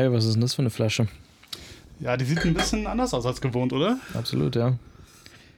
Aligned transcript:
Hey, 0.00 0.10
was 0.10 0.24
ist 0.24 0.32
denn 0.32 0.40
das 0.40 0.54
für 0.54 0.62
eine 0.62 0.70
Flasche? 0.70 1.08
Ja, 1.98 2.16
die 2.16 2.24
sieht 2.24 2.38
ein 2.46 2.54
bisschen 2.54 2.86
anders 2.86 3.12
aus 3.12 3.26
als 3.26 3.42
gewohnt, 3.42 3.74
oder? 3.74 3.98
Absolut, 4.14 4.56
ja. 4.56 4.78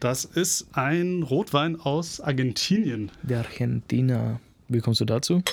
Das 0.01 0.25
ist 0.25 0.67
ein 0.73 1.23
Rotwein 1.23 1.81
aus 1.81 2.21
Argentinien. 2.21 3.13
Der 3.23 3.39
Argentina. 3.39 4.41
Wie 4.67 4.81
kommst 4.81 5.01
du 5.01 5.05
dazu? 5.05 5.45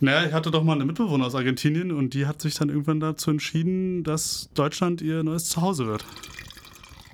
Naja, 0.00 0.26
ich 0.26 0.34
hatte 0.34 0.50
doch 0.50 0.64
mal 0.64 0.74
eine 0.74 0.84
Mitbewohner 0.84 1.24
aus 1.24 1.34
Argentinien 1.34 1.90
und 1.90 2.12
die 2.12 2.26
hat 2.26 2.42
sich 2.42 2.52
dann 2.56 2.68
irgendwann 2.68 3.00
dazu 3.00 3.30
entschieden, 3.30 4.04
dass 4.04 4.50
Deutschland 4.52 5.00
ihr 5.00 5.22
neues 5.22 5.48
Zuhause 5.48 5.86
wird. 5.86 6.04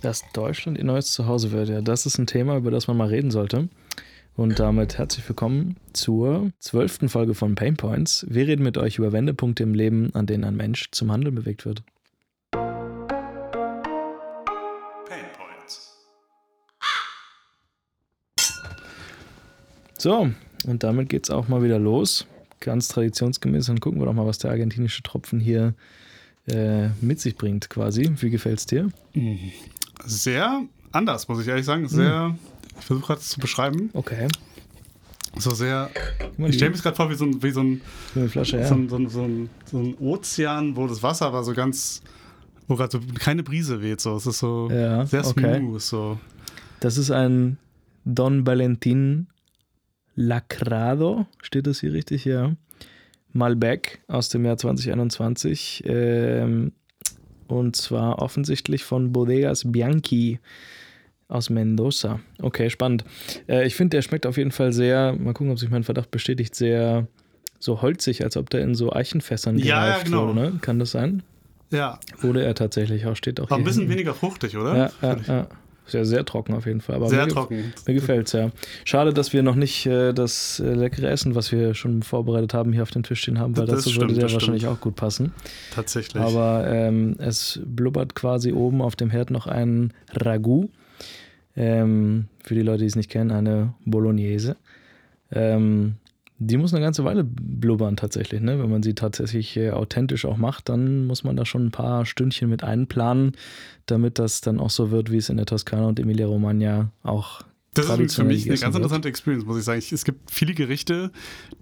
Dass 0.03 0.25
Deutschland 0.33 0.77
ihr 0.77 0.83
neues 0.83 1.13
Zuhause 1.13 1.53
wird, 1.53 1.69
ja. 1.69 1.83
Das 1.83 2.05
ist 2.05 2.19
ein 2.19 2.27
Thema, 2.27 2.57
über 2.57 2.73
das 2.73 2.89
man 2.89 2.97
mal 2.97 3.07
reden 3.07 3.31
sollte. 3.31 3.69
Und 4.35 4.59
damit 4.59 4.97
herzlich 4.97 5.29
willkommen 5.29 5.77
zur 5.93 6.53
zwölften 6.59 7.11
Folge 7.11 7.35
von 7.35 7.55
Pain 7.55 7.77
Points. 7.77 8.25
Wir 8.31 8.47
reden 8.47 8.63
mit 8.63 8.79
euch 8.79 8.97
über 8.97 9.13
Wendepunkte 9.13 9.63
im 9.63 9.75
Leben, 9.75 10.15
an 10.15 10.25
denen 10.25 10.45
ein 10.45 10.57
Mensch 10.57 10.91
zum 10.91 11.13
Handeln 11.13 11.35
bewegt 11.35 11.67
wird. 11.67 11.83
Pain 12.53 12.87
Points. 15.37 15.99
So, 19.99 20.31
und 20.67 20.83
damit 20.83 21.11
geht's 21.11 21.29
auch 21.29 21.49
mal 21.49 21.63
wieder 21.63 21.79
los. 21.79 22.27
Ganz 22.61 22.89
traditionsgemäß. 22.89 23.67
Dann 23.67 23.81
gucken 23.81 24.01
wir 24.01 24.07
doch 24.07 24.15
mal, 24.15 24.27
was 24.27 24.39
der 24.39 24.51
argentinische 24.51 25.03
Tropfen 25.03 25.41
hier 25.41 25.75
äh, 26.47 26.89
mit 27.03 27.21
sich 27.21 27.37
bringt, 27.37 27.69
quasi. 27.69 28.11
Wie 28.17 28.31
gefällt's 28.31 28.65
dir? 28.65 28.89
Sehr 30.07 30.63
anders, 30.91 31.29
muss 31.29 31.43
ich 31.43 31.49
ehrlich 31.49 31.67
sagen. 31.67 31.87
Sehr, 31.87 32.35
ich 32.83 32.87
versuche 32.87 33.07
gerade 33.07 33.21
zu 33.21 33.39
beschreiben. 33.41 33.91
Okay. 33.93 34.27
So 35.39 35.53
sehr. 35.53 35.89
Ich 36.39 36.57
stelle 36.57 36.73
mir 36.73 36.77
gerade 36.79 36.97
vor 36.97 37.09
wie 37.11 37.15
so 37.15 37.25
ein, 37.25 37.43
wie 37.43 37.51
so 37.53 37.61
ein, 37.63 37.81
Eine 38.15 38.29
Flasche, 38.29 38.59
ja. 38.59 38.67
so, 38.67 38.75
ein, 38.75 38.89
so, 38.89 38.97
ein, 38.97 39.09
so, 39.09 39.23
ein, 39.23 39.51
so 39.65 39.79
ein 39.79 39.95
Ozean, 39.99 40.77
wo 40.77 40.87
das 40.87 41.03
Wasser 41.03 41.27
aber 41.27 41.43
so 41.45 41.55
ganz. 41.55 42.03
wo 42.69 42.77
gerade 42.77 42.91
so 42.99 43.01
keine 43.19 43.43
Brise 43.43 43.81
weht. 43.81 44.01
So. 44.01 44.17
Es 44.17 44.27
ist 44.27 44.41
so 44.41 44.69
Ja, 44.71 45.07
sehr 45.07 45.27
okay. 45.27 45.59
smooth. 45.59 45.81
So. 45.81 46.19
Das 46.81 46.99
ist 46.99 47.11
ein 47.11 47.57
Don 48.05 48.47
Valentin 48.47 49.29
Lacrado, 50.17 51.27
steht 51.41 51.67
das 51.67 51.81
hier 51.81 51.93
richtig? 51.93 52.25
Ja. 52.25 52.55
Malbec 53.33 54.03
aus 54.09 54.29
dem 54.29 54.45
Jahr 54.45 54.59
2021. 54.59 55.85
Ähm, 55.87 56.73
und 57.47 57.77
zwar 57.77 58.19
offensichtlich 58.21 58.85
von 58.85 59.13
Bodegas 59.13 59.65
Bianchi 59.71 60.41
aus 61.33 61.51
Mendoza. 61.51 62.21
Okay, 62.41 62.71
spannend. 62.71 63.05
Äh, 63.49 63.67
ich 63.67 63.75
finde, 63.75 63.97
der 63.97 64.03
schmeckt 64.03 64.27
auf 64.27 64.37
jeden 64.37 64.51
Fall 64.53 64.73
sehr, 64.73 65.15
mal 65.19 65.33
gucken, 65.35 65.51
ob 65.53 65.59
sich 65.59 65.71
mein 65.71 65.85
Verdacht 65.85 66.11
bestätigt, 66.11 66.55
sehr 66.55 67.07
so 67.59 67.81
holzig, 67.83 68.25
als 68.25 68.37
ob 68.37 68.51
der 68.51 68.63
in 68.63 68.75
so 68.75 68.93
Eichenfässern 68.93 69.57
Ja, 69.59 69.65
ja, 69.65 69.85
gereift 69.87 70.05
genau. 70.07 70.29
wurde. 70.29 70.35
Ne? 70.41 70.53
Kann 70.61 70.79
das 70.79 70.91
sein? 70.93 71.23
Ja, 71.71 71.99
Wurde 72.21 72.45
er 72.45 72.55
tatsächlich 72.55 73.07
auch, 73.07 73.17
steht 73.17 73.41
auch 73.41 73.49
war 73.51 73.57
ein 73.57 73.65
bisschen 73.65 73.83
hinten. 73.83 73.95
weniger 73.95 74.15
fruchtig, 74.15 74.57
oder? 74.59 74.77
Ja, 74.77 74.91
ja, 75.09 75.17
ja. 75.27 75.47
Sehr, 75.87 76.05
sehr 76.05 76.25
trocken 76.25 76.55
auf 76.55 76.67
jeden 76.67 76.81
Fall. 76.81 76.95
Aber 76.97 77.09
Sehr 77.09 77.27
mir, 77.27 77.33
trocken. 77.33 77.73
Mir 77.87 77.95
gefällt 77.95 78.29
es, 78.29 78.33
ja. 78.35 78.51
Schade, 78.85 79.13
dass 79.13 79.33
wir 79.33 79.43
noch 79.43 79.57
nicht 79.57 79.85
äh, 79.87 80.13
das 80.13 80.61
äh, 80.61 80.73
leckere 80.75 81.09
Essen, 81.11 81.35
was 81.35 81.51
wir 81.51 81.75
schon 81.75 82.03
vorbereitet 82.05 82.55
haben, 82.55 82.73
hier 82.73 82.83
auf 82.83 82.91
dem 82.93 83.03
Tisch 83.03 83.21
stehen 83.23 83.39
haben, 83.41 83.57
weil 83.57 83.67
Das 83.67 83.77
dazu 83.79 83.91
stimmt, 83.91 84.11
würde 84.11 84.15
der 84.21 84.33
wahrscheinlich 84.33 84.63
stimmt. 84.63 84.77
auch 84.77 84.81
gut 84.81 84.95
passen. 84.95 85.33
Tatsächlich. 85.75 86.23
Aber 86.23 86.67
ähm, 86.69 87.17
es 87.19 87.61
blubbert 87.65 88.15
quasi 88.15 88.53
oben 88.53 88.81
auf 88.81 88.95
dem 88.95 89.11
Herd 89.11 89.31
noch 89.33 89.47
ein 89.49 89.93
Ragout. 90.13 90.69
Ähm, 91.57 92.29
für 92.43 92.55
die 92.55 92.63
Leute, 92.63 92.81
die 92.81 92.87
es 92.87 92.97
nicht 92.97 93.11
kennen, 93.11 93.31
eine 93.31 93.75
Bolognese. 93.85 94.57
Ähm, 95.31 95.95
die 96.39 96.57
muss 96.57 96.75
eine 96.75 96.83
ganze 96.83 97.05
Weile 97.05 97.23
blubbern 97.25 97.97
tatsächlich. 97.97 98.41
Ne? 98.41 98.59
Wenn 98.59 98.71
man 98.71 98.83
sie 98.83 98.95
tatsächlich 98.95 99.57
äh, 99.57 99.71
authentisch 99.71 100.25
auch 100.25 100.37
macht, 100.39 100.69
dann 100.69 101.07
muss 101.07 101.23
man 101.25 101.37
da 101.37 101.45
schon 101.45 101.67
ein 101.67 101.71
paar 101.71 102.05
Stündchen 102.05 102.49
mit 102.51 102.65
einplanen, 102.65 103.33
damit 103.87 104.19
das 104.19 104.41
dann 104.41 104.59
auch 104.59 104.71
so 104.71 104.91
wird, 104.91 105.13
wie 105.13 105.19
es 105.19 105.29
in 105.29 105.37
der 105.37 105.47
Toskana 105.47 105.87
und 105.87 106.01
Emilia-Romagna 106.01 106.91
auch 107.05 107.43
Das 107.75 107.87
ist 107.97 108.17
für 108.17 108.25
mich 108.25 108.49
eine 108.51 108.59
ganz 108.59 108.75
interessante 108.75 109.09
Experience, 109.09 109.45
muss 109.47 109.59
ich 109.59 109.65
sagen. 109.65 109.79
Ich, 109.79 109.93
es 109.93 110.05
gibt 110.05 110.33
viele 110.33 110.53
Gerichte, 110.55 111.13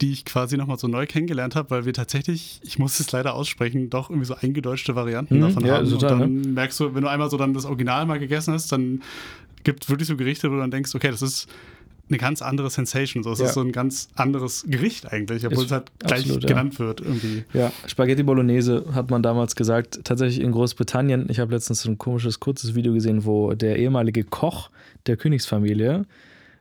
die 0.00 0.12
ich 0.12 0.24
quasi 0.24 0.56
nochmal 0.56 0.78
so 0.78 0.88
neu 0.88 1.04
kennengelernt 1.06 1.56
habe, 1.56 1.70
weil 1.70 1.84
wir 1.84 1.92
tatsächlich, 1.92 2.60
ich 2.64 2.78
muss 2.78 2.98
es 3.00 3.12
leider 3.12 3.34
aussprechen, 3.34 3.90
doch 3.90 4.08
irgendwie 4.08 4.26
so 4.26 4.34
eingedeutschte 4.34 4.94
Varianten 4.96 5.36
Mhm, 5.36 5.40
davon 5.42 5.64
ja, 5.66 5.74
haben. 5.76 5.90
total, 5.90 6.16
ne? 6.18 6.24
und 6.24 6.44
dann 6.44 6.54
merkst 6.54 6.80
du, 6.80 6.94
wenn 6.94 7.02
du 7.02 7.08
einmal 7.10 7.28
so 7.28 7.36
dann 7.36 7.52
das 7.52 7.66
Original 7.66 8.06
mal 8.06 8.18
gegessen 8.18 8.54
hast, 8.54 8.72
dann 8.72 9.02
gibt 9.64 9.88
wirklich 9.88 10.08
so 10.08 10.16
Gerichte, 10.16 10.50
wo 10.50 10.54
du 10.54 10.60
dann 10.60 10.70
denkst, 10.70 10.94
okay, 10.94 11.10
das 11.10 11.22
ist 11.22 11.48
eine 12.08 12.18
ganz 12.18 12.42
andere 12.42 12.70
Sensation. 12.70 13.22
So, 13.22 13.30
es 13.32 13.38
Ja. 13.38 13.46
ist 13.46 13.54
so 13.54 13.60
ein 13.60 13.70
ganz 13.72 14.08
anderes 14.16 14.64
Gericht 14.66 15.12
eigentlich, 15.12 15.46
obwohl 15.46 15.58
Ist 15.64 15.66
es 15.66 15.72
halt 15.72 15.92
gleich 16.00 16.20
absolut, 16.22 16.42
ja. 16.42 16.48
genannt 16.48 16.78
wird 16.80 17.00
irgendwie. 17.00 17.44
Ja, 17.52 17.72
Spaghetti 17.86 18.24
Bolognese 18.24 18.84
hat 18.94 19.10
man 19.10 19.22
damals 19.22 19.54
gesagt, 19.54 20.00
tatsächlich 20.04 20.40
in 20.44 20.50
Großbritannien. 20.50 21.26
Ich 21.30 21.38
habe 21.38 21.52
letztens 21.54 21.82
so 21.82 21.90
ein 21.90 21.98
komisches, 21.98 22.40
kurzes 22.40 22.74
Video 22.74 22.92
gesehen, 22.92 23.24
wo 23.24 23.52
der 23.54 23.76
ehemalige 23.78 24.24
Koch 24.24 24.70
der 25.06 25.16
Königsfamilie 25.16 26.04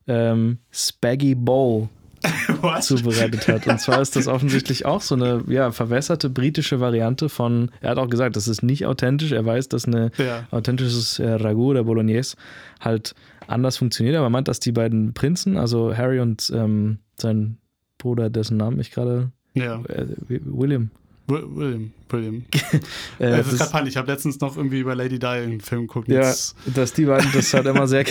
ähm, 0.07 0.57
Spaggy 0.71 1.35
Bowl? 1.35 1.89
zubereitet 2.81 3.47
hat. 3.47 3.68
Und 3.68 3.80
zwar 3.80 4.02
ist 4.02 4.16
das 4.16 4.28
offensichtlich 4.28 4.85
auch 4.85 5.02
so 5.02 5.16
eine 5.16 5.44
ja, 5.47 5.72
verwässerte 5.72 6.30
britische 6.30 6.80
Variante 6.80 7.30
von, 7.30 7.72
er 7.81 7.91
hat 7.91 7.97
auch 7.97 8.09
gesagt, 8.09 8.35
das 8.35 8.47
ist 8.47 8.62
nicht 8.63 8.85
authentisch. 8.85 9.31
Er 9.31 9.46
weiß, 9.46 9.69
dass 9.69 9.85
eine 9.85 10.12
Ja. 10.18 10.47
authentisches 10.52 11.19
äh, 11.19 11.30
Ragout 11.30 11.72
oder 11.72 11.84
Bolognese 11.84 12.35
halt 12.80 13.16
anders 13.47 13.78
funktioniert. 13.78 14.16
Aber 14.16 14.28
er 14.28 14.31
meint, 14.31 14.47
dass 14.47 14.59
die 14.59 14.72
beiden 14.72 15.13
Prinzen, 15.13 15.57
also 15.57 15.96
Harry 15.96 16.19
und 16.19 16.52
ähm, 16.53 17.00
sein 17.19 17.57
Bruder, 17.97 18.30
dessen 18.30 18.57
Namen 18.57 18.80
ich 18.80 18.91
gerade, 18.91 19.31
Ja, 19.53 19.81
äh, 19.88 20.06
William, 20.28 20.91
Wi- 21.28 21.44
William. 21.56 21.91
William. 22.13 22.43
äh, 23.19 23.25
es 23.25 23.39
ist 23.47 23.51
das- 23.53 23.59
gerade 23.59 23.71
peinlich. 23.71 23.93
Ich 23.93 23.97
habe 23.97 24.11
letztens 24.11 24.39
noch 24.39 24.57
irgendwie 24.57 24.79
über 24.79 24.95
Lady 24.95 25.19
Di 25.19 25.25
einen 25.25 25.61
Film 25.61 25.81
geguckt. 25.87 26.07
Ja, 26.07 26.21
Jetzt- 26.21 26.55
dass 26.73 26.93
die 26.93 27.05
beiden 27.05 27.29
das 27.33 27.53
halt 27.53 27.65
immer 27.65 27.87
sehr, 27.87 28.05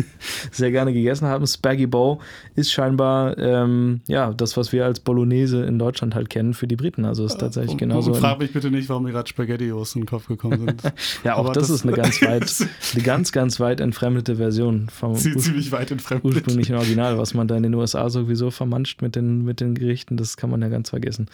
sehr 0.52 0.70
gerne 0.70 0.92
gegessen 0.92 1.26
haben. 1.26 1.46
Spaggy 1.46 1.86
Bow 1.86 2.20
ist 2.54 2.72
scheinbar 2.72 3.36
ähm, 3.38 4.00
ja 4.06 4.32
das, 4.32 4.56
was 4.56 4.72
wir 4.72 4.84
als 4.84 5.00
Bolognese 5.00 5.64
in 5.64 5.78
Deutschland 5.78 6.14
halt 6.14 6.30
kennen 6.30 6.54
für 6.54 6.66
die 6.66 6.76
Briten. 6.76 7.04
Also 7.04 7.24
ist 7.24 7.38
tatsächlich 7.38 7.72
Und- 7.72 7.78
genauso. 7.78 8.12
Und 8.12 8.20
frag 8.20 8.38
mich 8.38 8.52
bitte 8.52 8.70
nicht, 8.70 8.88
warum 8.88 9.04
mir 9.04 9.12
gerade 9.12 9.28
Spaghettios 9.28 9.94
in 9.94 10.02
den 10.02 10.06
Kopf 10.06 10.26
gekommen 10.28 10.58
sind. 10.66 10.82
ja, 11.24 11.36
auch 11.36 11.52
das, 11.52 11.68
das- 11.68 11.76
ist 11.76 11.86
eine 11.86 11.92
ganz 11.96 12.20
weit, 12.22 12.68
eine 12.94 13.02
ganz, 13.02 13.32
ganz 13.32 13.60
weit 13.60 13.80
entfremdete 13.80 14.36
Version 14.36 14.88
vom 14.90 15.14
ziemlich 15.16 15.72
weit 15.72 15.90
entfremdet. 15.90 16.24
ursprünglichen 16.34 16.76
Original, 16.76 17.18
was 17.18 17.34
man 17.34 17.48
da 17.48 17.56
in 17.56 17.62
den 17.62 17.74
USA 17.74 18.08
sowieso 18.10 18.50
vermanscht 18.50 19.02
mit 19.02 19.16
den, 19.16 19.42
mit 19.44 19.60
den 19.60 19.74
Gerichten. 19.74 20.16
Das 20.16 20.36
kann 20.36 20.50
man 20.50 20.62
ja 20.62 20.68
ganz 20.68 20.90
vergessen. 20.90 21.26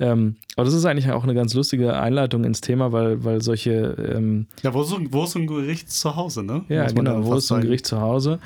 Ähm, 0.00 0.36
aber 0.56 0.64
das 0.64 0.74
ist 0.74 0.84
eigentlich 0.84 1.10
auch 1.10 1.24
eine 1.24 1.34
ganz 1.34 1.54
lustige 1.58 1.94
Einleitung 2.00 2.44
ins 2.44 2.60
Thema, 2.60 2.92
weil, 2.92 3.22
weil 3.24 3.42
solche 3.42 3.96
ähm, 4.16 4.46
Ja, 4.62 4.72
wo 4.72 4.82
ist, 4.82 4.88
so, 4.88 4.98
wo 5.10 5.24
ist 5.24 5.36
ein 5.36 5.46
Gericht 5.46 5.90
zu 5.90 6.16
Hause, 6.16 6.42
ne? 6.42 6.64
Ja, 6.68 6.86
genau. 6.86 7.24
Wo 7.24 7.34
ist 7.34 7.48
so 7.48 7.54
ein. 7.56 7.62
Gericht 7.62 7.86
zu 7.86 8.00
Hause? 8.00 8.38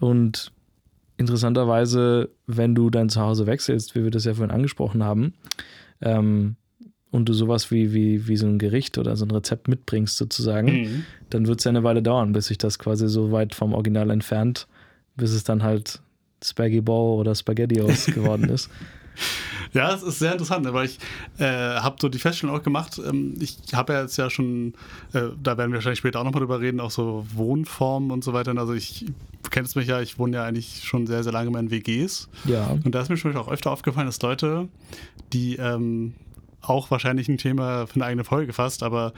Und 0.00 0.50
interessanterweise, 1.16 2.30
wenn 2.46 2.74
du 2.74 2.90
dein 2.90 3.08
Zuhause 3.08 3.46
wechselst, 3.46 3.94
wie 3.94 4.04
wir 4.04 4.10
das 4.10 4.24
ja 4.24 4.34
vorhin 4.34 4.54
angesprochen 4.54 5.02
haben, 5.02 5.34
ähm, 6.00 6.56
und 7.10 7.28
du 7.28 7.32
sowas 7.32 7.70
wie, 7.70 7.94
wie, 7.94 8.26
wie 8.26 8.36
so 8.36 8.46
ein 8.46 8.58
Gericht 8.58 8.98
oder 8.98 9.14
so 9.14 9.24
ein 9.24 9.30
Rezept 9.30 9.68
mitbringst, 9.68 10.16
sozusagen, 10.16 10.66
Mhm. 10.72 11.04
dann 11.30 11.46
wird 11.46 11.60
es 11.60 11.64
ja 11.64 11.68
eine 11.70 11.84
Weile 11.84 12.02
dauern, 12.02 12.32
bis 12.32 12.46
sich 12.46 12.58
das 12.58 12.78
quasi 12.80 13.08
so 13.08 13.30
weit 13.30 13.54
vom 13.54 13.72
Original 13.72 14.10
entfernt, 14.10 14.66
bis 15.16 15.32
es 15.32 15.44
dann 15.44 15.62
halt 15.62 16.00
Spaggy 16.42 16.80
Bowl 16.80 17.20
oder 17.20 17.34
Spaghettios 17.36 18.06
geworden 18.06 18.48
ist. 18.50 18.68
Ja, 19.72 19.92
es 19.92 20.04
ist 20.04 20.20
sehr 20.20 20.32
interessant, 20.32 20.64
aber 20.68 20.84
ich 20.84 21.00
äh, 21.38 21.44
habe 21.46 21.96
so 22.00 22.08
die 22.08 22.20
Feststellung 22.20 22.56
auch 22.56 22.62
gemacht. 22.62 23.00
Ähm, 23.04 23.34
ich 23.40 23.58
habe 23.72 23.94
ja 23.94 24.02
jetzt 24.02 24.16
ja 24.16 24.30
schon, 24.30 24.74
äh, 25.12 25.22
da 25.42 25.58
werden 25.58 25.72
wir 25.72 25.78
wahrscheinlich 25.78 25.98
später 25.98 26.20
auch 26.20 26.24
nochmal 26.24 26.40
drüber 26.40 26.60
reden, 26.60 26.78
auch 26.78 26.92
so 26.92 27.26
Wohnformen 27.34 28.12
und 28.12 28.22
so 28.22 28.32
weiter. 28.32 28.56
Also 28.56 28.72
ich 28.72 29.04
kennst 29.50 29.74
mich 29.74 29.88
ja, 29.88 30.00
ich 30.00 30.18
wohne 30.18 30.36
ja 30.36 30.44
eigentlich 30.44 30.84
schon 30.84 31.08
sehr, 31.08 31.24
sehr 31.24 31.32
lange 31.32 31.58
in 31.58 31.70
WGs. 31.72 32.28
Ja. 32.44 32.76
Und 32.84 32.94
da 32.94 33.00
ist 33.00 33.08
mir 33.08 33.16
schon 33.16 33.36
auch 33.36 33.48
öfter 33.48 33.72
aufgefallen, 33.72 34.06
dass 34.06 34.22
Leute, 34.22 34.68
die 35.32 35.56
ähm, 35.56 36.14
auch 36.68 36.90
wahrscheinlich 36.90 37.28
ein 37.28 37.38
Thema 37.38 37.86
für 37.86 37.96
eine 37.96 38.06
eigene 38.06 38.24
Folge 38.24 38.48
gefasst, 38.48 38.82
aber 38.82 39.12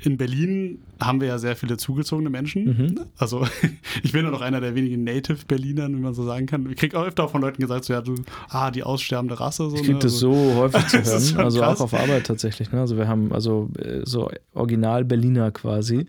in 0.00 0.16
Berlin 0.16 0.78
haben 1.00 1.20
wir 1.20 1.28
ja 1.28 1.38
sehr 1.38 1.56
viele 1.56 1.76
zugezogene 1.76 2.30
Menschen. 2.30 2.64
Mhm. 2.64 3.00
Also 3.18 3.46
ich 4.02 4.12
bin 4.12 4.24
ja 4.24 4.30
noch 4.30 4.40
einer 4.40 4.60
der 4.60 4.74
wenigen 4.74 5.04
Native 5.04 5.44
Berlinern, 5.46 5.96
wie 5.96 6.00
man 6.00 6.14
so 6.14 6.24
sagen 6.24 6.46
kann. 6.46 6.68
Ich 6.70 6.76
kriege 6.76 6.98
auch 6.98 7.04
öfter 7.04 7.28
von 7.28 7.40
Leuten 7.40 7.60
gesagt, 7.60 7.84
so, 7.84 7.92
ja, 7.92 8.00
du, 8.00 8.14
ah, 8.48 8.70
die 8.70 8.82
aussterbende 8.82 9.38
Rasse. 9.38 9.68
So, 9.70 9.76
Ich 9.76 9.82
kriege 9.82 9.94
ne? 9.94 9.98
das 10.00 10.14
also, 10.14 10.32
so 10.34 10.54
häufig 10.56 10.86
zu 10.86 10.98
hören, 11.34 11.44
also 11.44 11.60
krass. 11.60 11.80
auch 11.80 11.84
auf 11.84 11.94
Arbeit 11.94 12.26
tatsächlich. 12.26 12.70
Ne? 12.72 12.80
Also 12.80 12.96
wir 12.96 13.08
haben 13.08 13.32
also 13.32 13.70
äh, 13.78 14.00
so 14.04 14.30
Original 14.54 15.04
Berliner 15.04 15.50
quasi. 15.50 16.06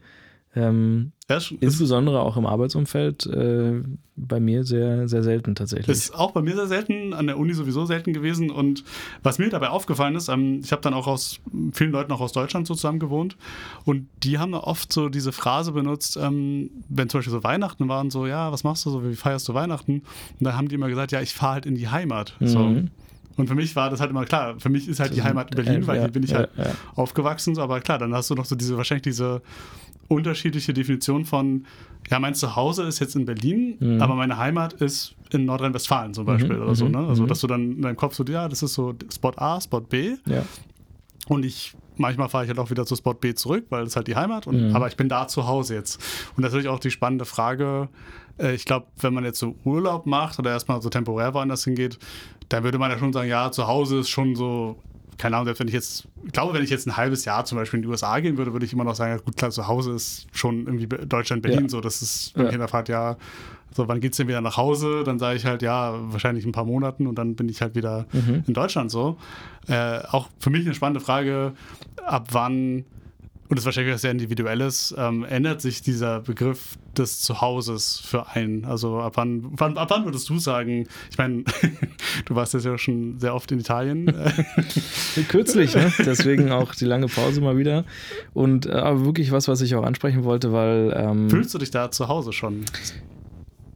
Ähm, 0.56 1.12
Ja, 1.28 1.40
insbesondere 1.60 2.22
auch 2.22 2.38
im 2.38 2.46
Arbeitsumfeld 2.46 3.26
äh, 3.26 3.82
bei 4.16 4.40
mir 4.40 4.64
sehr, 4.64 5.08
sehr 5.08 5.24
selten 5.24 5.56
tatsächlich. 5.56 5.88
ist 5.88 6.14
auch 6.14 6.32
bei 6.32 6.44
mir 6.44 6.54
sehr 6.56 6.68
selten, 6.68 7.16
an 7.16 7.26
der 7.26 7.40
Uni 7.40 7.56
sowieso 7.56 7.86
selten 7.86 8.14
gewesen. 8.14 8.52
Und 8.52 8.84
was 9.24 9.40
mir 9.40 9.50
dabei 9.50 9.70
aufgefallen 9.70 10.16
ist, 10.16 10.30
ähm, 10.30 10.62
ich 10.64 10.72
habe 10.72 10.84
dann 10.84 10.94
auch 10.94 11.08
aus 11.08 11.40
vielen 11.74 11.92
Leuten 11.92 12.12
auch 12.12 12.22
aus 12.22 12.32
Deutschland 12.32 12.68
so 12.68 12.76
zusammen 12.76 13.00
gewohnt 13.00 13.38
und 13.86 14.08
die 14.22 14.38
haben 14.38 14.52
da 14.52 14.60
oft 14.60 14.94
so 14.94 15.10
diese 15.10 15.32
Phrase 15.32 15.72
benutzt, 15.72 16.16
ähm, 16.16 16.70
wenn 16.90 17.10
zum 17.10 17.18
Beispiel 17.20 17.34
so 17.34 17.44
Weihnachten 17.44 17.90
waren, 17.90 18.12
so, 18.12 18.28
ja, 18.28 18.52
was 18.52 18.64
machst 18.64 18.86
du 18.86 18.92
so, 18.92 19.04
wie 19.04 19.16
feierst 19.16 19.48
du 19.48 19.56
Weihnachten? 19.56 20.04
Und 20.40 20.44
da 20.46 20.56
haben 20.56 20.68
die 20.68 20.76
immer 20.76 20.90
gesagt, 20.90 21.12
ja, 21.12 21.22
ich 21.22 21.34
fahre 21.34 21.54
halt 21.54 21.66
in 21.66 21.74
die 21.74 21.88
Heimat. 21.88 22.36
So. 22.40 22.60
Mhm. 22.60 22.92
Und 23.38 23.48
für 23.48 23.56
mich 23.56 23.76
war 23.76 23.90
das 23.90 24.00
halt 24.00 24.12
immer 24.12 24.26
klar, 24.26 24.60
für 24.60 24.70
mich 24.70 24.88
ist 24.88 25.00
halt 25.00 25.16
die 25.16 25.24
Heimat 25.24 25.52
Berlin, 25.56 25.86
weil 25.88 26.00
hier 26.00 26.10
bin 26.10 26.24
ich 26.24 26.34
halt 26.34 26.50
ja, 26.56 26.66
ja. 26.66 26.72
aufgewachsen, 26.96 27.58
aber 27.58 27.82
klar, 27.82 27.98
dann 27.98 28.14
hast 28.14 28.30
du 28.30 28.36
noch 28.36 28.46
so 28.46 28.56
diese, 28.56 28.78
wahrscheinlich 28.78 29.04
diese 29.04 29.42
unterschiedliche 30.08 30.74
Definition 30.74 31.26
von, 31.26 31.66
ja, 32.10 32.20
mein 32.20 32.36
Zuhause 32.36 32.84
ist 32.84 33.00
jetzt 33.00 33.16
in 33.16 33.26
Berlin, 33.26 33.78
mhm. 33.80 34.02
aber 34.02 34.16
meine 34.16 34.38
Heimat 34.38 34.74
ist 34.74 35.16
in 35.32 35.46
Nordrhein-Westfalen 35.46 36.14
zum 36.14 36.26
Beispiel 36.26 36.56
mhm. 36.56 36.62
oder 36.64 36.76
so, 36.76 36.86
mhm. 36.86 36.92
ne? 36.92 36.98
Also, 37.08 37.24
mhm. 37.24 37.28
dass 37.28 37.40
du 37.42 37.48
dann 37.48 37.72
in 37.74 37.82
deinem 37.82 37.96
Kopf 37.96 38.16
so, 38.16 38.24
ja, 38.26 38.48
das 38.48 38.62
ist 38.64 38.74
so 38.74 38.94
Spot 39.14 39.34
A, 39.38 39.60
Spot 39.60 39.82
B. 39.82 40.16
Ja. 40.28 40.44
Und 41.28 41.44
ich, 41.44 41.76
manchmal 41.98 42.30
fahre 42.30 42.44
ich 42.44 42.50
halt 42.50 42.60
auch 42.60 42.70
wieder 42.70 42.86
zu 42.86 42.96
Spot 42.96 43.16
B 43.16 43.34
zurück, 43.34 43.66
weil 43.70 43.84
das 43.84 43.96
halt 43.96 44.08
die 44.08 44.16
Heimat, 44.16 44.46
und, 44.46 44.70
mhm. 44.70 44.76
aber 44.76 44.88
ich 44.88 44.96
bin 44.96 45.10
da 45.10 45.28
zu 45.28 45.48
Hause 45.48 45.76
jetzt. 45.76 46.00
Und 46.38 46.44
natürlich 46.44 46.68
auch 46.68 46.80
die 46.80 46.92
spannende 46.92 47.26
Frage, 47.26 47.90
äh, 48.38 48.54
ich 48.54 48.66
glaube, 48.66 48.88
wenn 49.00 49.14
man 49.14 49.24
jetzt 49.24 49.40
so 49.40 49.56
Urlaub 49.64 50.06
macht 50.06 50.38
oder 50.38 50.52
erstmal 50.52 50.82
so 50.82 50.90
temporär 50.90 51.34
woanders 51.34 51.64
hingeht, 51.64 51.98
dann 52.50 52.64
würde 52.64 52.78
man 52.78 52.92
ja 52.92 53.00
schon 53.00 53.14
sagen, 53.14 53.30
ja, 53.30 53.52
zu 53.52 53.68
Hause 53.68 54.00
ist 54.00 54.10
schon 54.10 54.36
so 54.36 54.78
keine 55.18 55.38
Ahnung, 55.38 55.54
wenn 55.58 55.68
ich 55.68 55.74
jetzt, 55.74 56.08
ich 56.26 56.32
glaube, 56.32 56.54
wenn 56.54 56.64
ich 56.64 56.70
jetzt 56.70 56.88
ein 56.88 56.98
halbes 56.98 57.26
Jahr 57.26 57.46
zum 57.46 57.58
Beispiel 57.58 57.78
in 57.78 57.84
die 57.84 57.88
USA 57.88 58.20
gehen 58.20 58.38
würde, 58.38 58.54
würde 58.54 58.66
ich 58.66 58.74
immer 58.74 58.84
noch 58.84 58.96
sagen, 58.96 59.22
gut, 59.24 59.38
klar, 59.38 59.52
zu 59.52 59.68
Hause 59.68 59.94
ist 59.94 60.28
schon 60.34 60.66
irgendwie 60.66 60.88
Deutschland, 60.88 61.42
Berlin 61.42 61.64
ja. 61.64 61.70
so. 61.70 61.82
Das 61.82 62.02
ist, 62.02 62.34
wenn 62.36 62.46
ja. 62.46 62.52
Kinder 62.52 62.68
fragt, 62.68 62.90
ja, 62.90 63.18
so, 63.72 63.88
wann 63.88 64.00
geht's 64.00 64.18
denn 64.18 64.28
wieder 64.28 64.42
nach 64.42 64.58
Hause? 64.58 65.04
Dann 65.04 65.20
sage 65.20 65.38
ich 65.38 65.46
halt, 65.46 65.62
ja, 65.62 65.94
wahrscheinlich 66.12 66.46
ein 66.46 66.52
paar 66.52 66.66
Monaten 66.66 67.08
und 67.08 67.16
dann 67.16 67.36
bin 67.36 67.50
ich 67.50 67.62
halt 67.62 67.76
wieder 67.76 68.06
mhm. 68.14 68.44
in 68.48 68.54
Deutschland 68.54 68.92
so. 68.92 69.18
Äh, 69.68 70.00
auch 70.12 70.30
für 70.40 70.50
mich 70.50 70.66
eine 70.66 70.76
spannende 70.76 71.00
Frage, 71.00 71.54
ab 72.06 72.28
wann 72.32 72.86
und 73.48 73.58
das 73.58 73.60
ist 73.60 73.66
wahrscheinlich 73.66 73.94
was 73.94 74.02
sehr 74.02 74.12
Individuelles, 74.12 74.94
ähm, 74.98 75.24
ändert 75.24 75.62
sich 75.62 75.82
dieser 75.82 76.22
Begriff 76.22 76.78
des 76.98 77.22
Zuhauses 77.22 78.00
für 78.00 78.30
einen? 78.30 78.66
Also 78.66 79.00
ab 79.00 79.14
wann, 79.18 79.44
wann, 79.52 79.78
ab 79.78 79.90
wann 79.92 80.06
würdest 80.06 80.28
du 80.30 80.40
sagen, 80.40 80.88
ich 81.12 81.18
meine, 81.18 81.44
du 82.26 82.36
warst 82.36 82.56
jetzt 82.56 82.66
ja 82.66 82.76
schon 82.78 83.20
sehr 83.20 83.36
oft 83.36 83.52
in 83.52 83.60
Italien. 83.60 84.12
Kürzlich, 85.28 85.76
ne? 85.76 85.94
deswegen 86.00 86.52
auch 86.52 86.74
die 86.74 86.86
lange 86.86 87.08
Pause 87.08 87.42
mal 87.42 87.58
wieder. 87.58 87.86
Und 88.34 88.66
äh, 88.66 88.72
aber 88.72 89.06
wirklich 89.06 89.32
was, 89.32 89.48
was 89.48 89.62
ich 89.62 89.76
auch 89.76 89.84
ansprechen 89.84 90.24
wollte, 90.24 90.52
weil... 90.52 90.92
Ähm, 90.96 91.30
Fühlst 91.30 91.54
du 91.54 91.60
dich 91.60 91.70
da 91.70 91.92
zu 91.92 92.08
Hause 92.08 92.34
schon? 92.34 92.66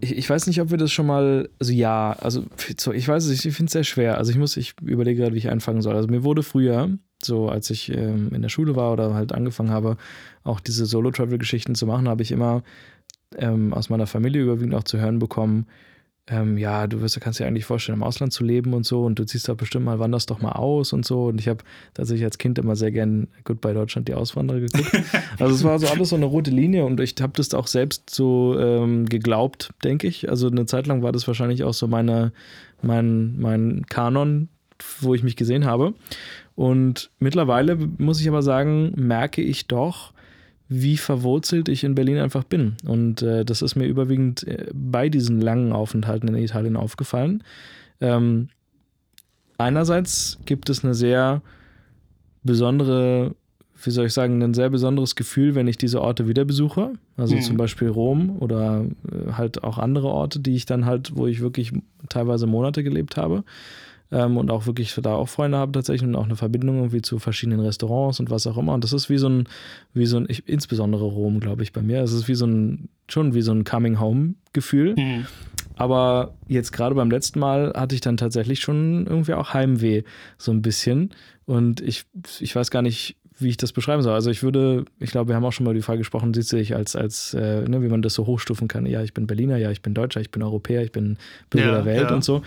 ich, 0.01 0.17
ich, 0.17 0.29
weiß 0.29 0.47
nicht, 0.47 0.61
ob 0.61 0.71
wir 0.71 0.77
das 0.77 0.91
schon 0.91 1.05
mal, 1.05 1.49
also 1.59 1.73
ja, 1.73 2.13
also 2.19 2.45
ich 2.93 3.07
weiß 3.07 3.25
es, 3.25 3.45
ich 3.45 3.53
finde 3.55 3.67
es 3.67 3.73
sehr 3.73 3.83
schwer. 3.83 4.17
Also 4.17 4.31
ich 4.31 4.37
muss, 4.37 4.57
ich 4.57 4.73
überlege 4.81 5.21
gerade, 5.21 5.35
wie 5.35 5.39
ich 5.39 5.49
anfangen 5.49 5.81
soll. 5.81 5.95
Also 5.95 6.07
mir 6.07 6.23
wurde 6.23 6.43
früher, 6.43 6.97
so 7.23 7.49
als 7.49 7.69
ich 7.69 7.91
ähm, 7.91 8.29
in 8.33 8.41
der 8.41 8.49
Schule 8.49 8.75
war 8.75 8.93
oder 8.93 9.13
halt 9.13 9.33
angefangen 9.33 9.71
habe, 9.71 9.97
auch 10.43 10.59
diese 10.59 10.85
Solo-Travel-Geschichten 10.85 11.75
zu 11.75 11.85
machen, 11.85 12.07
habe 12.07 12.23
ich 12.23 12.31
immer 12.31 12.63
ähm, 13.37 13.73
aus 13.73 13.89
meiner 13.89 14.07
Familie 14.07 14.43
überwiegend 14.43 14.75
auch 14.75 14.83
zu 14.83 14.99
hören 14.99 15.19
bekommen, 15.19 15.65
ähm, 16.31 16.57
ja, 16.57 16.85
du 16.85 17.01
wirst, 17.01 17.19
kannst 17.21 17.39
dir 17.39 17.47
eigentlich 17.47 17.65
vorstellen, 17.65 17.97
im 17.97 18.03
Ausland 18.03 18.31
zu 18.31 18.43
leben 18.43 18.73
und 18.73 18.85
so 18.85 19.03
und 19.03 19.17
du 19.17 19.25
ziehst 19.25 19.49
da 19.49 19.55
bestimmt 19.55 19.85
mal, 19.85 19.97
wanderst 19.97 20.29
doch 20.29 20.41
mal 20.41 20.51
aus 20.51 20.93
und 20.93 21.05
so. 21.05 21.25
Und 21.25 21.41
ich 21.41 21.47
habe 21.47 21.63
tatsächlich 21.95 22.23
als 22.23 22.37
Kind 22.37 22.59
immer 22.59 22.75
sehr 22.75 22.91
gern 22.91 23.27
Goodbye 23.43 23.73
Deutschland, 23.73 24.07
die 24.07 24.13
Auswanderer 24.13 24.59
geguckt. 24.59 24.91
also 25.39 25.55
es 25.55 25.63
war 25.63 25.79
so 25.79 25.87
alles 25.87 26.09
so 26.09 26.15
eine 26.15 26.25
rote 26.25 26.51
Linie 26.51 26.85
und 26.85 26.99
ich 26.99 27.15
habe 27.19 27.33
das 27.35 27.53
auch 27.53 27.67
selbst 27.67 28.11
so 28.11 28.57
ähm, 28.59 29.07
geglaubt, 29.07 29.71
denke 29.83 30.07
ich. 30.07 30.29
Also 30.29 30.47
eine 30.47 30.65
Zeit 30.67 30.85
lang 30.85 31.01
war 31.01 31.11
das 31.11 31.25
wahrscheinlich 31.25 31.63
auch 31.63 31.73
so 31.73 31.87
meine, 31.87 32.31
mein, 32.83 33.39
mein 33.39 33.85
Kanon, 33.87 34.49
wo 35.01 35.15
ich 35.15 35.23
mich 35.23 35.35
gesehen 35.35 35.65
habe. 35.65 35.95
Und 36.59 37.09
mittlerweile 37.19 37.77
muss 37.77 38.19
ich 38.19 38.27
aber 38.27 38.41
sagen, 38.41 38.91
merke 38.97 39.41
ich 39.41 39.67
doch, 39.67 40.11
wie 40.67 40.97
verwurzelt 40.97 41.69
ich 41.69 41.85
in 41.85 41.95
Berlin 41.95 42.17
einfach 42.17 42.43
bin. 42.43 42.75
Und 42.85 43.21
äh, 43.21 43.45
das 43.45 43.61
ist 43.61 43.77
mir 43.77 43.85
überwiegend 43.85 44.45
äh, 44.45 44.67
bei 44.73 45.07
diesen 45.07 45.39
langen 45.39 45.71
Aufenthalten 45.71 46.27
in 46.27 46.35
Italien 46.35 46.75
aufgefallen. 46.75 47.45
Ähm, 48.01 48.49
einerseits 49.57 50.37
gibt 50.45 50.69
es 50.69 50.83
eine 50.83 50.95
sehr 50.95 51.41
besondere, 52.43 53.35
wie 53.81 53.91
soll 53.91 54.07
ich 54.07 54.13
sagen, 54.13 54.43
ein 54.43 54.53
sehr 54.53 54.69
besonderes 54.69 55.15
Gefühl, 55.15 55.55
wenn 55.55 55.69
ich 55.69 55.77
diese 55.77 56.01
Orte 56.01 56.27
wieder 56.27 56.43
besuche. 56.43 56.91
Also 57.15 57.37
mhm. 57.37 57.41
zum 57.41 57.55
Beispiel 57.55 57.87
Rom 57.87 58.35
oder 58.37 58.85
äh, 59.09 59.31
halt 59.31 59.63
auch 59.63 59.77
andere 59.77 60.09
Orte, 60.09 60.41
die 60.41 60.57
ich 60.57 60.65
dann 60.65 60.85
halt, 60.85 61.15
wo 61.15 61.25
ich 61.25 61.39
wirklich 61.39 61.71
teilweise 62.09 62.47
Monate 62.47 62.83
gelebt 62.83 63.15
habe 63.15 63.45
ähm, 64.11 64.37
und 64.37 64.51
auch 64.51 64.65
wirklich 64.65 64.93
da 64.95 65.13
auch 65.13 65.29
Freunde 65.29 65.57
habe 65.57 65.71
tatsächlich 65.71 66.07
und 66.07 66.15
auch 66.15 66.25
eine 66.25 66.35
Verbindung 66.35 66.77
irgendwie 66.77 67.01
zu 67.01 67.19
verschiedenen 67.19 67.59
Restaurants 67.59 68.19
und 68.19 68.29
was 68.29 68.47
auch 68.47 68.57
immer. 68.57 68.73
Und 68.73 68.83
das 68.83 68.93
ist 68.93 69.09
wie 69.09 69.17
so 69.17 69.29
ein, 69.29 69.47
wie 69.93 70.05
so 70.05 70.17
ein, 70.17 70.25
ich, 70.29 70.47
insbesondere 70.47 71.05
Rom, 71.05 71.39
glaube 71.39 71.63
ich, 71.63 71.73
bei 71.73 71.81
mir. 71.81 72.01
Es 72.01 72.13
ist 72.13 72.27
wie 72.27 72.35
so 72.35 72.45
ein, 72.45 72.89
schon 73.07 73.33
wie 73.33 73.41
so 73.41 73.51
ein 73.51 73.63
Coming-Home-Gefühl. 73.63 74.95
Mhm. 74.97 75.27
Aber 75.75 76.33
jetzt 76.47 76.71
gerade 76.71 76.95
beim 76.95 77.09
letzten 77.09 77.39
Mal 77.39 77.71
hatte 77.73 77.95
ich 77.95 78.01
dann 78.01 78.17
tatsächlich 78.17 78.59
schon 78.59 79.07
irgendwie 79.07 79.33
auch 79.33 79.53
Heimweh, 79.53 80.03
so 80.37 80.51
ein 80.51 80.61
bisschen. 80.61 81.11
Und 81.45 81.79
ich, 81.79 82.05
ich 82.39 82.55
weiß 82.55 82.69
gar 82.69 82.81
nicht, 82.81 83.15
wie 83.41 83.49
ich 83.49 83.57
das 83.57 83.73
beschreiben 83.73 84.01
soll. 84.01 84.13
Also 84.13 84.29
ich 84.29 84.43
würde, 84.43 84.85
ich 84.99 85.11
glaube, 85.11 85.29
wir 85.29 85.35
haben 85.35 85.45
auch 85.45 85.53
schon 85.53 85.65
mal 85.65 85.73
die 85.73 85.81
Frage 85.81 85.99
gesprochen, 85.99 86.33
siehst 86.33 86.51
du 86.51 86.57
dich 86.57 86.75
als, 86.75 86.95
als 86.95 87.33
äh, 87.33 87.67
ne, 87.67 87.81
wie 87.81 87.87
man 87.87 88.01
das 88.01 88.13
so 88.13 88.25
hochstufen 88.25 88.67
kann. 88.67 88.85
Ja, 88.85 89.01
ich 89.03 89.13
bin 89.13 89.27
Berliner, 89.27 89.57
ja, 89.57 89.71
ich 89.71 89.81
bin 89.81 89.93
Deutscher, 89.93 90.21
ich 90.21 90.31
bin 90.31 90.43
Europäer, 90.43 90.83
ich 90.83 90.91
bin 90.91 91.17
Bürger 91.49 91.67
ja, 91.67 91.75
der 91.75 91.85
Welt 91.85 92.09
ja. 92.09 92.15
und 92.15 92.23
so. 92.23 92.41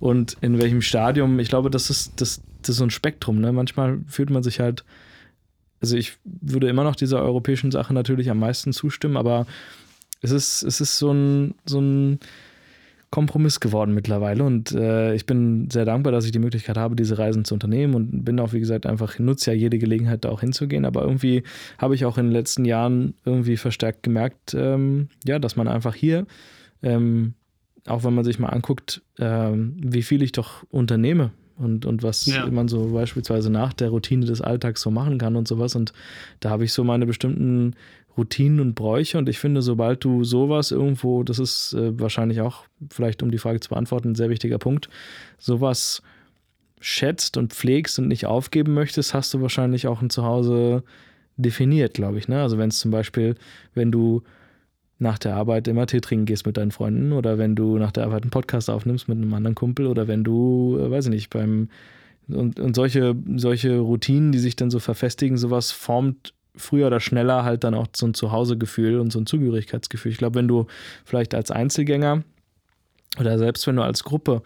Und 0.00 0.36
in 0.40 0.58
welchem 0.58 0.82
Stadium, 0.82 1.38
ich 1.38 1.48
glaube, 1.48 1.70
das 1.70 1.90
ist, 1.90 2.20
das, 2.20 2.40
das 2.62 2.70
ist 2.70 2.76
so 2.76 2.84
ein 2.84 2.90
Spektrum. 2.90 3.40
Ne? 3.40 3.52
Manchmal 3.52 4.00
fühlt 4.06 4.30
man 4.30 4.42
sich 4.42 4.60
halt, 4.60 4.84
also 5.80 5.96
ich 5.96 6.16
würde 6.24 6.68
immer 6.68 6.84
noch 6.84 6.96
dieser 6.96 7.22
europäischen 7.22 7.70
Sache 7.70 7.94
natürlich 7.94 8.30
am 8.30 8.38
meisten 8.38 8.72
zustimmen, 8.72 9.16
aber 9.16 9.46
es 10.20 10.30
ist, 10.30 10.62
es 10.62 10.80
ist 10.80 10.98
so 10.98 11.12
ein, 11.12 11.54
so 11.64 11.80
ein 11.80 12.20
Kompromiss 13.10 13.60
geworden 13.60 13.94
mittlerweile 13.94 14.44
und 14.44 14.72
äh, 14.72 15.14
ich 15.14 15.24
bin 15.24 15.70
sehr 15.70 15.84
dankbar, 15.84 16.12
dass 16.12 16.26
ich 16.26 16.32
die 16.32 16.38
Möglichkeit 16.38 16.76
habe, 16.76 16.94
diese 16.94 17.18
Reisen 17.18 17.44
zu 17.44 17.54
unternehmen 17.54 17.94
und 17.94 18.24
bin 18.24 18.38
auch, 18.38 18.52
wie 18.52 18.60
gesagt, 18.60 18.84
einfach, 18.84 19.18
nutze 19.18 19.52
ja 19.52 19.56
jede 19.56 19.78
Gelegenheit, 19.78 20.24
da 20.24 20.28
auch 20.28 20.40
hinzugehen, 20.40 20.84
aber 20.84 21.02
irgendwie 21.02 21.42
habe 21.78 21.94
ich 21.94 22.04
auch 22.04 22.18
in 22.18 22.26
den 22.26 22.32
letzten 22.32 22.64
Jahren 22.64 23.14
irgendwie 23.24 23.56
verstärkt 23.56 24.02
gemerkt, 24.02 24.54
ähm, 24.54 25.08
ja, 25.24 25.38
dass 25.38 25.56
man 25.56 25.68
einfach 25.68 25.94
hier, 25.94 26.26
ähm, 26.82 27.34
auch 27.86 28.04
wenn 28.04 28.14
man 28.14 28.24
sich 28.24 28.38
mal 28.38 28.48
anguckt, 28.48 29.02
ähm, 29.18 29.76
wie 29.80 30.02
viel 30.02 30.22
ich 30.22 30.32
doch 30.32 30.64
unternehme 30.70 31.30
und, 31.58 31.86
und 31.86 32.02
was 32.02 32.26
ja. 32.26 32.46
man 32.46 32.68
so 32.68 32.92
beispielsweise 32.92 33.50
nach 33.50 33.72
der 33.72 33.90
Routine 33.90 34.26
des 34.26 34.40
Alltags 34.40 34.80
so 34.80 34.90
machen 34.90 35.18
kann 35.18 35.36
und 35.36 35.48
sowas. 35.48 35.74
Und 35.74 35.92
da 36.40 36.50
habe 36.50 36.64
ich 36.64 36.72
so 36.72 36.84
meine 36.84 37.06
bestimmten 37.06 37.74
Routinen 38.18 38.60
und 38.60 38.74
Bräuche. 38.74 39.16
Und 39.16 39.28
ich 39.28 39.38
finde, 39.38 39.62
sobald 39.62 40.04
du 40.04 40.24
sowas 40.24 40.72
irgendwo, 40.72 41.22
das 41.22 41.38
ist 41.38 41.72
äh, 41.72 41.98
wahrscheinlich 41.98 42.40
auch, 42.40 42.64
vielleicht 42.90 43.22
um 43.22 43.30
die 43.30 43.38
Frage 43.38 43.60
zu 43.60 43.70
beantworten, 43.70 44.10
ein 44.10 44.14
sehr 44.14 44.28
wichtiger 44.28 44.58
Punkt, 44.58 44.90
sowas 45.38 46.02
schätzt 46.80 47.36
und 47.36 47.54
pflegst 47.54 47.98
und 47.98 48.08
nicht 48.08 48.26
aufgeben 48.26 48.74
möchtest, 48.74 49.14
hast 49.14 49.32
du 49.32 49.40
wahrscheinlich 49.40 49.86
auch 49.86 50.02
ein 50.02 50.10
Zuhause 50.10 50.82
definiert, 51.36 51.94
glaube 51.94 52.18
ich. 52.18 52.28
Ne? 52.28 52.42
Also 52.42 52.58
wenn 52.58 52.68
es 52.68 52.78
zum 52.78 52.90
Beispiel, 52.90 53.36
wenn 53.74 53.90
du 53.90 54.22
nach 54.98 55.18
der 55.18 55.36
Arbeit 55.36 55.68
immer 55.68 55.86
Tee 55.86 56.00
trinken 56.00 56.26
gehst 56.26 56.44
mit 56.44 56.56
deinen 56.56 56.72
Freunden 56.72 57.12
oder 57.12 57.38
wenn 57.38 57.54
du 57.54 57.78
nach 57.78 57.92
der 57.92 58.04
Arbeit 58.04 58.22
einen 58.22 58.30
Podcast 58.30 58.68
aufnimmst 58.68 59.08
mit 59.08 59.16
einem 59.16 59.32
anderen 59.32 59.54
Kumpel 59.54 59.86
oder 59.86 60.08
wenn 60.08 60.24
du, 60.24 60.76
äh, 60.80 60.90
weiß 60.90 61.06
ich 61.06 61.12
nicht, 61.12 61.30
beim 61.30 61.68
und, 62.28 62.60
und 62.60 62.76
solche, 62.76 63.16
solche 63.36 63.78
Routinen, 63.78 64.32
die 64.32 64.38
sich 64.38 64.54
dann 64.54 64.70
so 64.70 64.80
verfestigen, 64.80 65.38
sowas 65.38 65.70
formt 65.70 66.34
früher 66.58 66.88
oder 66.88 67.00
schneller 67.00 67.44
halt 67.44 67.64
dann 67.64 67.74
auch 67.74 67.86
so 67.94 68.06
ein 68.06 68.14
Zuhausegefühl 68.14 69.00
und 69.00 69.12
so 69.12 69.18
ein 69.18 69.26
Zugehörigkeitsgefühl. 69.26 70.12
Ich 70.12 70.18
glaube, 70.18 70.36
wenn 70.36 70.48
du 70.48 70.66
vielleicht 71.04 71.34
als 71.34 71.50
Einzelgänger 71.50 72.24
oder 73.18 73.38
selbst 73.38 73.66
wenn 73.66 73.76
du 73.76 73.82
als 73.82 74.04
Gruppe 74.04 74.42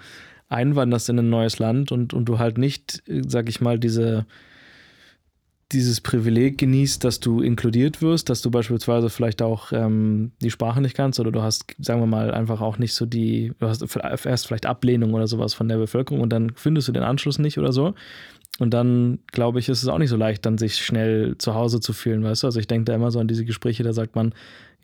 einwanderst 0.48 1.08
in 1.08 1.18
ein 1.18 1.30
neues 1.30 1.58
Land 1.58 1.92
und, 1.92 2.14
und 2.14 2.26
du 2.26 2.38
halt 2.38 2.58
nicht, 2.58 3.02
sag 3.26 3.48
ich 3.48 3.60
mal, 3.60 3.78
diese, 3.78 4.26
dieses 5.72 6.00
Privileg 6.00 6.58
genießt, 6.58 7.02
dass 7.02 7.20
du 7.20 7.40
inkludiert 7.40 8.02
wirst, 8.02 8.28
dass 8.28 8.42
du 8.42 8.50
beispielsweise 8.50 9.08
vielleicht 9.08 9.40
auch 9.42 9.72
ähm, 9.72 10.32
die 10.42 10.50
Sprache 10.50 10.80
nicht 10.80 10.94
kannst 10.94 11.18
oder 11.18 11.32
du 11.32 11.42
hast, 11.42 11.64
sagen 11.78 12.00
wir 12.00 12.06
mal, 12.06 12.32
einfach 12.32 12.60
auch 12.60 12.78
nicht 12.78 12.94
so 12.94 13.06
die, 13.06 13.52
du 13.58 13.66
hast 13.66 13.82
erst 14.26 14.46
vielleicht 14.46 14.66
Ablehnung 14.66 15.14
oder 15.14 15.26
sowas 15.26 15.54
von 15.54 15.68
der 15.68 15.78
Bevölkerung 15.78 16.20
und 16.20 16.30
dann 16.30 16.52
findest 16.54 16.88
du 16.88 16.92
den 16.92 17.02
Anschluss 17.02 17.38
nicht 17.38 17.58
oder 17.58 17.72
so, 17.72 17.94
und 18.62 18.70
dann, 18.70 19.18
glaube 19.32 19.58
ich, 19.58 19.68
ist 19.68 19.82
es 19.82 19.88
auch 19.88 19.98
nicht 19.98 20.10
so 20.10 20.16
leicht, 20.16 20.46
dann 20.46 20.56
sich 20.56 20.76
schnell 20.76 21.36
zu 21.36 21.54
Hause 21.54 21.80
zu 21.80 21.92
fühlen, 21.92 22.22
weißt 22.22 22.44
du? 22.44 22.46
Also 22.46 22.60
ich 22.60 22.68
denke 22.68 22.84
da 22.84 22.94
immer 22.94 23.10
so 23.10 23.18
an 23.18 23.26
diese 23.26 23.44
Gespräche, 23.44 23.82
da 23.82 23.92
sagt 23.92 24.14
man, 24.14 24.32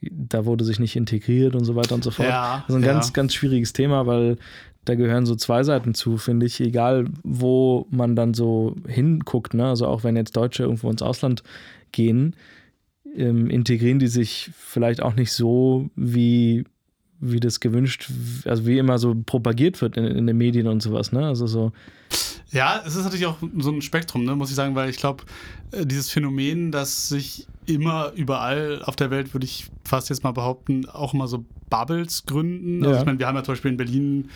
da 0.00 0.44
wurde 0.44 0.64
sich 0.64 0.80
nicht 0.80 0.97
integriert 0.97 1.54
und 1.54 1.64
so 1.64 1.76
weiter 1.76 1.94
und 1.94 2.02
so 2.02 2.11
fort. 2.11 2.28
Ja, 2.28 2.64
das 2.66 2.75
ist 2.75 2.82
ein 2.82 2.87
ja. 2.87 2.92
ganz, 2.92 3.12
ganz 3.12 3.35
schwieriges 3.35 3.73
Thema, 3.73 4.06
weil 4.06 4.37
da 4.85 4.97
gehören 4.97 5.26
so 5.26 5.37
zwei 5.37 5.62
Seiten 5.62 5.94
zu, 5.94 6.16
finde 6.16 6.47
ich, 6.47 6.61
egal 6.61 7.06
wo 7.23 7.87
man 7.90 8.16
dann 8.16 8.35
so 8.35 8.75
hinguckt, 8.87 9.54
ne? 9.54 9.66
Also 9.66 9.87
auch 9.87 10.02
wenn 10.02 10.16
jetzt 10.16 10.37
Deutsche 10.37 10.64
irgendwo 10.64 10.90
ins 10.90 11.02
Ausland 11.02 11.44
gehen, 11.92 12.35
ähm, 13.14 13.49
integrieren 13.49 14.00
die 14.00 14.08
sich 14.08 14.50
vielleicht 14.56 15.02
auch 15.02 15.14
nicht 15.14 15.32
so, 15.32 15.88
wie, 15.94 16.64
wie 17.20 17.40
das 17.40 17.60
gewünscht, 17.60 18.10
also 18.44 18.66
wie 18.66 18.78
immer 18.78 18.98
so 18.98 19.14
propagiert 19.14 19.80
wird 19.80 19.96
in, 19.96 20.04
in 20.04 20.26
den 20.26 20.37
Medien 20.37 20.66
und 20.66 20.82
sowas, 20.82 21.12
ne? 21.12 21.26
Also 21.26 21.46
so 21.46 21.72
ja, 22.50 22.82
es 22.87 22.96
ist 22.96 23.04
natürlich 23.04 23.26
auch 23.26 23.37
so 23.58 23.70
ein 23.70 23.82
Spektrum, 23.82 24.25
ne, 24.25 24.34
muss 24.34 24.48
ich 24.50 24.56
sagen, 24.56 24.75
weil 24.75 24.88
ich 24.88 24.96
glaube, 24.96 25.25
äh, 25.72 25.84
dieses 25.84 26.10
Phänomen, 26.10 26.72
dass 26.72 27.08
sich 27.08 27.46
immer 27.66 28.12
überall 28.14 28.82
auf 28.84 28.96
der 28.96 29.10
Welt, 29.10 29.34
würde 29.34 29.44
ich 29.44 29.66
fast 29.84 30.08
jetzt 30.08 30.25
mal 30.25 30.32
behaupten, 30.32 30.88
auch 30.88 31.12
immer 31.12 31.28
so 31.28 31.44
Bubbles 31.68 32.25
gründen. 32.25 32.82
Also 32.82 32.94
ja. 32.94 33.00
ich 33.00 33.06
meine, 33.06 33.18
wir 33.18 33.26
haben 33.26 33.37
ja 33.37 33.44
zum 33.44 33.52
Beispiel 33.52 33.70
in 33.72 33.76
Berlin 33.76 34.30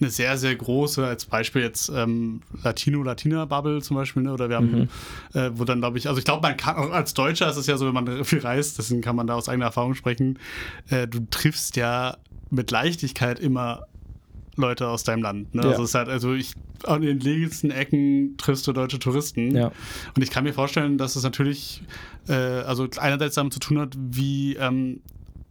eine 0.00 0.10
sehr, 0.10 0.36
sehr 0.38 0.54
große, 0.54 1.04
als 1.04 1.24
Beispiel 1.24 1.62
jetzt 1.62 1.90
ähm, 1.94 2.40
Latino-Latina-Bubble 2.62 3.82
zum 3.82 3.96
Beispiel, 3.96 4.22
ne? 4.22 4.32
oder 4.32 4.48
wir 4.48 4.56
haben, 4.56 4.88
mhm. 5.32 5.38
äh, 5.38 5.50
wo 5.54 5.64
dann 5.64 5.80
glaube 5.80 5.98
ich, 5.98 6.08
also 6.08 6.18
ich 6.18 6.24
glaube, 6.24 6.42
man 6.42 6.56
kann 6.56 6.76
auch 6.76 6.90
als 6.90 7.14
Deutscher 7.14 7.48
ist 7.48 7.56
es 7.56 7.66
ja 7.66 7.76
so, 7.76 7.86
wenn 7.86 7.94
man 7.94 8.24
viel 8.24 8.40
reist, 8.40 8.78
deswegen 8.78 9.00
kann 9.00 9.16
man 9.16 9.26
da 9.26 9.34
aus 9.34 9.48
eigener 9.48 9.66
Erfahrung 9.66 9.94
sprechen, 9.94 10.38
äh, 10.88 11.06
du 11.06 11.20
triffst 11.30 11.76
ja 11.76 12.16
mit 12.50 12.70
Leichtigkeit 12.70 13.38
immer 13.40 13.86
Leute 14.56 14.88
aus 14.88 15.04
deinem 15.04 15.22
Land. 15.22 15.54
Ne? 15.54 15.62
Ja. 15.62 15.70
Also 15.70 15.84
es 15.84 15.90
ist 15.90 15.94
halt, 15.94 16.08
also 16.08 16.34
ich 16.34 16.54
an 16.84 17.02
den 17.02 17.20
legendsten 17.20 17.70
Ecken 17.70 18.36
triffst 18.36 18.66
du 18.66 18.72
deutsche 18.72 18.98
Touristen. 18.98 19.54
Ja. 19.54 19.72
Und 20.14 20.22
ich 20.22 20.30
kann 20.30 20.44
mir 20.44 20.52
vorstellen, 20.52 20.98
dass 20.98 21.16
es 21.16 21.22
natürlich, 21.22 21.82
äh, 22.28 22.32
also 22.32 22.86
einerseits 22.98 23.34
damit 23.34 23.52
zu 23.52 23.60
tun 23.60 23.78
hat, 23.78 23.96
wie 23.96 24.54
ähm, 24.56 25.00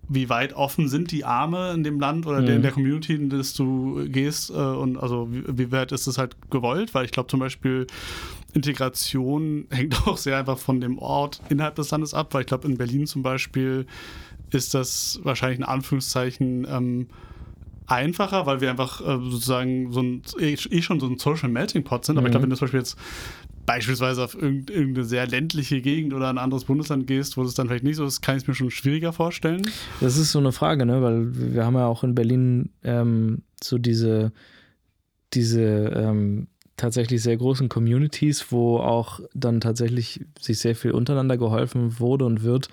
wie 0.09 0.29
weit 0.29 0.53
offen 0.53 0.87
sind 0.87 1.11
die 1.11 1.25
Arme 1.25 1.73
in 1.73 1.83
dem 1.83 1.99
Land 1.99 2.25
oder 2.25 2.41
mhm. 2.41 2.47
in 2.47 2.61
der 2.61 2.71
Community, 2.71 3.15
in 3.15 3.29
das 3.29 3.53
du 3.53 4.07
gehst? 4.07 4.49
Äh, 4.49 4.53
und 4.53 4.97
also 4.97 5.27
wie, 5.31 5.43
wie, 5.57 5.71
weit 5.71 5.91
ist 5.91 6.07
es 6.07 6.17
halt 6.17 6.35
gewollt? 6.49 6.93
Weil 6.93 7.05
ich 7.05 7.11
glaube 7.11 7.27
zum 7.27 7.39
Beispiel 7.39 7.87
Integration 8.53 9.65
hängt 9.71 10.07
auch 10.07 10.17
sehr 10.17 10.37
einfach 10.37 10.57
von 10.57 10.79
dem 10.79 10.97
Ort 10.97 11.41
innerhalb 11.49 11.75
des 11.75 11.91
Landes 11.91 12.13
ab, 12.13 12.33
weil 12.33 12.41
ich 12.41 12.47
glaube 12.47 12.67
in 12.67 12.77
Berlin 12.77 13.05
zum 13.05 13.21
Beispiel 13.21 13.85
ist 14.51 14.73
das 14.73 15.19
wahrscheinlich 15.23 15.59
in 15.59 15.65
Anführungszeichen 15.65 16.65
ähm, 16.69 17.07
einfacher, 17.85 18.45
weil 18.45 18.61
wir 18.61 18.69
einfach 18.69 19.01
äh, 19.01 19.19
sozusagen 19.29 19.91
so 19.91 20.01
ein, 20.01 20.21
eh, 20.39 20.53
eh 20.53 20.81
schon 20.81 20.99
so 20.99 21.07
ein 21.07 21.17
Social 21.17 21.49
Melting 21.49 21.83
Pot 21.83 22.05
sind. 22.05 22.17
Aber 22.17 22.21
mhm. 22.23 22.27
ich 22.27 22.31
glaube, 22.31 22.43
wenn 22.43 22.49
du 22.49 22.55
zum 22.55 22.65
Beispiel 22.65 22.79
jetzt 22.79 22.97
beispielsweise 23.67 24.23
auf 24.23 24.33
irgendeine 24.33 25.03
sehr 25.03 25.27
ländliche 25.27 25.81
Gegend 25.81 26.13
oder 26.13 26.29
ein 26.29 26.37
anderes 26.39 26.63
Bundesland 26.63 27.05
gehst, 27.05 27.37
wo 27.37 27.43
es 27.43 27.53
dann 27.53 27.67
vielleicht 27.67 27.83
nicht 27.83 27.97
so 27.97 28.05
ist, 28.05 28.21
kann 28.21 28.37
ich 28.37 28.43
es 28.43 28.47
mir 28.47 28.55
schon 28.55 28.71
schwieriger 28.71 29.13
vorstellen. 29.13 29.61
Das 29.99 30.17
ist 30.17 30.31
so 30.31 30.39
eine 30.39 30.53
Frage, 30.53 30.85
ne? 30.85 31.01
weil 31.03 31.53
wir 31.53 31.65
haben 31.65 31.75
ja 31.75 31.85
auch 31.85 32.03
in 32.03 32.15
Berlin 32.15 32.69
ähm, 32.83 33.43
so 33.61 33.77
diese, 33.77 34.31
diese 35.33 35.61
ähm, 35.61 36.47
tatsächlich 36.77 37.21
sehr 37.21 37.35
großen 37.35 37.67
Communities, 37.67 38.51
wo 38.51 38.77
auch 38.77 39.19
dann 39.33 39.59
tatsächlich 39.59 40.21
sich 40.39 40.59
sehr 40.59 40.75
viel 40.75 40.91
untereinander 40.91 41.37
geholfen 41.37 41.99
wurde 41.99 42.23
und 42.23 42.43
wird, 42.43 42.69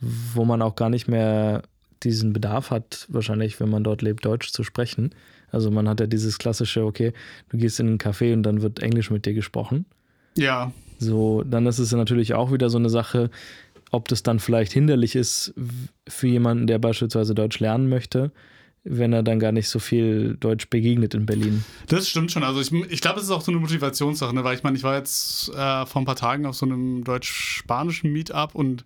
wo 0.00 0.46
man 0.46 0.62
auch 0.62 0.74
gar 0.74 0.88
nicht 0.88 1.06
mehr 1.06 1.62
diesen 2.02 2.32
Bedarf 2.32 2.70
hat, 2.70 3.06
wahrscheinlich, 3.10 3.60
wenn 3.60 3.68
man 3.68 3.84
dort 3.84 4.00
lebt, 4.00 4.24
Deutsch 4.24 4.52
zu 4.52 4.64
sprechen. 4.64 5.14
Also 5.50 5.70
man 5.70 5.86
hat 5.86 6.00
ja 6.00 6.06
dieses 6.06 6.38
klassische, 6.38 6.86
okay, 6.86 7.12
du 7.50 7.58
gehst 7.58 7.78
in 7.78 7.88
einen 7.88 7.98
Café 7.98 8.32
und 8.32 8.42
dann 8.42 8.62
wird 8.62 8.78
Englisch 8.78 9.10
mit 9.10 9.26
dir 9.26 9.34
gesprochen. 9.34 9.84
Ja. 10.36 10.72
So, 10.98 11.42
dann 11.42 11.66
ist 11.66 11.78
es 11.78 11.92
natürlich 11.92 12.34
auch 12.34 12.52
wieder 12.52 12.68
so 12.70 12.78
eine 12.78 12.90
Sache, 12.90 13.30
ob 13.90 14.08
das 14.08 14.22
dann 14.22 14.38
vielleicht 14.38 14.72
hinderlich 14.72 15.16
ist 15.16 15.54
für 16.08 16.28
jemanden, 16.28 16.66
der 16.66 16.78
beispielsweise 16.78 17.34
Deutsch 17.34 17.58
lernen 17.58 17.88
möchte, 17.88 18.30
wenn 18.84 19.12
er 19.12 19.22
dann 19.22 19.38
gar 19.38 19.52
nicht 19.52 19.68
so 19.68 19.78
viel 19.78 20.36
Deutsch 20.40 20.70
begegnet 20.70 21.14
in 21.14 21.26
Berlin. 21.26 21.64
Das 21.88 22.08
stimmt 22.08 22.32
schon. 22.32 22.42
Also 22.42 22.60
ich, 22.60 22.72
ich 22.90 23.00
glaube, 23.00 23.18
es 23.18 23.26
ist 23.26 23.30
auch 23.30 23.42
so 23.42 23.52
eine 23.52 23.60
Motivationssache, 23.60 24.34
ne? 24.34 24.42
weil 24.42 24.56
ich 24.56 24.62
meine, 24.62 24.76
ich 24.76 24.82
war 24.82 24.96
jetzt 24.96 25.50
äh, 25.50 25.84
vor 25.84 26.00
ein 26.00 26.06
paar 26.06 26.16
Tagen 26.16 26.46
auf 26.46 26.56
so 26.56 26.64
einem 26.64 27.04
deutsch-spanischen 27.04 28.10
Meetup 28.10 28.54
und 28.54 28.84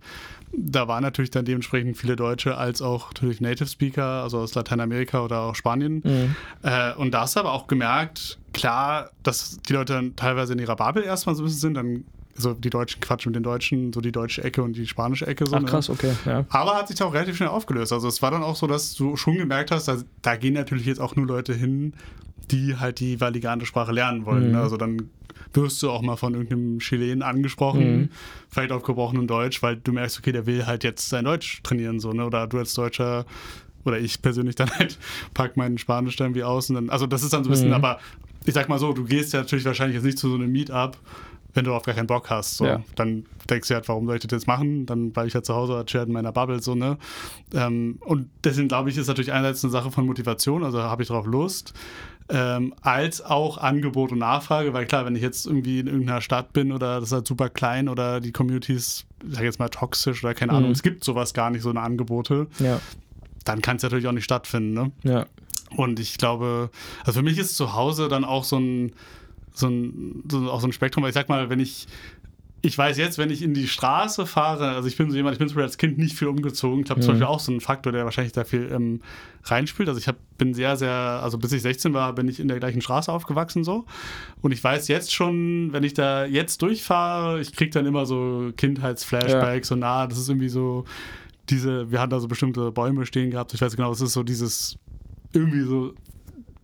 da 0.56 0.88
waren 0.88 1.02
natürlich 1.02 1.30
dann 1.30 1.44
dementsprechend 1.44 1.96
viele 1.96 2.16
Deutsche 2.16 2.56
als 2.56 2.82
auch 2.82 3.12
natürlich 3.12 3.40
Native 3.40 3.68
Speaker, 3.68 4.22
also 4.22 4.38
aus 4.38 4.54
Lateinamerika 4.54 5.24
oder 5.24 5.40
auch 5.40 5.54
Spanien. 5.54 6.02
Mhm. 6.04 6.36
Äh, 6.62 6.94
und 6.94 7.12
da 7.12 7.22
hast 7.22 7.36
du 7.36 7.40
aber 7.40 7.52
auch 7.52 7.66
gemerkt, 7.66 8.38
klar, 8.52 9.10
dass 9.22 9.58
die 9.68 9.72
Leute 9.72 9.94
dann 9.94 10.16
teilweise 10.16 10.52
in 10.52 10.58
ihrer 10.58 10.76
Bubble 10.76 11.04
erstmal 11.04 11.34
so 11.34 11.42
ein 11.42 11.46
bisschen 11.46 11.60
sind, 11.60 11.74
dann 11.74 12.04
so 12.34 12.54
die 12.54 12.70
Deutschen 12.70 13.00
quatschen 13.00 13.30
mit 13.30 13.36
den 13.36 13.42
Deutschen, 13.42 13.92
so 13.92 14.00
die 14.00 14.12
deutsche 14.12 14.42
Ecke 14.42 14.62
und 14.62 14.76
die 14.76 14.86
spanische 14.86 15.26
Ecke. 15.26 15.46
So, 15.46 15.56
Ach 15.56 15.60
ne? 15.60 15.66
krass, 15.66 15.90
okay. 15.90 16.12
Ja. 16.24 16.44
Aber 16.48 16.76
hat 16.76 16.88
sich 16.88 17.02
auch 17.02 17.14
relativ 17.14 17.36
schnell 17.36 17.48
aufgelöst. 17.48 17.92
Also 17.92 18.08
es 18.08 18.22
war 18.22 18.30
dann 18.30 18.42
auch 18.42 18.56
so, 18.56 18.66
dass 18.66 18.94
du 18.94 19.16
schon 19.16 19.36
gemerkt 19.36 19.70
hast, 19.70 19.86
da, 19.86 19.98
da 20.22 20.36
gehen 20.36 20.54
natürlich 20.54 20.86
jetzt 20.86 21.00
auch 21.00 21.16
nur 21.16 21.26
Leute 21.26 21.54
hin, 21.54 21.94
die 22.50 22.76
halt 22.76 23.00
die 23.00 23.12
jeweilige 23.12 23.48
Sprache 23.64 23.92
lernen 23.92 24.26
wollen. 24.26 24.50
Mhm. 24.50 24.56
Also 24.56 24.76
dann 24.76 25.10
wirst 25.52 25.82
du 25.82 25.90
auch 25.90 26.02
mal 26.02 26.16
von 26.16 26.34
irgendeinem 26.34 26.78
Chilen 26.80 27.22
angesprochen, 27.22 27.96
mhm. 27.96 28.08
vielleicht 28.48 28.72
auf 28.72 28.82
gebrochenem 28.82 29.26
Deutsch, 29.26 29.62
weil 29.62 29.76
du 29.76 29.92
merkst, 29.92 30.18
okay, 30.18 30.32
der 30.32 30.46
will 30.46 30.66
halt 30.66 30.84
jetzt 30.84 31.08
sein 31.08 31.24
Deutsch 31.24 31.62
trainieren, 31.62 32.00
so, 32.00 32.12
ne? 32.12 32.26
Oder 32.26 32.46
du 32.46 32.58
als 32.58 32.74
Deutscher 32.74 33.24
oder 33.84 33.98
ich 33.98 34.20
persönlich 34.22 34.54
dann 34.56 34.70
halt 34.70 34.98
pack 35.32 35.56
meinen 35.56 35.78
Spanisch 35.78 36.16
dann 36.16 36.34
wie 36.34 36.42
aus 36.42 36.68
und 36.70 36.76
dann, 36.76 36.90
also 36.90 37.06
das 37.06 37.22
ist 37.22 37.32
dann 37.32 37.44
so 37.44 37.50
ein 37.50 37.52
bisschen, 37.52 37.68
mhm. 37.68 37.74
aber 37.74 38.00
ich 38.46 38.54
sag 38.54 38.68
mal 38.68 38.78
so, 38.78 38.92
du 38.92 39.04
gehst 39.04 39.32
ja 39.32 39.40
natürlich 39.40 39.64
wahrscheinlich 39.64 39.94
jetzt 39.94 40.04
nicht 40.04 40.18
zu 40.18 40.28
so 40.28 40.34
einem 40.34 40.52
Meetup, 40.52 40.98
wenn 41.54 41.64
du 41.64 41.72
auf 41.74 41.84
gar 41.84 41.94
keinen 41.94 42.06
Bock 42.06 42.30
hast. 42.30 42.56
So. 42.56 42.66
Ja. 42.66 42.82
Dann 42.96 43.26
denkst 43.48 43.68
du 43.68 43.74
halt, 43.74 43.88
warum 43.88 44.06
soll 44.06 44.16
ich 44.16 44.22
das 44.22 44.32
jetzt 44.32 44.46
machen? 44.46 44.86
Dann 44.86 45.12
bleibe 45.12 45.28
ich 45.28 45.34
ja 45.34 45.42
zu 45.42 45.54
Hause, 45.54 45.82
chill 45.86 46.02
in 46.02 46.12
meiner 46.12 46.32
Bubble, 46.32 46.60
so, 46.60 46.74
ne? 46.74 46.98
Ähm, 47.54 47.98
und 48.00 48.28
deswegen 48.42 48.68
glaube 48.68 48.90
ich, 48.90 48.96
ist 48.96 49.06
natürlich 49.06 49.32
einerseits 49.32 49.64
eine 49.64 49.70
Sache 49.70 49.90
von 49.90 50.06
Motivation, 50.06 50.64
also 50.64 50.82
habe 50.82 51.02
ich 51.02 51.08
darauf 51.08 51.26
Lust 51.26 51.74
ähm, 52.28 52.74
als 52.80 53.20
auch 53.20 53.58
Angebot 53.58 54.12
und 54.12 54.18
Nachfrage, 54.18 54.72
weil 54.72 54.86
klar, 54.86 55.04
wenn 55.04 55.14
ich 55.14 55.22
jetzt 55.22 55.46
irgendwie 55.46 55.80
in 55.80 55.86
irgendeiner 55.86 56.20
Stadt 56.20 56.52
bin 56.52 56.72
oder 56.72 57.00
das 57.00 57.10
ist 57.10 57.12
halt 57.12 57.26
super 57.26 57.50
klein 57.50 57.88
oder 57.88 58.20
die 58.20 58.32
Communities, 58.32 59.04
ich 59.26 59.34
sag 59.34 59.44
jetzt 59.44 59.58
mal 59.58 59.68
toxisch 59.68 60.24
oder 60.24 60.34
keine 60.34 60.52
mhm. 60.52 60.58
Ahnung, 60.58 60.70
es 60.70 60.82
gibt 60.82 61.04
sowas 61.04 61.34
gar 61.34 61.50
nicht, 61.50 61.62
so 61.62 61.70
eine 61.70 61.80
Angebote, 61.80 62.46
ja. 62.60 62.80
dann 63.44 63.60
kann 63.60 63.76
es 63.76 63.82
natürlich 63.82 64.06
auch 64.06 64.12
nicht 64.12 64.24
stattfinden, 64.24 64.72
ne? 64.72 64.92
Ja. 65.02 65.26
Und 65.76 65.98
ich 65.98 66.18
glaube, 66.18 66.70
also 67.04 67.18
für 67.18 67.24
mich 67.24 67.36
ist 67.36 67.56
zu 67.56 67.74
Hause 67.74 68.08
dann 68.08 68.24
auch 68.24 68.44
so 68.44 68.58
ein, 68.58 68.92
so 69.54 69.68
ein, 69.68 70.22
so 70.30 70.50
auch 70.50 70.60
so 70.60 70.66
ein 70.66 70.72
Spektrum, 70.72 71.02
weil 71.02 71.10
ich 71.10 71.14
sag 71.14 71.28
mal, 71.28 71.48
wenn 71.48 71.60
ich 71.60 71.86
ich 72.64 72.78
weiß 72.78 72.96
jetzt, 72.96 73.18
wenn 73.18 73.28
ich 73.28 73.42
in 73.42 73.52
die 73.52 73.68
Straße 73.68 74.24
fahre, 74.24 74.70
also 74.70 74.88
ich 74.88 74.96
bin 74.96 75.10
so 75.10 75.16
jemand, 75.16 75.34
ich 75.34 75.38
bin 75.38 75.48
zum 75.48 75.56
Beispiel 75.56 75.66
als 75.66 75.76
Kind 75.76 75.98
nicht 75.98 76.18
viel 76.18 76.28
umgezogen. 76.28 76.80
Ich 76.80 76.86
glaube, 76.86 77.02
mhm. 77.02 77.04
zum 77.04 77.12
Beispiel 77.12 77.26
auch 77.26 77.40
so 77.40 77.52
ein 77.52 77.60
Faktor, 77.60 77.92
der 77.92 78.06
wahrscheinlich 78.06 78.32
da 78.32 78.44
viel 78.44 78.70
ähm, 78.72 79.02
reinspielt. 79.44 79.86
Also 79.86 80.00
ich 80.00 80.08
hab, 80.08 80.16
bin 80.38 80.54
sehr, 80.54 80.78
sehr, 80.78 80.90
also 80.90 81.36
bis 81.36 81.52
ich 81.52 81.60
16 81.60 81.92
war, 81.92 82.14
bin 82.14 82.26
ich 82.26 82.40
in 82.40 82.48
der 82.48 82.58
gleichen 82.58 82.80
Straße 82.80 83.12
aufgewachsen 83.12 83.64
so. 83.64 83.84
Und 84.40 84.52
ich 84.52 84.64
weiß 84.64 84.88
jetzt 84.88 85.12
schon, 85.12 85.74
wenn 85.74 85.84
ich 85.84 85.92
da 85.92 86.24
jetzt 86.24 86.62
durchfahre, 86.62 87.38
ich 87.38 87.52
kriege 87.52 87.70
dann 87.70 87.84
immer 87.84 88.06
so 88.06 88.50
Kindheitsflashbacks 88.56 89.68
ja. 89.68 89.76
und 89.76 89.82
ah, 89.82 90.06
das 90.06 90.16
ist 90.16 90.30
irgendwie 90.30 90.48
so 90.48 90.86
diese, 91.50 91.90
wir 91.90 92.00
hatten 92.00 92.12
da 92.12 92.20
so 92.20 92.28
bestimmte 92.28 92.72
Bäume 92.72 93.04
stehen 93.04 93.30
gehabt. 93.30 93.52
Ich 93.52 93.60
weiß 93.60 93.76
genau, 93.76 93.92
es 93.92 94.00
ist 94.00 94.14
so 94.14 94.22
dieses 94.22 94.78
irgendwie 95.34 95.64
so 95.64 95.92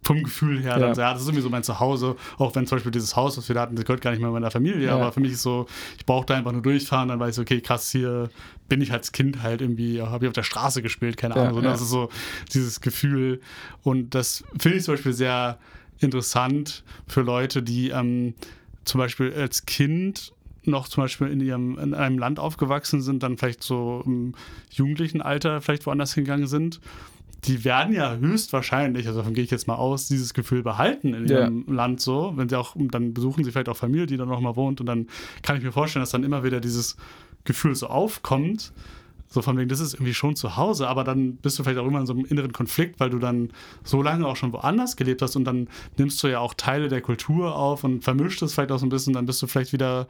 vom 0.02 0.22
Gefühl 0.22 0.62
her, 0.62 0.78
dann, 0.78 0.94
ja. 0.94 1.12
das 1.12 1.22
ist 1.22 1.28
irgendwie 1.28 1.42
so 1.42 1.50
mein 1.50 1.62
Zuhause, 1.62 2.16
auch 2.38 2.54
wenn 2.54 2.66
zum 2.66 2.76
Beispiel 2.76 2.92
dieses 2.92 3.16
Haus, 3.16 3.36
was 3.36 3.48
wir 3.48 3.54
da 3.54 3.62
hatten, 3.62 3.76
das 3.76 3.84
gehört 3.84 4.00
gar 4.00 4.12
nicht 4.12 4.20
mehr 4.20 4.30
meiner 4.30 4.50
Familie, 4.50 4.86
ja. 4.86 4.94
aber 4.94 5.12
für 5.12 5.20
mich 5.20 5.32
ist 5.32 5.42
so, 5.42 5.66
ich 5.98 6.06
brauche 6.06 6.26
da 6.26 6.36
einfach 6.36 6.52
nur 6.52 6.62
durchfahren, 6.62 7.08
dann 7.08 7.20
weiß 7.20 7.36
ich, 7.36 7.42
okay, 7.42 7.60
krass, 7.60 7.90
hier 7.90 8.30
bin 8.68 8.80
ich 8.80 8.92
als 8.92 9.12
Kind 9.12 9.42
halt 9.42 9.60
irgendwie, 9.60 10.00
habe 10.00 10.24
ich 10.24 10.28
auf 10.28 10.34
der 10.34 10.42
Straße 10.42 10.80
gespielt, 10.80 11.16
keine 11.16 11.36
Ahnung, 11.36 11.56
ja, 11.56 11.60
so, 11.60 11.60
das 11.60 11.80
ist 11.82 11.90
so 11.90 12.08
dieses 12.54 12.80
Gefühl. 12.80 13.40
Und 13.82 14.14
das 14.14 14.44
finde 14.58 14.78
ich 14.78 14.84
zum 14.84 14.94
Beispiel 14.94 15.12
sehr 15.12 15.58
interessant 15.98 16.82
für 17.06 17.20
Leute, 17.20 17.62
die 17.62 17.90
ähm, 17.90 18.34
zum 18.84 18.98
Beispiel 18.98 19.32
als 19.34 19.66
Kind 19.66 20.32
noch 20.64 20.88
zum 20.88 21.04
Beispiel 21.04 21.28
in 21.28 21.40
ihrem 21.40 21.78
in 21.78 21.94
einem 21.94 22.18
Land 22.18 22.38
aufgewachsen 22.38 23.02
sind, 23.02 23.22
dann 23.22 23.38
vielleicht 23.38 23.62
so 23.62 24.02
im 24.04 24.34
jugendlichen 24.70 25.22
Alter 25.22 25.60
vielleicht 25.60 25.86
woanders 25.86 26.14
hingegangen 26.14 26.46
sind 26.46 26.80
die 27.44 27.64
werden 27.64 27.94
ja 27.94 28.16
höchstwahrscheinlich, 28.16 29.06
also 29.06 29.20
davon 29.20 29.34
gehe 29.34 29.44
ich 29.44 29.50
jetzt 29.50 29.66
mal 29.66 29.76
aus, 29.76 30.08
dieses 30.08 30.34
Gefühl 30.34 30.62
behalten 30.62 31.14
in 31.14 31.26
ihrem 31.26 31.64
ja. 31.66 31.74
Land 31.74 32.00
so. 32.00 32.32
Wenn 32.36 32.48
sie 32.48 32.58
auch, 32.58 32.76
dann 32.76 33.14
besuchen 33.14 33.44
sie 33.44 33.52
vielleicht 33.52 33.68
auch 33.68 33.76
Familie, 33.76 34.06
die 34.06 34.16
da 34.16 34.26
noch 34.26 34.40
mal 34.40 34.56
wohnt. 34.56 34.80
Und 34.80 34.86
dann 34.86 35.06
kann 35.42 35.56
ich 35.56 35.62
mir 35.62 35.72
vorstellen, 35.72 36.02
dass 36.02 36.10
dann 36.10 36.24
immer 36.24 36.44
wieder 36.44 36.60
dieses 36.60 36.96
Gefühl 37.44 37.74
so 37.74 37.86
aufkommt, 37.86 38.72
so 39.28 39.42
von 39.42 39.56
wegen, 39.56 39.68
das 39.68 39.78
ist 39.78 39.94
irgendwie 39.94 40.12
schon 40.12 40.34
zu 40.34 40.56
Hause, 40.56 40.88
aber 40.88 41.04
dann 41.04 41.36
bist 41.36 41.58
du 41.58 41.62
vielleicht 41.62 41.78
auch 41.78 41.86
immer 41.86 42.00
in 42.00 42.06
so 42.06 42.12
einem 42.12 42.24
inneren 42.24 42.52
Konflikt, 42.52 42.98
weil 42.98 43.10
du 43.10 43.20
dann 43.20 43.52
so 43.84 44.02
lange 44.02 44.26
auch 44.26 44.34
schon 44.34 44.52
woanders 44.52 44.96
gelebt 44.96 45.22
hast. 45.22 45.36
Und 45.36 45.44
dann 45.44 45.68
nimmst 45.96 46.22
du 46.22 46.26
ja 46.26 46.40
auch 46.40 46.52
Teile 46.52 46.88
der 46.88 47.00
Kultur 47.00 47.54
auf 47.54 47.84
und 47.84 48.02
vermischt 48.02 48.42
es 48.42 48.54
vielleicht 48.54 48.72
auch 48.72 48.80
so 48.80 48.86
ein 48.86 48.90
bisschen, 48.90 49.14
dann 49.14 49.26
bist 49.26 49.40
du 49.40 49.46
vielleicht 49.46 49.72
wieder 49.72 50.08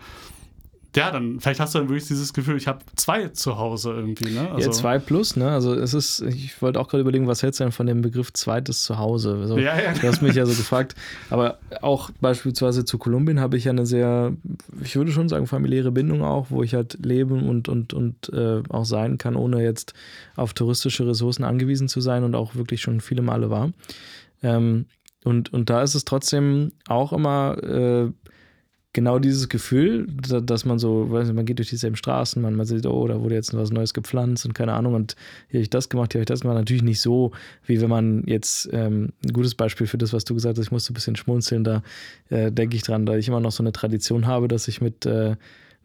ja, 0.96 1.12
dann 1.12 1.38
vielleicht 1.38 1.60
hast 1.60 1.74
du 1.74 1.78
dann 1.78 1.88
wirklich 1.88 2.08
dieses 2.08 2.32
Gefühl, 2.32 2.56
ich 2.56 2.66
habe 2.66 2.80
zwei 2.96 3.28
zu 3.28 3.58
Hause 3.58 3.92
irgendwie, 3.92 4.32
ne? 4.32 4.50
Also 4.50 4.68
ja, 4.68 4.72
zwei 4.72 4.98
plus, 4.98 5.36
ne? 5.36 5.50
Also 5.50 5.74
es 5.74 5.94
ist, 5.94 6.20
ich 6.20 6.60
wollte 6.60 6.80
auch 6.80 6.88
gerade 6.88 7.02
überlegen, 7.02 7.28
was 7.28 7.42
hältst 7.42 7.60
du 7.60 7.64
denn 7.64 7.72
von 7.72 7.86
dem 7.86 8.02
Begriff 8.02 8.32
zweites 8.32 8.82
Zuhause? 8.82 9.38
Also, 9.40 9.58
ja, 9.58 9.80
ja. 9.80 9.92
Du 9.92 10.08
hast 10.08 10.20
mich 10.20 10.34
ja 10.34 10.46
so 10.46 10.52
gefragt. 10.56 10.96
Aber 11.30 11.58
auch 11.80 12.10
beispielsweise 12.20 12.84
zu 12.84 12.98
Kolumbien 12.98 13.38
habe 13.38 13.56
ich 13.56 13.64
ja 13.64 13.70
eine 13.70 13.86
sehr, 13.86 14.32
ich 14.82 14.96
würde 14.96 15.12
schon 15.12 15.28
sagen, 15.28 15.46
familiäre 15.46 15.92
Bindung 15.92 16.24
auch, 16.24 16.46
wo 16.50 16.62
ich 16.62 16.74
halt 16.74 16.98
leben 17.04 17.48
und, 17.48 17.68
und, 17.68 17.94
und 17.94 18.30
äh, 18.32 18.62
auch 18.68 18.84
sein 18.84 19.16
kann, 19.16 19.36
ohne 19.36 19.62
jetzt 19.62 19.94
auf 20.34 20.54
touristische 20.54 21.06
Ressourcen 21.06 21.44
angewiesen 21.44 21.88
zu 21.88 22.00
sein 22.00 22.24
und 22.24 22.34
auch 22.34 22.56
wirklich 22.56 22.80
schon 22.80 23.00
viele 23.00 23.22
Male 23.22 23.48
war. 23.48 23.70
Ähm, 24.42 24.86
und, 25.24 25.52
und 25.52 25.70
da 25.70 25.82
ist 25.82 25.94
es 25.94 26.04
trotzdem 26.04 26.72
auch 26.88 27.12
immer 27.12 27.62
äh, 27.62 28.10
genau 28.92 29.18
dieses 29.18 29.48
Gefühl, 29.48 30.06
dass 30.08 30.64
man 30.64 30.78
so, 30.78 31.10
weiß 31.10 31.28
nicht, 31.28 31.36
man 31.36 31.44
geht 31.44 31.58
durch 31.58 31.70
dieselben 31.70 31.96
Straßen, 31.96 32.42
man, 32.42 32.56
man 32.56 32.66
sieht, 32.66 32.86
oh, 32.86 33.06
da 33.06 33.20
wurde 33.20 33.36
jetzt 33.36 33.54
was 33.54 33.70
Neues 33.70 33.94
gepflanzt 33.94 34.44
und 34.44 34.54
keine 34.54 34.72
Ahnung 34.72 34.94
und 34.94 35.14
hier 35.48 35.58
habe 35.58 35.62
ich 35.62 35.70
das 35.70 35.88
gemacht, 35.88 36.12
hier 36.12 36.18
habe 36.18 36.24
ich 36.24 36.28
das 36.28 36.40
gemacht. 36.40 36.56
Natürlich 36.56 36.82
nicht 36.82 37.00
so, 37.00 37.30
wie 37.66 37.80
wenn 37.80 37.88
man 37.88 38.24
jetzt, 38.26 38.68
ähm, 38.72 39.12
ein 39.24 39.32
gutes 39.32 39.54
Beispiel 39.54 39.86
für 39.86 39.98
das, 39.98 40.12
was 40.12 40.24
du 40.24 40.34
gesagt 40.34 40.58
hast, 40.58 40.66
ich 40.66 40.72
musste 40.72 40.92
ein 40.92 40.94
bisschen 40.94 41.16
schmunzeln, 41.16 41.62
da 41.62 41.82
äh, 42.30 42.50
denke 42.50 42.76
ich 42.76 42.82
dran, 42.82 43.06
da 43.06 43.16
ich 43.16 43.28
immer 43.28 43.40
noch 43.40 43.52
so 43.52 43.62
eine 43.62 43.72
Tradition 43.72 44.26
habe, 44.26 44.48
dass 44.48 44.66
ich 44.66 44.80
mit 44.80 45.06
äh, 45.06 45.36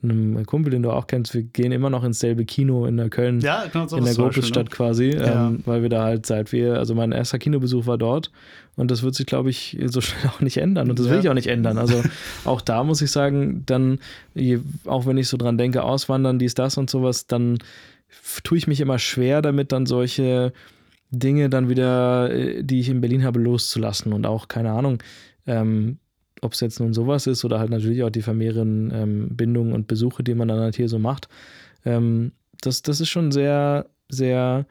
einem 0.03 0.45
Kumpel, 0.45 0.69
den 0.71 0.83
du 0.83 0.91
auch 0.91 1.07
kennst, 1.07 1.33
wir 1.33 1.41
gehen 1.43 1.71
immer 1.71 1.89
noch 1.89 2.03
ins 2.03 2.19
selbe 2.19 2.45
Kino 2.45 2.85
in 2.85 2.97
der 2.97 3.09
Köln, 3.09 3.39
ja, 3.39 3.65
genau, 3.71 3.87
so 3.87 3.97
in 3.97 4.05
der 4.05 4.13
Gropiusstadt 4.13 4.65
ne? 4.65 4.69
quasi, 4.69 5.09
Ja. 5.11 5.47
ähm, 5.47 5.61
weil 5.65 5.81
wir 5.81 5.89
da 5.89 6.03
halt 6.03 6.25
seit 6.25 6.51
wir, 6.51 6.75
also 6.77 6.93
mein 6.93 7.11
erster 7.11 7.39
Kinobesuch 7.39 7.87
war 7.87 7.97
dort 7.97 8.31
und 8.75 8.91
das 8.91 9.01
wird 9.03 9.15
sich, 9.15 9.25
glaube 9.25 9.49
ich, 9.49 9.77
so 9.85 10.01
schnell 10.01 10.29
auch 10.29 10.41
nicht 10.41 10.57
ändern 10.57 10.89
und 10.89 10.99
das 10.99 11.07
will 11.07 11.15
Ja. 11.15 11.19
ich 11.21 11.29
auch 11.29 11.33
nicht 11.33 11.47
ändern. 11.47 11.77
Also 11.77 12.03
auch 12.45 12.61
da 12.61 12.83
muss 12.83 13.01
ich 13.01 13.09
sagen, 13.11 13.63
dann, 13.65 13.99
je, 14.35 14.59
auch 14.85 15.05
wenn 15.07 15.17
ich 15.17 15.27
so 15.27 15.37
dran 15.37 15.57
denke, 15.57 15.83
auswandern, 15.83 16.37
dies, 16.39 16.53
das 16.53 16.77
und 16.77 16.89
sowas, 16.89 17.25
dann 17.27 17.57
tue 18.43 18.57
ich 18.57 18.67
mich 18.67 18.81
immer 18.81 18.99
schwer 18.99 19.41
damit, 19.41 19.71
dann 19.71 19.85
solche 19.87 20.53
Dinge 21.09 21.49
dann 21.49 21.69
wieder, 21.69 22.31
äh, 22.31 22.63
die 22.63 22.79
ich 22.79 22.89
in 22.89 23.01
Berlin 23.01 23.23
habe, 23.23 23.39
loszulassen 23.39 24.13
und 24.13 24.25
auch, 24.27 24.47
keine 24.47 24.71
Ahnung, 24.71 24.99
ähm, 25.47 25.97
ob 26.41 26.53
es 26.53 26.59
jetzt 26.59 26.79
nun 26.79 26.93
sowas 26.93 27.27
ist 27.27 27.45
oder 27.45 27.59
halt 27.59 27.69
natürlich 27.69 28.03
auch 28.03 28.09
die 28.09 28.21
familiären 28.21 28.91
ähm, 28.93 29.29
Bindungen 29.35 29.73
und 29.73 29.87
Besuche, 29.87 30.23
die 30.23 30.35
man 30.35 30.47
dann 30.47 30.59
halt 30.59 30.75
hier 30.75 30.89
so 30.89 30.99
macht. 30.99 31.27
Ähm, 31.85 32.31
das, 32.61 32.81
das 32.81 33.01
ist 33.01 33.09
schon 33.09 33.31
sehr, 33.31 33.87
sehr 34.09 34.65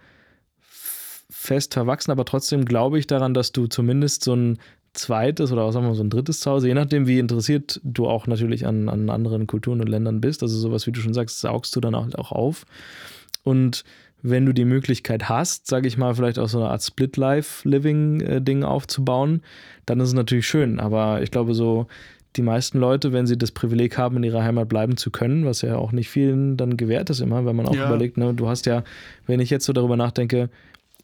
fest 1.31 1.75
verwachsen, 1.75 2.11
aber 2.11 2.25
trotzdem 2.25 2.65
glaube 2.65 2.99
ich 2.99 3.07
daran, 3.07 3.35
dass 3.35 3.53
du 3.53 3.67
zumindest 3.67 4.25
so 4.25 4.35
ein 4.35 4.59
zweites 4.95 5.51
oder 5.53 5.65
auch 5.65 5.73
sagen 5.73 5.85
wir 5.85 5.91
mal 5.91 5.97
so 5.97 6.05
ein 6.05 6.11
drittes 6.11 6.41
Zuhause, 6.41 6.69
je 6.69 6.75
nachdem, 6.75 7.07
wie 7.07 7.19
interessiert 7.19 7.81
du 7.83 8.07
auch 8.07 8.27
natürlich 8.27 8.67
an, 8.67 8.89
an 8.89 9.11
anderen 9.11 9.47
Kulturen 9.47 9.81
und 9.81 9.89
Ländern 9.89 10.21
bist, 10.21 10.43
also 10.43 10.57
sowas, 10.57 10.87
wie 10.87 10.93
du 10.93 11.01
schon 11.01 11.15
sagst, 11.15 11.41
saugst 11.41 11.75
du 11.75 11.81
dann 11.81 11.95
auch, 11.95 12.07
auch 12.15 12.33
auf. 12.33 12.65
Und 13.43 13.85
wenn 14.27 14.47
du 14.47 14.55
die 14.55 14.65
Möglichkeit 14.65 15.29
hast, 15.29 15.67
sage 15.67 15.87
ich 15.87 15.99
mal, 15.99 16.15
vielleicht 16.15 16.39
auch 16.39 16.49
so 16.49 16.59
eine 16.59 16.71
Art 16.71 16.83
Split-Life-Living-Ding 16.83 18.65
aufzubauen, 18.65 19.43
dann 19.87 20.01
ist 20.01 20.09
es 20.09 20.15
natürlich 20.15 20.47
schön. 20.49 20.81
Aber 20.81 21.23
ich 21.23 21.31
glaube, 21.31 21.55
so 21.55 21.87
die 22.37 22.43
meisten 22.43 22.79
Leute, 22.79 23.13
wenn 23.13 23.27
sie 23.27 23.37
das 23.37 23.53
Privileg 23.53 23.97
haben, 23.99 24.17
in 24.17 24.25
ihrer 24.25 24.43
Heimat 24.43 24.69
bleiben 24.69 24.97
zu 24.97 25.11
können, 25.11 25.45
was 25.45 25.61
ja 25.63 25.77
auch 25.77 25.93
nicht 25.93 26.09
vielen 26.09 26.57
dann 26.57 26.77
gewährt 26.77 27.11
ist 27.11 27.21
immer, 27.21 27.45
wenn 27.45 27.55
man 27.55 27.67
auch 27.67 27.75
Ja. 27.75 27.85
überlegt, 27.87 28.17
ne, 28.17 28.33
du 28.35 28.49
hast 28.49 28.67
ja, 28.67 28.83
wenn 29.27 29.41
ich 29.41 29.51
jetzt 29.51 29.67
so 29.67 29.73
darüber 29.73 29.97
nachdenke, 29.97 30.49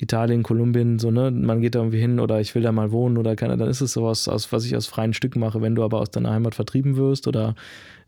Italien, 0.03 0.43
Kolumbien, 0.43 0.99
so, 0.99 1.11
ne, 1.11 1.31
man 1.31 1.61
geht 1.61 1.75
da 1.75 1.81
irgendwie 1.81 2.01
hin 2.01 2.21
oder 2.21 2.41
ich 2.41 2.55
will 2.55 2.63
da 2.63 2.73
mal 2.73 2.91
wohnen 2.91 3.19
oder 3.19 3.37
keine, 3.37 3.57
dann 3.57 3.69
ist 3.69 3.81
es 3.83 3.93
sowas, 3.93 4.29
aus, 4.29 4.51
was 4.51 4.65
ich 4.65 4.75
aus 4.75 4.87
freien 4.87 5.13
Stücken 5.13 5.41
mache, 5.41 5.61
wenn 5.61 5.75
du 5.75 5.85
aber 5.85 6.01
aus 6.01 6.11
deiner 6.11 6.31
Heimat 6.31 6.55
vertrieben 6.55 6.97
wirst 6.97 7.29
oder 7.29 7.55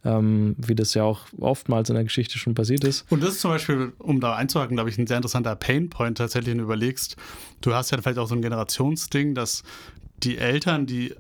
ähm, 0.05 0.57
wie 0.59 0.75
das 0.75 0.95
ja 0.95 1.05
auch 1.05 1.27
oftmals 1.39 1.89
in 1.91 1.95
der 1.95 2.05
Geschichte 2.05 2.39
schon 2.39 2.55
passiert 2.55 2.83
ist. 2.83 3.05
Und 3.11 3.23
das 3.23 3.35
ist 3.35 3.41
zum 3.41 3.51
Beispiel, 3.53 3.93
um 3.99 4.21
da 4.21 4.35
einzuhaken, 4.35 4.77
glaube 4.77 4.91
ich, 4.91 4.99
ein 4.99 5.07
sehr 5.07 5.19
interessanter 5.19 5.55
Painpoint 5.55 6.19
tatsächlich, 6.19 6.51
wenn 6.51 6.59
du 6.59 6.65
überlegst. 6.65 7.17
Du 7.61 7.73
hast 7.75 7.91
ja 7.93 7.99
vielleicht 8.01 8.19
auch 8.19 8.27
so 8.27 8.35
ein 8.35 8.43
Generationsding, 8.43 9.35
dass 9.35 9.63
die 10.23 10.39
Eltern, 10.39 10.87
die 10.87 11.15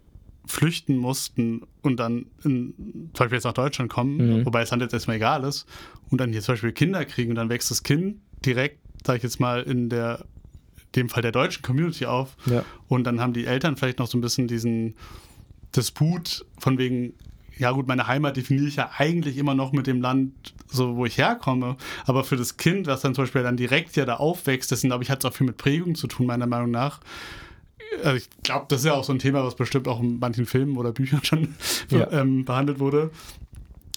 flüchten 0.46 0.96
mussten 0.96 1.62
und 1.82 2.00
dann 2.00 2.26
in, 2.44 2.74
zum 2.76 3.12
Beispiel 3.12 3.36
jetzt 3.36 3.44
nach 3.44 3.52
Deutschland 3.52 3.90
kommen, 3.92 4.16
Mhm. 4.40 4.46
wobei 4.46 4.62
es 4.62 4.70
dann 4.70 4.80
jetzt 4.80 4.92
erstmal 4.92 5.16
egal 5.16 5.44
ist, 5.44 5.66
und 6.10 6.20
dann 6.20 6.32
hier 6.32 6.40
zum 6.40 6.54
Beispiel 6.54 6.72
Kinder 6.72 7.04
kriegen 7.04 7.30
und 7.30 7.36
dann 7.36 7.48
wächst 7.50 7.70
das 7.70 7.82
Kind 7.84 8.16
direkt, 8.44 8.78
sag 9.06 9.18
ich 9.18 9.22
jetzt 9.22 9.38
mal, 9.38 9.62
in 9.62 9.88
der 9.88 10.24
dem 10.96 11.08
Fall 11.08 11.22
der 11.22 11.32
deutschen 11.32 11.62
Community 11.62 12.06
auf. 12.06 12.36
Ja. 12.46 12.64
Und 12.88 13.04
dann 13.04 13.20
haben 13.20 13.32
die 13.32 13.46
Eltern 13.46 13.76
vielleicht 13.76 13.98
noch 13.98 14.06
so 14.06 14.18
ein 14.18 14.20
bisschen 14.20 14.48
diesen 14.48 14.94
Disput 15.74 16.44
von 16.58 16.78
wegen, 16.78 17.14
ja 17.58 17.70
gut, 17.72 17.86
meine 17.86 18.06
Heimat 18.06 18.36
definiere 18.36 18.66
ich 18.66 18.76
ja 18.76 18.90
eigentlich 18.96 19.36
immer 19.36 19.54
noch 19.54 19.72
mit 19.72 19.86
dem 19.86 20.00
Land, 20.00 20.32
so 20.68 20.96
wo 20.96 21.06
ich 21.06 21.18
herkomme. 21.18 21.76
Aber 22.06 22.24
für 22.24 22.36
das 22.36 22.56
Kind, 22.56 22.86
was 22.86 23.00
dann 23.02 23.14
zum 23.14 23.24
Beispiel 23.24 23.42
dann 23.42 23.56
direkt 23.56 23.96
ja 23.96 24.04
da 24.04 24.16
aufwächst, 24.16 24.70
dessen, 24.70 24.88
glaube 24.88 25.04
ich, 25.04 25.10
hat 25.10 25.20
es 25.20 25.30
auch 25.30 25.34
viel 25.34 25.46
mit 25.46 25.56
Prägung 25.56 25.94
zu 25.94 26.06
tun, 26.06 26.26
meiner 26.26 26.46
Meinung 26.46 26.70
nach. 26.70 27.00
Also 28.02 28.16
ich 28.16 28.28
glaube, 28.42 28.66
das 28.68 28.80
ist 28.80 28.86
ja 28.86 28.94
auch 28.94 29.04
so 29.04 29.12
ein 29.12 29.18
Thema, 29.18 29.44
was 29.44 29.54
bestimmt 29.54 29.86
auch 29.86 30.00
in 30.00 30.18
manchen 30.18 30.46
Filmen 30.46 30.76
oder 30.76 30.92
Büchern 30.92 31.22
schon 31.24 31.54
Ja. 31.90 32.10
ähm, 32.10 32.44
behandelt 32.44 32.78
wurde. 32.80 33.10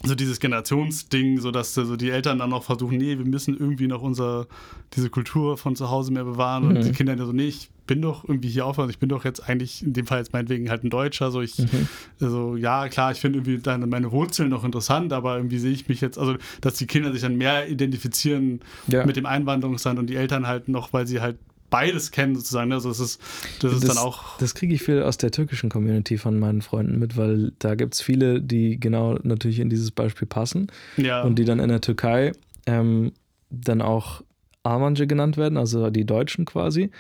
So 0.08 0.16
dieses 0.16 0.40
Generationsding, 0.40 1.40
so 1.40 1.52
dass 1.52 1.74
so 1.74 1.96
die 1.96 2.10
Eltern 2.10 2.40
dann 2.40 2.50
noch 2.50 2.64
versuchen, 2.64 2.98
nee, 2.98 3.18
wir 3.18 3.26
müssen 3.26 3.58
irgendwie 3.58 3.88
noch 3.88 4.02
unser, 4.02 4.48
diese 4.96 5.10
Kultur 5.10 5.58
von 5.58 5.76
zu 5.76 5.90
Hause 5.90 6.12
mehr 6.12 6.24
bewahren. 6.24 6.66
Und 6.66 6.74
Mhm. 6.80 6.82
die 6.82 6.92
Kinder 6.92 7.16
dann 7.16 7.26
so, 7.28 7.34
nee, 7.34 7.48
ich 7.48 7.70
bin 7.88 8.02
doch 8.02 8.28
irgendwie 8.28 8.50
hier 8.50 8.66
aufgewachsen, 8.66 8.90
ich 8.92 9.00
bin 9.00 9.10
doch 9.10 9.26
jetzt 9.26 9.48
eigentlich, 9.48 9.84
in 9.84 9.94
dem 9.94 10.08
Fall 10.08 10.18
jetzt 10.20 10.34
meinetwegen 10.34 10.70
halt 10.70 10.84
ein 10.84 10.90
Deutscher. 10.90 11.30
So 11.32 11.42
ich, 11.42 11.60
Mhm. 11.60 11.88
also 12.20 12.56
ja, 12.56 12.88
klar, 12.90 13.12
ich 13.12 13.20
finde 13.20 13.40
irgendwie 13.40 13.60
deine, 13.60 13.86
meine 13.88 14.12
Wurzeln 14.12 14.50
noch 14.50 14.64
interessant, 14.64 15.14
aber 15.14 15.38
irgendwie 15.38 15.60
sehe 15.60 15.72
ich 15.72 15.88
mich 15.88 16.02
jetzt, 16.02 16.18
also 16.18 16.36
dass 16.62 16.76
die 16.76 16.88
Kinder 16.88 17.12
sich 17.12 17.22
dann 17.22 17.36
mehr 17.36 17.68
identifizieren 17.70 18.62
Ja. 18.88 19.06
mit 19.06 19.16
dem 19.18 19.26
Einwanderungsland 19.26 20.00
und 20.00 20.08
die 20.10 20.16
Eltern 20.16 20.48
halt 20.48 20.68
noch, 20.68 20.94
weil 20.94 21.06
sie 21.08 21.22
halt 21.22 21.38
beides 21.70 22.12
kennen 22.12 22.36
sozusagen. 22.36 22.70
ne? 22.70 22.76
Also 22.76 22.90
das 22.90 23.00
ist, 23.00 23.22
das 23.60 23.74
ist 23.74 23.88
dann 23.88 23.98
auch. 23.98 24.38
Das 24.38 24.56
kriege 24.56 24.74
ich 24.74 24.84
viel 24.84 25.02
aus 25.02 25.18
der 25.18 25.32
türkischen 25.32 25.70
Community 25.70 26.18
von 26.18 26.40
meinen 26.40 26.62
Freunden 26.62 27.00
mit, 27.00 27.18
weil 27.18 27.54
da 27.60 27.76
gibt 27.76 27.96
es 27.96 28.02
viele, 28.02 28.42
die 28.42 28.80
genau 28.80 29.18
natürlich 29.24 29.60
in 29.60 29.70
dieses 29.70 29.92
Beispiel 29.92 30.28
passen 30.28 30.68
Ja, 30.98 31.24
und 31.24 31.38
die 31.40 31.46
dann 31.46 31.60
in 31.60 31.70
der 31.70 31.82
Türkei 31.82 32.34
ähm, 32.66 33.12
dann 33.50 33.82
auch 33.82 34.22
Armance 34.64 35.08
genannt 35.08 35.38
werden, 35.38 35.58
also 35.58 35.90
die 35.90 36.06
Deutschen 36.06 36.46
quasi. 36.46 36.92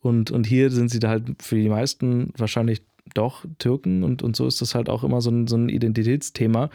Und, 0.00 0.30
und 0.30 0.46
hier 0.46 0.70
sind 0.70 0.90
sie 0.90 0.98
da 0.98 1.08
halt 1.08 1.42
für 1.42 1.56
die 1.56 1.68
meisten 1.68 2.32
wahrscheinlich 2.36 2.82
doch 3.12 3.44
Türken 3.58 4.02
und, 4.02 4.22
und 4.22 4.34
so 4.34 4.46
ist 4.46 4.62
das 4.62 4.74
halt 4.74 4.88
auch 4.88 5.04
immer 5.04 5.20
so 5.20 5.30
ein, 5.30 5.46
so 5.46 5.56
ein 5.56 5.68
Identitätsthema. 5.68 6.70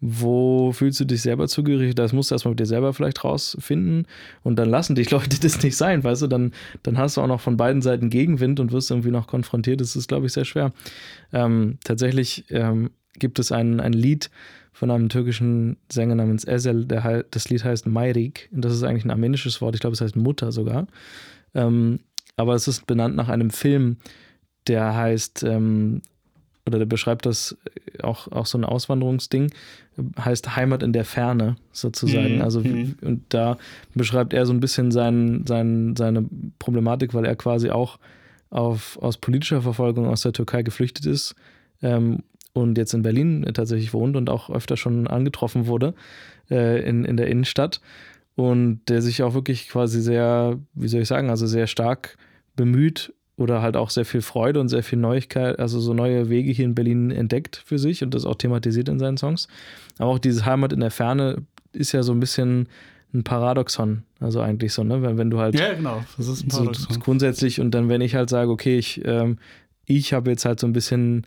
Wo 0.00 0.72
fühlst 0.72 0.98
du 1.00 1.04
dich 1.04 1.22
selber 1.22 1.46
zugehörig? 1.46 1.94
Das 1.94 2.12
musst 2.12 2.30
du 2.30 2.34
erstmal 2.34 2.52
mit 2.52 2.60
dir 2.60 2.66
selber 2.66 2.94
vielleicht 2.94 3.22
rausfinden 3.22 4.06
und 4.42 4.56
dann 4.56 4.70
lassen 4.70 4.94
dich 4.94 5.10
Leute 5.12 5.38
das 5.38 5.62
nicht 5.62 5.76
sein, 5.76 6.02
weißt 6.02 6.22
du? 6.22 6.26
Dann, 6.26 6.52
dann 6.82 6.96
hast 6.96 7.16
du 7.16 7.20
auch 7.20 7.26
noch 7.26 7.40
von 7.40 7.56
beiden 7.56 7.82
Seiten 7.82 8.08
Gegenwind 8.08 8.60
und 8.60 8.72
wirst 8.72 8.90
irgendwie 8.90 9.10
noch 9.10 9.26
konfrontiert. 9.26 9.80
Das 9.80 9.94
ist, 9.94 10.08
glaube 10.08 10.26
ich, 10.26 10.32
sehr 10.32 10.46
schwer. 10.46 10.72
Ähm, 11.32 11.78
tatsächlich 11.84 12.44
ähm, 12.48 12.90
gibt 13.18 13.38
es 13.38 13.52
ein, 13.52 13.80
ein 13.80 13.92
Lied 13.92 14.30
von 14.72 14.90
einem 14.90 15.08
türkischen 15.08 15.76
Sänger 15.90 16.16
namens 16.16 16.44
Ezel, 16.44 16.86
der, 16.86 17.24
das 17.30 17.48
Lied 17.50 17.62
heißt 17.62 17.86
Mayrik. 17.86 18.48
Und 18.52 18.64
das 18.64 18.72
ist 18.72 18.82
eigentlich 18.82 19.04
ein 19.04 19.10
armenisches 19.10 19.60
Wort. 19.60 19.74
Ich 19.74 19.80
glaube, 19.80 19.94
es 19.94 20.00
heißt 20.00 20.16
Mutter 20.16 20.50
sogar. 20.50 20.86
Ähm, 21.54 22.00
aber 22.36 22.54
es 22.54 22.66
ist 22.66 22.86
benannt 22.86 23.14
nach 23.14 23.28
einem 23.28 23.50
Film, 23.50 23.98
der 24.66 24.94
heißt, 24.94 25.42
ähm, 25.44 26.02
oder 26.66 26.78
der 26.78 26.86
beschreibt 26.86 27.26
das 27.26 27.56
äh, 27.98 28.02
auch, 28.02 28.30
auch 28.32 28.46
so 28.46 28.56
ein 28.58 28.64
Auswanderungsding, 28.64 29.50
heißt 30.18 30.56
Heimat 30.56 30.82
in 30.82 30.92
der 30.92 31.04
Ferne 31.04 31.56
sozusagen. 31.72 32.36
Mhm, 32.36 32.40
Also, 32.42 32.64
wie- 32.64 32.68
mhm. 32.68 32.96
und 33.02 33.22
da 33.28 33.58
beschreibt 33.94 34.32
er 34.32 34.46
so 34.46 34.52
ein 34.52 34.60
bisschen 34.60 34.90
sein, 34.90 35.44
sein, 35.46 35.94
seine 35.96 36.24
Problematik, 36.58 37.14
weil 37.14 37.24
er 37.26 37.36
quasi 37.36 37.70
auch 37.70 37.98
auf, 38.50 38.98
aus 39.02 39.16
politischer 39.18 39.62
Verfolgung 39.62 40.06
aus 40.06 40.22
der 40.22 40.32
Türkei 40.32 40.62
geflüchtet 40.62 41.06
ist 41.06 41.34
ähm, 41.82 42.20
und 42.52 42.78
jetzt 42.78 42.94
in 42.94 43.02
Berlin 43.02 43.44
tatsächlich 43.52 43.92
wohnt 43.92 44.16
und 44.16 44.30
auch 44.30 44.48
öfter 44.48 44.76
schon 44.76 45.06
angetroffen 45.08 45.66
wurde 45.66 45.94
äh, 46.50 46.88
in, 46.88 47.04
in 47.04 47.16
der 47.16 47.26
Innenstadt 47.26 47.80
und 48.36 48.80
der 48.88 49.02
sich 49.02 49.22
auch 49.24 49.34
wirklich 49.34 49.68
quasi 49.68 50.00
sehr, 50.00 50.58
wie 50.74 50.88
soll 50.88 51.02
ich 51.02 51.08
sagen, 51.08 51.30
also 51.30 51.46
sehr 51.46 51.66
stark 51.66 52.16
bemüht 52.56 53.12
oder 53.36 53.62
halt 53.62 53.76
auch 53.76 53.90
sehr 53.90 54.04
viel 54.04 54.22
Freude 54.22 54.60
und 54.60 54.68
sehr 54.68 54.82
viel 54.84 54.98
Neuigkeit, 54.98 55.58
also 55.58 55.80
so 55.80 55.92
neue 55.94 56.28
Wege 56.28 56.52
hier 56.52 56.64
in 56.64 56.74
Berlin 56.74 57.10
entdeckt 57.10 57.62
für 57.64 57.78
sich 57.78 58.02
und 58.04 58.14
das 58.14 58.24
auch 58.24 58.36
thematisiert 58.36 58.88
in 58.88 58.98
seinen 58.98 59.16
Songs. 59.16 59.48
Aber 59.98 60.10
auch 60.10 60.18
dieses 60.18 60.44
Heimat 60.44 60.72
in 60.72 60.80
der 60.80 60.90
Ferne 60.92 61.42
ist 61.72 61.92
ja 61.92 62.02
so 62.04 62.12
ein 62.12 62.20
bisschen 62.20 62.68
ein 63.12 63.24
Paradoxon, 63.24 64.02
also 64.20 64.40
eigentlich 64.40 64.72
so, 64.72 64.82
ne? 64.84 65.02
Wenn, 65.02 65.18
wenn 65.18 65.30
du 65.30 65.38
halt 65.38 65.58
ja, 65.58 65.72
genau. 65.74 66.04
Das 66.16 66.26
ist 66.28 66.44
ein 66.46 66.50
so 66.50 66.58
Paradoxon. 66.58 67.00
grundsätzlich 67.00 67.60
und 67.60 67.70
dann, 67.72 67.88
wenn 67.88 68.00
ich 68.00 68.14
halt 68.14 68.28
sage, 68.30 68.50
okay, 68.50 68.76
ich, 68.78 69.02
ähm, 69.04 69.38
ich 69.86 70.12
habe 70.12 70.30
jetzt 70.30 70.44
halt 70.44 70.58
so 70.60 70.66
ein 70.66 70.72
bisschen 70.72 71.26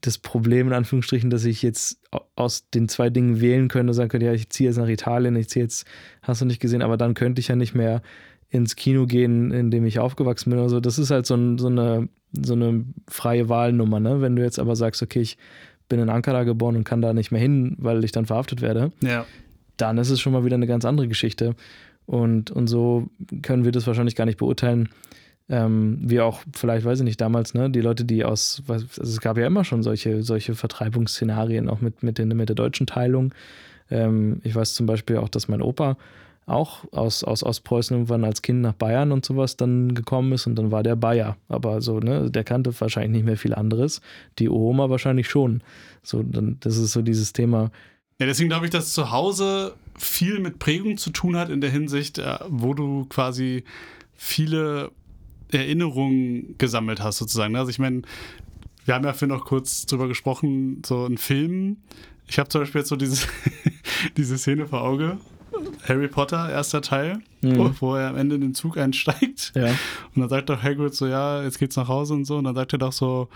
das 0.00 0.18
Problem 0.18 0.68
in 0.68 0.72
Anführungsstrichen, 0.72 1.30
dass 1.30 1.44
ich 1.44 1.62
jetzt 1.62 1.98
au- 2.10 2.20
aus 2.34 2.68
den 2.70 2.88
zwei 2.88 3.10
Dingen 3.10 3.40
wählen 3.40 3.68
könnte 3.68 3.90
und 3.90 3.94
sagen 3.94 4.08
könnte, 4.08 4.26
ja, 4.26 4.32
ich 4.32 4.50
ziehe 4.50 4.68
jetzt 4.68 4.76
nach 4.76 4.88
Italien, 4.88 5.36
ich 5.36 5.48
ziehe 5.48 5.64
jetzt, 5.64 5.86
hast 6.22 6.40
du 6.40 6.44
nicht 6.46 6.60
gesehen, 6.60 6.82
aber 6.82 6.96
dann 6.96 7.14
könnte 7.14 7.40
ich 7.40 7.48
ja 7.48 7.56
nicht 7.56 7.74
mehr 7.74 8.02
ins 8.56 8.76
Kino 8.76 9.06
gehen, 9.06 9.52
in 9.52 9.70
dem 9.70 9.86
ich 9.86 9.98
aufgewachsen 9.98 10.50
bin 10.50 10.58
oder 10.58 10.68
so. 10.68 10.80
Das 10.80 10.98
ist 10.98 11.10
halt 11.10 11.26
so, 11.26 11.34
ein, 11.34 11.58
so, 11.58 11.68
eine, 11.68 12.08
so 12.32 12.54
eine 12.54 12.84
freie 13.08 13.48
Wahlnummer, 13.48 14.00
ne? 14.00 14.20
Wenn 14.20 14.36
du 14.36 14.42
jetzt 14.42 14.58
aber 14.58 14.74
sagst, 14.76 15.02
okay, 15.02 15.20
ich 15.20 15.38
bin 15.88 16.00
in 16.00 16.08
Ankara 16.10 16.42
geboren 16.44 16.74
und 16.76 16.84
kann 16.84 17.00
da 17.02 17.12
nicht 17.12 17.30
mehr 17.30 17.40
hin, 17.40 17.76
weil 17.78 18.02
ich 18.04 18.12
dann 18.12 18.26
verhaftet 18.26 18.60
werde, 18.60 18.90
Ja. 19.02 19.24
dann 19.76 19.98
ist 19.98 20.10
es 20.10 20.20
schon 20.20 20.32
mal 20.32 20.44
wieder 20.44 20.56
eine 20.56 20.66
ganz 20.66 20.84
andere 20.84 21.06
Geschichte. 21.06 21.54
Und, 22.06 22.50
und 22.50 22.66
so 22.66 23.08
können 23.42 23.64
wir 23.64 23.72
das 23.72 23.86
wahrscheinlich 23.86 24.16
gar 24.16 24.24
nicht 24.26 24.38
beurteilen. 24.38 24.88
Ähm, 25.48 25.98
wie 26.02 26.20
auch, 26.20 26.40
vielleicht 26.54 26.84
weiß 26.84 26.98
ich 26.98 27.04
nicht, 27.04 27.20
damals, 27.20 27.54
ne, 27.54 27.70
die 27.70 27.80
Leute, 27.80 28.04
die 28.04 28.24
aus, 28.24 28.62
also 28.66 28.84
es 29.00 29.20
gab 29.20 29.38
ja 29.38 29.46
immer 29.46 29.62
schon 29.62 29.84
solche, 29.84 30.24
solche 30.24 30.56
Vertreibungsszenarien, 30.56 31.68
auch 31.68 31.80
mit, 31.80 32.02
mit, 32.02 32.18
den, 32.18 32.28
mit 32.28 32.48
der 32.48 32.56
deutschen 32.56 32.86
Teilung. 32.88 33.32
Ähm, 33.90 34.40
ich 34.42 34.54
weiß 34.56 34.74
zum 34.74 34.86
Beispiel 34.86 35.18
auch, 35.18 35.28
dass 35.28 35.46
mein 35.46 35.62
Opa 35.62 35.96
auch 36.46 36.84
aus, 36.92 37.24
aus 37.24 37.42
Ostpreußen 37.42 37.96
irgendwann 37.96 38.24
als 38.24 38.40
Kind 38.40 38.60
nach 38.60 38.72
Bayern 38.72 39.10
und 39.10 39.24
sowas 39.24 39.56
dann 39.56 39.94
gekommen 39.94 40.32
ist 40.32 40.46
und 40.46 40.54
dann 40.54 40.70
war 40.70 40.84
der 40.84 40.94
Bayer. 40.94 41.36
Aber 41.48 41.80
so, 41.80 41.98
ne, 41.98 42.30
der 42.30 42.44
kannte 42.44 42.72
wahrscheinlich 42.80 43.12
nicht 43.12 43.26
mehr 43.26 43.36
viel 43.36 43.52
anderes. 43.52 44.00
Die 44.38 44.48
Oma 44.48 44.88
wahrscheinlich 44.88 45.28
schon. 45.28 45.62
So, 46.02 46.22
dann, 46.22 46.56
das 46.60 46.76
ist 46.76 46.92
so 46.92 47.02
dieses 47.02 47.32
Thema, 47.32 47.70
Ja, 48.20 48.26
deswegen 48.26 48.48
glaube 48.48 48.66
ich, 48.66 48.70
dass 48.70 48.92
zu 48.92 49.10
Hause 49.10 49.74
viel 49.98 50.38
mit 50.38 50.60
Prägung 50.60 50.96
zu 50.98 51.10
tun 51.10 51.36
hat 51.36 51.50
in 51.50 51.60
der 51.60 51.70
Hinsicht, 51.70 52.18
äh, 52.18 52.38
wo 52.48 52.74
du 52.74 53.06
quasi 53.06 53.64
viele 54.14 54.92
Erinnerungen 55.50 56.56
gesammelt 56.58 57.02
hast, 57.02 57.18
sozusagen. 57.18 57.56
Also 57.56 57.70
ich 57.70 57.78
meine, 57.78 58.02
wir 58.84 58.94
haben 58.94 59.04
ja 59.04 59.12
vorhin 59.12 59.36
noch 59.36 59.44
kurz 59.44 59.84
drüber 59.86 60.06
gesprochen, 60.06 60.82
so 60.86 61.06
ein 61.06 61.18
Film, 61.18 61.78
Ich 62.28 62.38
habe 62.38 62.48
zum 62.48 62.60
Beispiel 62.60 62.80
jetzt 62.80 62.88
so 62.88 62.96
diese, 62.96 63.26
diese 64.16 64.38
Szene 64.38 64.66
vor 64.66 64.82
Auge. 64.82 65.18
Harry 65.88 66.08
Potter, 66.08 66.50
erster 66.50 66.82
Teil, 66.82 67.20
mhm. 67.42 67.74
wo, 67.80 67.94
er 67.94 68.08
am 68.08 68.16
Ende 68.16 68.34
in 68.36 68.40
den 68.40 68.54
Zug 68.54 68.76
einsteigt. 68.78 69.52
Ja. 69.54 69.66
Und 69.66 70.20
dann 70.20 70.28
sagt 70.28 70.48
doch 70.48 70.62
Hagrid 70.62 70.94
so, 70.94 71.06
ja, 71.06 71.42
jetzt 71.42 71.58
geht's 71.58 71.76
nach 71.76 71.88
Hause 71.88 72.14
und 72.14 72.24
so. 72.24 72.36
Und 72.36 72.44
dann 72.44 72.54
sagt 72.54 72.72
er 72.72 72.78
doch 72.78 72.92
so, 72.92 73.28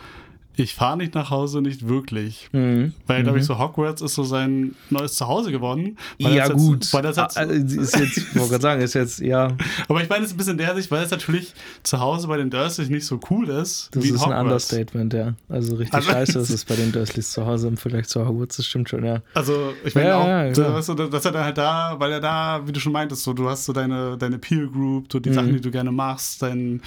ich 0.56 0.74
fahre 0.74 0.96
nicht 0.96 1.14
nach 1.14 1.30
Hause, 1.30 1.62
nicht 1.62 1.88
wirklich. 1.88 2.48
Mhm. 2.52 2.92
Weil, 3.06 3.22
glaube 3.22 3.38
ich, 3.38 3.44
mhm. 3.44 3.48
so 3.48 3.58
Hogwarts 3.58 4.02
ist 4.02 4.14
so 4.14 4.24
sein 4.24 4.74
neues 4.90 5.14
Zuhause 5.14 5.52
geworden. 5.52 5.96
ja, 6.18 6.30
jetzt, 6.30 6.52
gut. 6.52 6.92
Weil 6.92 7.02
das 7.02 7.16
jetzt, 7.16 7.38
ah, 7.38 7.42
ist 7.42 7.96
jetzt, 7.96 8.16
ich 8.18 8.34
wollte 8.34 8.50
gerade 8.50 8.62
sagen, 8.62 8.82
ist 8.82 8.94
jetzt, 8.94 9.20
ja. 9.20 9.48
Aber 9.88 10.02
ich 10.02 10.08
meine, 10.08 10.24
es 10.24 10.30
ist 10.30 10.34
ein 10.34 10.38
bisschen 10.38 10.58
der 10.58 10.74
Sicht, 10.74 10.90
weil 10.90 11.04
es 11.04 11.10
natürlich 11.10 11.54
zu 11.82 12.00
Hause 12.00 12.28
bei 12.28 12.36
den 12.36 12.50
Dursleys 12.50 12.88
nicht 12.88 13.06
so 13.06 13.20
cool 13.30 13.48
ist. 13.48 13.90
Das 13.92 14.04
ist 14.04 14.22
ein 14.22 14.32
Understatement, 14.32 15.14
ja. 15.14 15.34
Also 15.48 15.76
richtig 15.76 15.94
also, 15.94 16.10
scheiße 16.10 16.38
ist 16.40 16.50
es 16.50 16.64
bei 16.64 16.76
den 16.76 16.92
Dursleys 16.92 17.30
zu 17.30 17.46
Hause 17.46 17.68
im 17.68 17.76
Vergleich 17.76 18.08
zu 18.08 18.26
Hogwarts, 18.26 18.56
das 18.56 18.66
stimmt 18.66 18.88
schon, 18.88 19.04
ja. 19.04 19.22
Also, 19.34 19.72
ich 19.84 19.94
meine 19.94 20.08
ja, 20.08 20.18
auch, 20.18 20.26
ja, 20.26 20.46
ja, 20.46 20.74
weißt 20.74 20.88
du, 20.90 20.94
dass 20.94 21.24
er 21.24 21.32
dann 21.32 21.44
halt 21.44 21.58
da, 21.58 21.94
weil 21.98 22.12
er 22.12 22.20
da, 22.20 22.62
wie 22.66 22.72
du 22.72 22.80
schon 22.80 22.92
meintest, 22.92 23.22
so, 23.22 23.32
du 23.32 23.48
hast 23.48 23.64
so 23.64 23.72
deine, 23.72 24.18
deine 24.18 24.38
Peer 24.38 24.66
Group, 24.66 25.06
so 25.10 25.20
die 25.20 25.30
mhm. 25.30 25.34
Sachen, 25.34 25.52
die 25.52 25.60
du 25.60 25.70
gerne 25.70 25.92
machst, 25.92 26.42
dein 26.42 26.82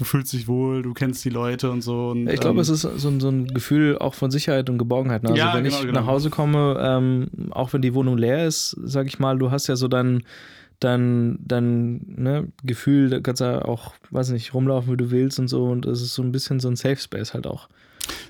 du 0.00 0.04
fühlst 0.06 0.32
dich 0.32 0.48
wohl, 0.48 0.80
du 0.80 0.94
kennst 0.94 1.22
die 1.26 1.28
Leute 1.28 1.70
und 1.70 1.82
so. 1.82 2.08
Und, 2.08 2.26
ich 2.26 2.40
glaube, 2.40 2.56
ähm, 2.56 2.60
es 2.60 2.70
ist 2.70 2.80
so, 2.80 3.20
so, 3.20 3.28
ein 3.28 3.48
Gefühl 3.48 3.98
auch 3.98 4.14
von 4.14 4.30
Sicherheit 4.30 4.70
und 4.70 4.78
Geborgenheit. 4.78 5.22
Ne? 5.22 5.28
Also 5.28 5.38
ja, 5.38 5.54
wenn 5.54 5.64
genau, 5.64 5.76
ich 5.76 5.82
genau. 5.82 6.00
nach 6.00 6.06
Hause 6.06 6.30
komme, 6.30 6.78
ähm, 6.80 7.28
auch 7.50 7.74
wenn 7.74 7.82
die 7.82 7.92
Wohnung 7.92 8.16
leer 8.16 8.46
ist, 8.46 8.74
sag 8.82 9.08
ich 9.08 9.18
mal, 9.18 9.38
du 9.38 9.50
hast 9.50 9.66
ja 9.66 9.76
so 9.76 9.88
dein, 9.88 10.22
dein, 10.80 11.38
dein 11.42 12.00
ne, 12.16 12.48
Gefühl, 12.64 13.10
da 13.10 13.20
kannst 13.20 13.42
ja 13.42 13.62
auch, 13.62 13.92
weiß 14.10 14.30
nicht, 14.30 14.54
rumlaufen, 14.54 14.90
wie 14.90 14.96
du 14.96 15.10
willst 15.10 15.38
und 15.38 15.48
so. 15.48 15.66
Und 15.66 15.84
es 15.84 16.00
ist 16.00 16.14
so 16.14 16.22
ein 16.22 16.32
bisschen 16.32 16.60
so 16.60 16.68
ein 16.68 16.76
Safe 16.76 16.96
Space 16.96 17.34
halt 17.34 17.46
auch. 17.46 17.68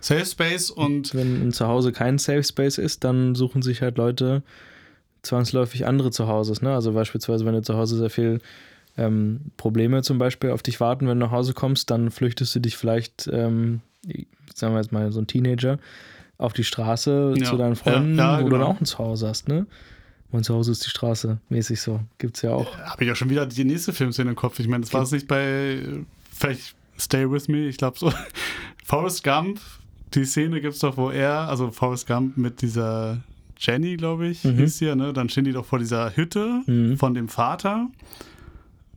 Safe 0.01 0.27
Space 0.27 0.71
und. 0.71 1.15
Wenn 1.15 1.53
zu 1.53 1.69
Hause 1.69 1.93
kein 1.93 2.19
Safe 2.19 2.43
Space 2.43 2.79
ist, 2.79 3.05
dann 3.05 3.37
suchen 3.37 3.63
sich 3.63 3.81
halt 3.81 3.97
Leute 3.97 4.43
zwangsläufig 5.23 5.87
andere 5.87 6.11
Zuhause. 6.11 6.53
Ne? 6.65 6.75
Also 6.75 6.93
beispielsweise, 6.95 7.47
wenn 7.47 7.55
du 7.55 7.63
zu 7.63 7.77
Hause 7.77 7.97
sehr 7.97 8.11
viel 8.11 8.41
ähm, 9.01 9.41
Probleme 9.57 10.03
zum 10.03 10.19
Beispiel 10.19 10.51
auf 10.51 10.63
dich 10.63 10.79
warten, 10.79 11.09
wenn 11.09 11.19
du 11.19 11.27
nach 11.27 11.33
Hause 11.33 11.55
kommst, 11.55 11.91
dann 11.91 12.11
flüchtest 12.11 12.55
du 12.55 12.61
dich 12.61 12.77
vielleicht, 12.77 13.29
ähm, 13.33 13.81
sagen 14.55 14.75
wir 14.75 14.81
jetzt 14.81 14.93
mal, 14.93 15.11
so 15.11 15.21
ein 15.21 15.27
Teenager, 15.27 15.79
auf 16.39 16.53
die 16.53 16.65
Straße 16.65 17.35
ja. 17.37 17.45
zu 17.45 17.57
deinen 17.57 17.77
Freunden, 17.77 18.17
ja, 18.17 18.39
ja, 18.39 18.41
wo 18.41 18.45
genau. 18.45 18.51
du 18.51 18.59
dann 18.59 18.67
auch 18.77 18.81
ein 18.81 18.87
Zuhause 18.87 19.29
hast, 19.29 19.49
ne? 19.49 19.67
Mein 20.33 20.45
Zuhause 20.45 20.71
ist 20.71 20.85
die 20.85 20.91
Straße, 20.91 21.39
mäßig 21.49 21.81
so. 21.81 22.01
Gibt's 22.19 22.43
ja 22.43 22.53
auch. 22.53 22.79
Habe 22.79 23.03
ich 23.03 23.09
ja 23.09 23.17
schon 23.17 23.31
wieder 23.31 23.47
die 23.47 23.65
nächste 23.65 23.93
Filmszene 23.93 24.31
im 24.31 24.37
Kopf. 24.37 24.61
Ich 24.61 24.69
meine, 24.69 24.83
das 24.83 24.95
war 24.95 25.03
es 25.03 25.11
nicht 25.11 25.27
bei, 25.27 25.81
vielleicht 26.33 26.77
Stay 26.99 27.29
With 27.29 27.49
Me, 27.49 27.67
ich 27.67 27.79
glaube 27.79 27.99
so. 27.99 28.13
Forrest 28.85 29.25
Gump, 29.25 29.61
die 30.15 30.25
Szene 30.25 30.61
gibt 30.61 30.75
es 30.75 30.81
doch, 30.81 30.97
wo 30.97 31.11
er, 31.11 31.49
also 31.49 31.71
Forrest 31.73 32.07
Gump 32.07 32.37
mit 32.37 32.63
dieser 32.63 33.19
Jenny, 33.59 33.97
glaube 33.97 34.29
ich, 34.29 34.45
mhm. 34.45 34.57
hieß 34.59 34.79
hier, 34.79 34.95
ne? 34.95 35.13
Dann 35.13 35.29
stehen 35.29 35.45
die 35.45 35.53
doch 35.53 35.67
vor 35.67 35.79
dieser 35.79 36.17
Hütte 36.17 36.63
mhm. 36.67 36.97
von 36.97 37.15
dem 37.15 37.29
Vater 37.29 37.89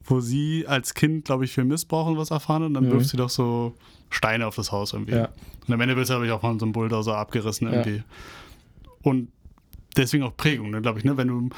wo 0.06 0.20
sie 0.20 0.66
als 0.68 0.94
Kind, 0.94 1.26
glaube 1.26 1.46
ich, 1.46 1.54
für 1.54 1.64
Missbrauch 1.64 2.08
und 2.08 2.18
was 2.18 2.32
erfahren 2.32 2.64
und 2.64 2.74
dann 2.74 2.86
mhm. 2.86 2.92
wirft 2.92 3.10
sie 3.10 3.18
doch 3.18 3.30
so 3.30 3.74
Steine 4.10 4.48
auf 4.48 4.56
das 4.56 4.72
Haus 4.72 4.94
irgendwie. 4.94 5.16
Ja. 5.16 5.30
Und 5.68 5.74
am 5.74 5.82
Ende 5.82 5.96
wird 5.96 6.08
sie, 6.08 6.14
glaube 6.14 6.26
ich, 6.26 6.32
auch 6.32 6.42
von 6.42 6.60
so 6.60 6.66
einem 6.66 6.74
Bulldozer 6.74 7.18
abgerissen 7.18 7.68
irgendwie. 7.72 7.98
Ja. 7.98 8.04
Und 9.02 9.30
deswegen 9.96 10.24
auch 10.24 10.36
Prägung, 10.36 10.72
ne, 10.72 10.82
glaube 10.82 11.00
ich, 11.00 11.06
ne? 11.06 11.18
Wenn 11.18 11.28
du 11.28 11.50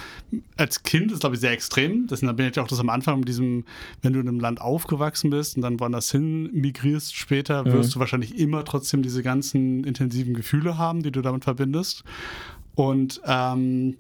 als 0.58 0.84
Kind 0.84 1.12
ist, 1.12 1.22
glaube 1.22 1.36
ich, 1.36 1.42
sehr 1.42 1.52
extrem. 1.52 2.08
Das 2.08 2.22
bin 2.22 2.40
ich 2.40 2.60
auch 2.60 2.68
das 2.68 2.80
am 2.80 2.90
Anfang 2.90 3.20
mit 3.20 3.28
diesem, 3.28 3.66
wenn 4.02 4.14
du 4.14 4.20
in 4.20 4.28
einem 4.28 4.40
Land 4.40 4.62
aufgewachsen 4.62 5.30
bist 5.30 5.56
und 5.56 5.62
dann 5.62 5.80
woanders 5.80 6.12
hin 6.12 6.50
migrierst 6.54 7.16
später, 7.16 7.64
mhm. 7.64 7.74
wirst 7.74 7.90
mhm. 7.90 7.94
du 7.94 8.00
wahrscheinlich 8.00 8.38
immer 8.38 8.64
trotzdem 8.66 9.02
diese 9.02 9.24
ganzen 9.24 9.84
intensiven 9.84 10.34
Gefühle 10.34 10.78
haben, 10.78 11.04
die 11.04 11.12
du 11.12 11.22
damit 11.22 11.44
verbindest. 11.44 12.04
Und 12.76 13.22
ähm, 13.26 13.96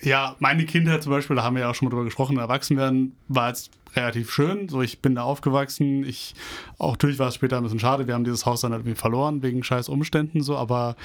ja, 0.00 0.36
meine 0.38 0.64
Kindheit 0.66 1.02
zum 1.02 1.12
Beispiel, 1.12 1.36
da 1.36 1.42
haben 1.42 1.56
wir 1.56 1.62
ja 1.62 1.70
auch 1.70 1.74
schon 1.74 1.86
mal 1.86 1.90
drüber 1.90 2.04
gesprochen, 2.04 2.38
Erwachsenwerden 2.38 3.16
war 3.28 3.48
jetzt 3.48 3.70
relativ 3.96 4.30
schön. 4.30 4.68
So, 4.68 4.82
ich 4.82 5.00
bin 5.00 5.16
da 5.16 5.22
aufgewachsen. 5.22 6.04
Ich, 6.04 6.34
auch 6.78 6.92
natürlich 6.92 7.18
war 7.18 7.28
es 7.28 7.34
später 7.34 7.56
ein 7.56 7.64
bisschen 7.64 7.80
schade. 7.80 8.06
Wir 8.06 8.14
haben 8.14 8.24
dieses 8.24 8.46
Haus 8.46 8.60
dann 8.60 8.72
halt 8.72 8.82
irgendwie 8.82 8.98
verloren 8.98 9.42
wegen 9.42 9.64
scheiß 9.64 9.88
Umständen 9.88 10.42
so, 10.42 10.56
aber 10.56 10.96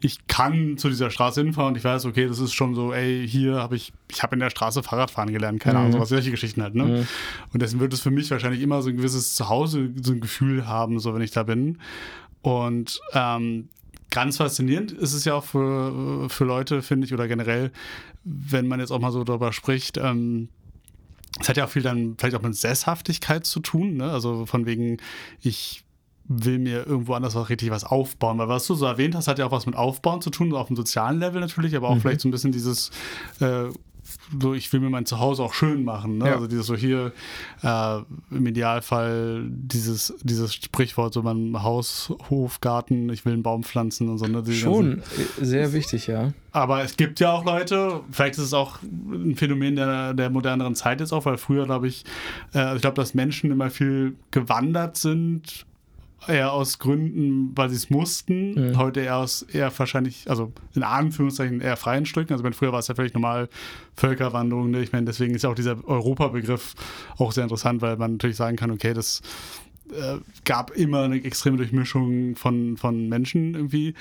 ich 0.00 0.26
kann 0.26 0.76
zu 0.76 0.88
dieser 0.88 1.10
Straße 1.10 1.40
hinfahren 1.40 1.68
und 1.68 1.78
ich 1.78 1.84
weiß, 1.84 2.04
okay, 2.04 2.26
das 2.26 2.38
ist 2.38 2.52
schon 2.52 2.74
so, 2.74 2.92
ey, 2.92 3.26
hier 3.26 3.56
habe 3.56 3.76
ich, 3.76 3.92
ich 4.10 4.22
habe 4.22 4.34
in 4.34 4.40
der 4.40 4.50
Straße 4.50 4.82
Fahrradfahren 4.82 5.32
gelernt, 5.32 5.60
keine 5.60 5.78
mhm. 5.78 5.86
Ahnung, 5.86 6.00
was 6.00 6.10
solche 6.10 6.30
Geschichten 6.30 6.62
halt, 6.62 6.74
ne? 6.74 6.84
Mhm. 6.84 7.08
Und 7.52 7.62
deswegen 7.62 7.80
wird 7.80 7.94
es 7.94 8.00
für 8.00 8.10
mich 8.10 8.30
wahrscheinlich 8.30 8.60
immer 8.60 8.82
so 8.82 8.90
ein 8.90 8.98
gewisses 8.98 9.34
Zuhause, 9.34 9.90
so 10.02 10.12
ein 10.12 10.20
Gefühl 10.20 10.66
haben, 10.66 10.98
so 10.98 11.14
wenn 11.14 11.22
ich 11.22 11.30
da 11.30 11.44
bin. 11.44 11.78
Und 12.42 13.00
ähm, 13.14 13.70
ganz 14.10 14.36
faszinierend 14.36 14.92
ist 14.92 15.14
es 15.14 15.24
ja 15.24 15.34
auch 15.34 15.44
für, 15.44 16.28
für 16.28 16.44
Leute, 16.44 16.82
finde 16.82 17.06
ich, 17.06 17.14
oder 17.14 17.26
generell, 17.26 17.72
wenn 18.24 18.66
man 18.66 18.80
jetzt 18.80 18.90
auch 18.90 19.00
mal 19.00 19.12
so 19.12 19.22
darüber 19.24 19.52
spricht, 19.52 19.98
ähm, 19.98 20.48
es 21.40 21.48
hat 21.48 21.56
ja 21.56 21.64
auch 21.64 21.70
viel 21.70 21.82
dann 21.82 22.14
vielleicht 22.16 22.36
auch 22.36 22.42
mit 22.42 22.54
Sesshaftigkeit 22.54 23.44
zu 23.44 23.60
tun, 23.60 23.96
ne? 23.96 24.10
Also 24.10 24.46
von 24.46 24.66
wegen, 24.66 24.98
ich 25.40 25.84
will 26.26 26.58
mir 26.58 26.86
irgendwo 26.86 27.14
anders 27.14 27.36
auch 27.36 27.48
richtig 27.48 27.70
was 27.70 27.84
aufbauen. 27.84 28.38
Weil 28.38 28.48
was 28.48 28.66
du 28.66 28.74
so 28.74 28.86
erwähnt 28.86 29.14
hast, 29.14 29.28
hat 29.28 29.38
ja 29.38 29.46
auch 29.46 29.50
was 29.50 29.66
mit 29.66 29.76
Aufbauen 29.76 30.22
zu 30.22 30.30
tun, 30.30 30.54
auf 30.54 30.68
dem 30.68 30.76
sozialen 30.76 31.18
Level 31.18 31.40
natürlich, 31.40 31.76
aber 31.76 31.88
auch 31.88 31.96
mhm. 31.96 32.00
vielleicht 32.00 32.20
so 32.20 32.28
ein 32.28 32.30
bisschen 32.30 32.52
dieses 32.52 32.90
äh, 33.40 33.66
so, 34.40 34.54
ich 34.54 34.72
will 34.72 34.80
mir 34.80 34.90
mein 34.90 35.06
Zuhause 35.06 35.42
auch 35.42 35.54
schön 35.54 35.84
machen. 35.84 36.18
Ne? 36.18 36.26
Ja. 36.26 36.34
Also 36.34 36.46
dieses 36.46 36.66
so 36.66 36.76
hier, 36.76 37.12
äh, 37.62 37.98
im 38.30 38.46
Idealfall 38.46 39.44
dieses, 39.48 40.14
dieses 40.22 40.54
Sprichwort, 40.54 41.14
so 41.14 41.22
mein 41.22 41.62
Haus, 41.62 42.12
Hof, 42.30 42.60
Garten, 42.60 43.08
ich 43.10 43.24
will 43.24 43.32
einen 43.32 43.42
Baum 43.42 43.62
pflanzen 43.62 44.08
und 44.08 44.18
so. 44.18 44.26
Ne? 44.26 44.44
Schon, 44.52 44.96
ganzen. 44.96 45.44
sehr 45.44 45.72
wichtig, 45.72 46.06
ja. 46.06 46.32
Aber 46.52 46.82
es 46.82 46.96
gibt 46.96 47.18
ja 47.20 47.32
auch 47.32 47.44
Leute, 47.44 48.00
vielleicht 48.10 48.38
ist 48.38 48.44
es 48.44 48.52
auch 48.54 48.80
ein 48.82 49.34
Phänomen 49.36 49.76
der, 49.76 50.14
der 50.14 50.30
moderneren 50.30 50.74
Zeit 50.74 51.00
jetzt 51.00 51.12
auch, 51.12 51.24
weil 51.24 51.36
früher, 51.36 51.64
glaube 51.64 51.88
ich, 51.88 52.04
äh, 52.54 52.76
ich 52.76 52.80
glaube, 52.80 52.96
dass 52.96 53.14
Menschen 53.14 53.50
immer 53.50 53.70
viel 53.70 54.16
gewandert 54.30 54.96
sind 54.96 55.66
eher 56.28 56.52
aus 56.52 56.78
Gründen, 56.78 57.52
weil 57.56 57.70
sie 57.70 57.76
es 57.76 57.90
mussten. 57.90 58.70
Mhm. 58.70 58.78
Heute 58.78 59.00
eher 59.00 59.16
aus 59.16 59.42
eher 59.42 59.72
wahrscheinlich, 59.76 60.28
also 60.28 60.52
in 60.74 60.82
Anführungszeichen 60.82 61.60
eher 61.60 61.76
freien 61.76 62.06
Stücken. 62.06 62.32
Also 62.32 62.44
wenn 62.44 62.52
früher 62.52 62.72
war 62.72 62.78
es 62.78 62.88
ja 62.88 62.94
völlig 62.94 63.14
normal 63.14 63.48
Völkerwanderung. 63.94 64.70
Ne? 64.70 64.82
Ich 64.82 64.92
meine, 64.92 65.06
deswegen 65.06 65.34
ist 65.34 65.42
ja 65.42 65.50
auch 65.50 65.54
dieser 65.54 65.86
Europabegriff 65.86 66.74
auch 67.18 67.32
sehr 67.32 67.44
interessant, 67.44 67.82
weil 67.82 67.96
man 67.96 68.12
natürlich 68.12 68.36
sagen 68.36 68.56
kann, 68.56 68.70
okay, 68.70 68.94
das 68.94 69.22
äh, 69.90 70.16
gab 70.44 70.70
immer 70.72 71.02
eine 71.02 71.22
extreme 71.22 71.56
Durchmischung 71.56 72.36
von, 72.36 72.76
von 72.76 73.08
Menschen 73.08 73.54
irgendwie. 73.54 73.94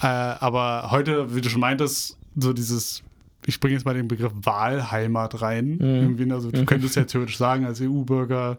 Äh, 0.00 0.06
aber 0.06 0.88
heute, 0.90 1.34
wie 1.34 1.40
du 1.40 1.48
schon 1.48 1.60
meintest, 1.60 2.18
so 2.36 2.52
dieses 2.52 3.02
ich 3.46 3.60
bringe 3.60 3.74
jetzt 3.74 3.84
mal 3.84 3.94
den 3.94 4.08
Begriff 4.08 4.32
Wahlheimat 4.42 5.42
rein. 5.42 5.72
Mhm. 5.72 5.80
Irgendwie, 5.80 6.32
also 6.32 6.50
du 6.50 6.62
mhm. 6.62 6.66
könntest 6.66 6.96
ja 6.96 7.04
theoretisch 7.04 7.36
sagen, 7.36 7.64
als 7.64 7.80
EU-Bürger, 7.80 8.58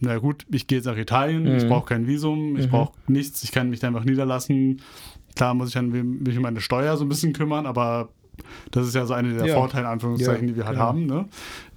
na 0.00 0.18
gut, 0.18 0.46
ich 0.50 0.66
gehe 0.66 0.78
jetzt 0.78 0.86
nach 0.86 0.96
Italien, 0.96 1.44
mhm. 1.44 1.56
ich 1.56 1.66
brauche 1.66 1.86
kein 1.86 2.06
Visum, 2.06 2.56
ich 2.56 2.66
mhm. 2.66 2.70
brauche 2.70 2.92
nichts, 3.06 3.42
ich 3.42 3.52
kann 3.52 3.70
mich 3.70 3.80
da 3.80 3.88
einfach 3.88 4.04
niederlassen. 4.04 4.80
Klar 5.34 5.54
muss 5.54 5.68
ich 5.68 5.74
dann 5.74 5.88
mich 5.88 6.36
um 6.36 6.42
meine 6.42 6.60
Steuer 6.60 6.96
so 6.96 7.04
ein 7.04 7.08
bisschen 7.08 7.32
kümmern, 7.32 7.66
aber 7.66 8.10
das 8.70 8.86
ist 8.86 8.94
ja 8.94 9.06
so 9.06 9.14
eine 9.14 9.34
der 9.34 9.46
ja. 9.46 9.54
Vorteile, 9.54 9.88
Anführungszeichen, 9.88 10.48
ja, 10.48 10.52
die 10.52 10.56
wir 10.56 10.66
halt 10.66 10.76
genau. 10.76 10.86
haben. 10.86 11.06
Ne? 11.06 11.26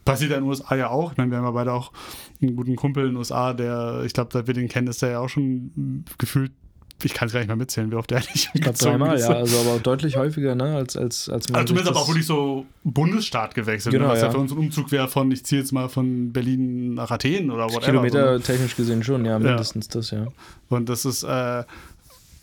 Passiert 0.06 0.32
ja 0.32 0.38
in 0.38 0.44
den 0.44 0.50
USA 0.50 0.76
ja 0.76 0.90
auch. 0.90 1.12
Ich 1.12 1.18
meine, 1.18 1.32
wir 1.32 1.38
haben 1.38 1.46
ja 1.46 1.52
beide 1.52 1.74
auch 1.74 1.92
einen 2.42 2.56
guten 2.56 2.76
Kumpel 2.76 3.04
in 3.04 3.12
den 3.12 3.18
USA, 3.18 3.54
der, 3.54 4.04
ich 4.06 4.14
glaube, 4.14 4.30
seit 4.32 4.48
wir 4.48 4.54
den 4.54 4.68
kennen, 4.68 4.88
ist 4.88 5.02
der 5.02 5.12
ja 5.12 5.20
auch 5.20 5.30
schon 5.30 6.06
gefühlt 6.18 6.52
ich 7.04 7.14
kann 7.14 7.28
es 7.28 7.34
gar 7.34 7.40
nicht 7.40 7.48
mehr 7.48 7.56
mitzählen, 7.56 7.92
wie 7.92 7.96
oft 7.96 8.10
der 8.10 8.20
nicht 8.34 8.50
Ich 8.54 8.62
glaube 8.62 8.78
dreimal, 8.78 9.20
ja, 9.20 9.28
also 9.30 9.60
aber 9.60 9.80
deutlich 9.80 10.18
häufiger, 10.18 10.56
ne, 10.56 10.76
als, 10.76 10.98
als, 10.98 11.30
als 11.30 11.50
man 11.50 11.58
Also 11.58 11.68
zumindest 11.68 11.92
aber 11.92 12.02
auch 12.02 12.08
wirklich 12.08 12.26
so 12.26 12.66
Bundesstaat 12.84 13.56
gewechselt, 13.56 13.94
ne, 13.94 14.00
genau, 14.00 14.10
ne, 14.10 14.14
was 14.14 14.22
ja. 14.22 14.28
ja. 14.28 14.32
für 14.32 14.40
uns 14.40 14.52
ein 14.52 14.58
Umzug 14.58 14.92
wäre 14.92 15.08
von, 15.08 15.32
ich 15.32 15.46
ziehe 15.46 15.62
jetzt 15.62 15.72
mal 15.72 15.90
von 15.90 16.32
Berlin 16.32 16.96
nach 16.96 17.12
Athen 17.12 17.52
oder 17.52 17.66
whatever. 17.66 17.82
Kilometer 17.82 18.38
so. 18.38 18.44
technisch 18.44 18.76
gesehen 18.76 19.04
schon, 19.04 19.26
ja, 19.26 19.38
mindestens 19.38 19.88
ja. 19.88 19.94
das, 19.94 20.12
ja. 20.12 20.28
Und 20.70 20.90
das 20.90 21.06
ist, 21.06 21.24
äh, 21.24 21.64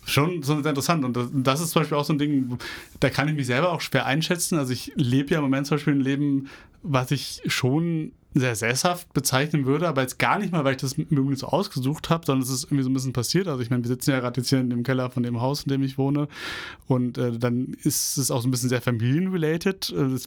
schon 0.05 0.43
so 0.43 0.53
interessant. 0.53 1.03
Und 1.03 1.17
das, 1.33 1.61
ist 1.61 1.71
zum 1.71 1.81
Beispiel 1.81 1.97
auch 1.97 2.05
so 2.05 2.13
ein 2.13 2.19
Ding, 2.19 2.57
da 2.99 3.09
kann 3.09 3.27
ich 3.27 3.35
mich 3.35 3.47
selber 3.47 3.71
auch 3.71 3.81
schwer 3.81 4.05
einschätzen. 4.05 4.57
Also 4.57 4.71
ich 4.71 4.91
lebe 4.95 5.31
ja 5.31 5.37
im 5.37 5.43
Moment 5.43 5.67
zum 5.67 5.77
Beispiel 5.77 5.95
ein 5.95 6.01
Leben, 6.01 6.47
was 6.83 7.11
ich 7.11 7.41
schon 7.47 8.11
sehr 8.37 8.55
sesshaft 8.55 9.13
bezeichnen 9.13 9.65
würde, 9.65 9.87
aber 9.87 10.01
jetzt 10.01 10.19
gar 10.19 10.37
nicht 10.37 10.51
mal, 10.51 10.65
weil 10.65 10.75
ich 10.75 10.81
das 10.81 10.97
irgendwie 10.97 11.37
so 11.37 11.47
ausgesucht 11.47 12.09
habe, 12.09 12.25
sondern 12.25 12.43
es 12.43 12.49
ist 12.49 12.65
irgendwie 12.65 12.83
so 12.83 12.89
ein 12.89 12.93
bisschen 12.93 13.13
passiert. 13.13 13.47
Also 13.47 13.61
ich 13.61 13.69
meine, 13.69 13.83
wir 13.83 13.87
sitzen 13.87 14.11
ja 14.11 14.19
gerade 14.19 14.41
jetzt 14.41 14.49
hier 14.49 14.59
in 14.59 14.69
dem 14.69 14.83
Keller 14.83 15.09
von 15.09 15.23
dem 15.23 15.39
Haus, 15.39 15.63
in 15.63 15.69
dem 15.69 15.83
ich 15.83 15.97
wohne 15.97 16.27
und 16.87 17.17
äh, 17.17 17.37
dann 17.37 17.75
ist 17.83 18.17
es 18.17 18.31
auch 18.31 18.41
so 18.41 18.47
ein 18.49 18.51
bisschen 18.51 18.67
sehr 18.67 18.81
familienrelated. 18.81 19.93
Äh, 19.95 20.01
es 20.01 20.25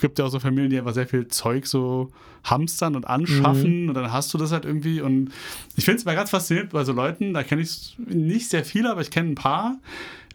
gibt 0.00 0.20
ja 0.20 0.24
auch 0.24 0.30
so 0.30 0.38
Familien, 0.38 0.70
die 0.70 0.78
einfach 0.78 0.94
sehr 0.94 1.08
viel 1.08 1.26
Zeug 1.26 1.66
so 1.66 2.10
hamstern 2.44 2.94
und 2.94 3.06
anschaffen 3.06 3.82
mhm. 3.82 3.88
und 3.88 3.94
dann 3.94 4.12
hast 4.12 4.32
du 4.32 4.38
das 4.38 4.52
halt 4.52 4.64
irgendwie 4.64 5.00
und 5.00 5.30
ich 5.74 5.84
finde 5.84 5.98
es 5.98 6.04
mal 6.04 6.14
ganz 6.14 6.30
faszinierend 6.30 6.70
bei 6.70 6.84
so 6.84 6.92
Leuten, 6.92 7.34
da 7.34 7.42
kenne 7.42 7.62
ich 7.62 7.96
nicht 7.98 8.50
sehr 8.50 8.64
viele, 8.64 8.90
aber 8.90 9.00
ich 9.00 9.10
kenne 9.10 9.30
ein 9.30 9.34
paar, 9.34 9.78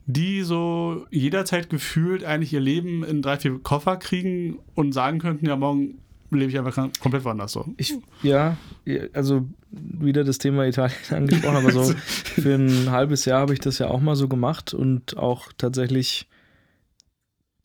die 0.05 0.41
so 0.41 1.05
jederzeit 1.11 1.69
gefühlt 1.69 2.25
eigentlich 2.25 2.51
ihr 2.51 2.59
Leben 2.59 3.03
in 3.03 3.21
drei, 3.21 3.37
vier 3.37 3.57
Koffer 3.59 3.95
kriegen 3.95 4.59
und 4.75 4.91
sagen 4.91 5.19
könnten, 5.19 5.45
ja, 5.45 5.55
morgen 5.55 5.99
lebe 6.35 6.51
ich 6.51 6.57
einfach 6.57 6.89
komplett 6.99 7.25
woanders 7.25 7.51
so. 7.51 7.65
Ich, 7.77 7.93
ja, 8.21 8.57
also 9.13 9.45
wieder 9.71 10.23
das 10.23 10.37
Thema 10.37 10.65
Italien 10.65 10.97
angesprochen, 11.09 11.55
aber 11.57 11.71
so 11.71 11.83
für 12.03 12.55
ein 12.55 12.91
halbes 12.91 13.25
Jahr 13.25 13.41
habe 13.41 13.53
ich 13.53 13.59
das 13.59 13.79
ja 13.79 13.87
auch 13.87 14.01
mal 14.01 14.15
so 14.15 14.27
gemacht 14.27 14.73
und 14.73 15.17
auch 15.17 15.51
tatsächlich 15.57 16.27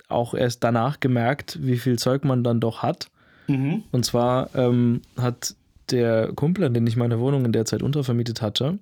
auch 0.09 0.35
erst 0.35 0.65
danach 0.65 1.01
gemerkt, 1.01 1.59
wie 1.61 1.77
viel 1.77 1.99
Zeug 1.99 2.25
man 2.25 2.43
dann 2.43 2.61
doch 2.61 2.83
hat. 2.83 3.11
Mhm. 3.47 3.85
Und 3.93 4.05
zwar 4.05 4.55
ähm, 4.55 5.03
hat 5.17 5.55
der 5.91 6.33
Kumpel, 6.35 6.65
an 6.65 6.75
den 6.75 6.87
ich 6.87 6.97
meine 6.97 7.19
Wohnung 7.19 7.45
in 7.45 7.53
der 7.53 7.65
Zeit 7.65 7.83
untervermietet 7.83 8.43
hatte, 8.43 8.79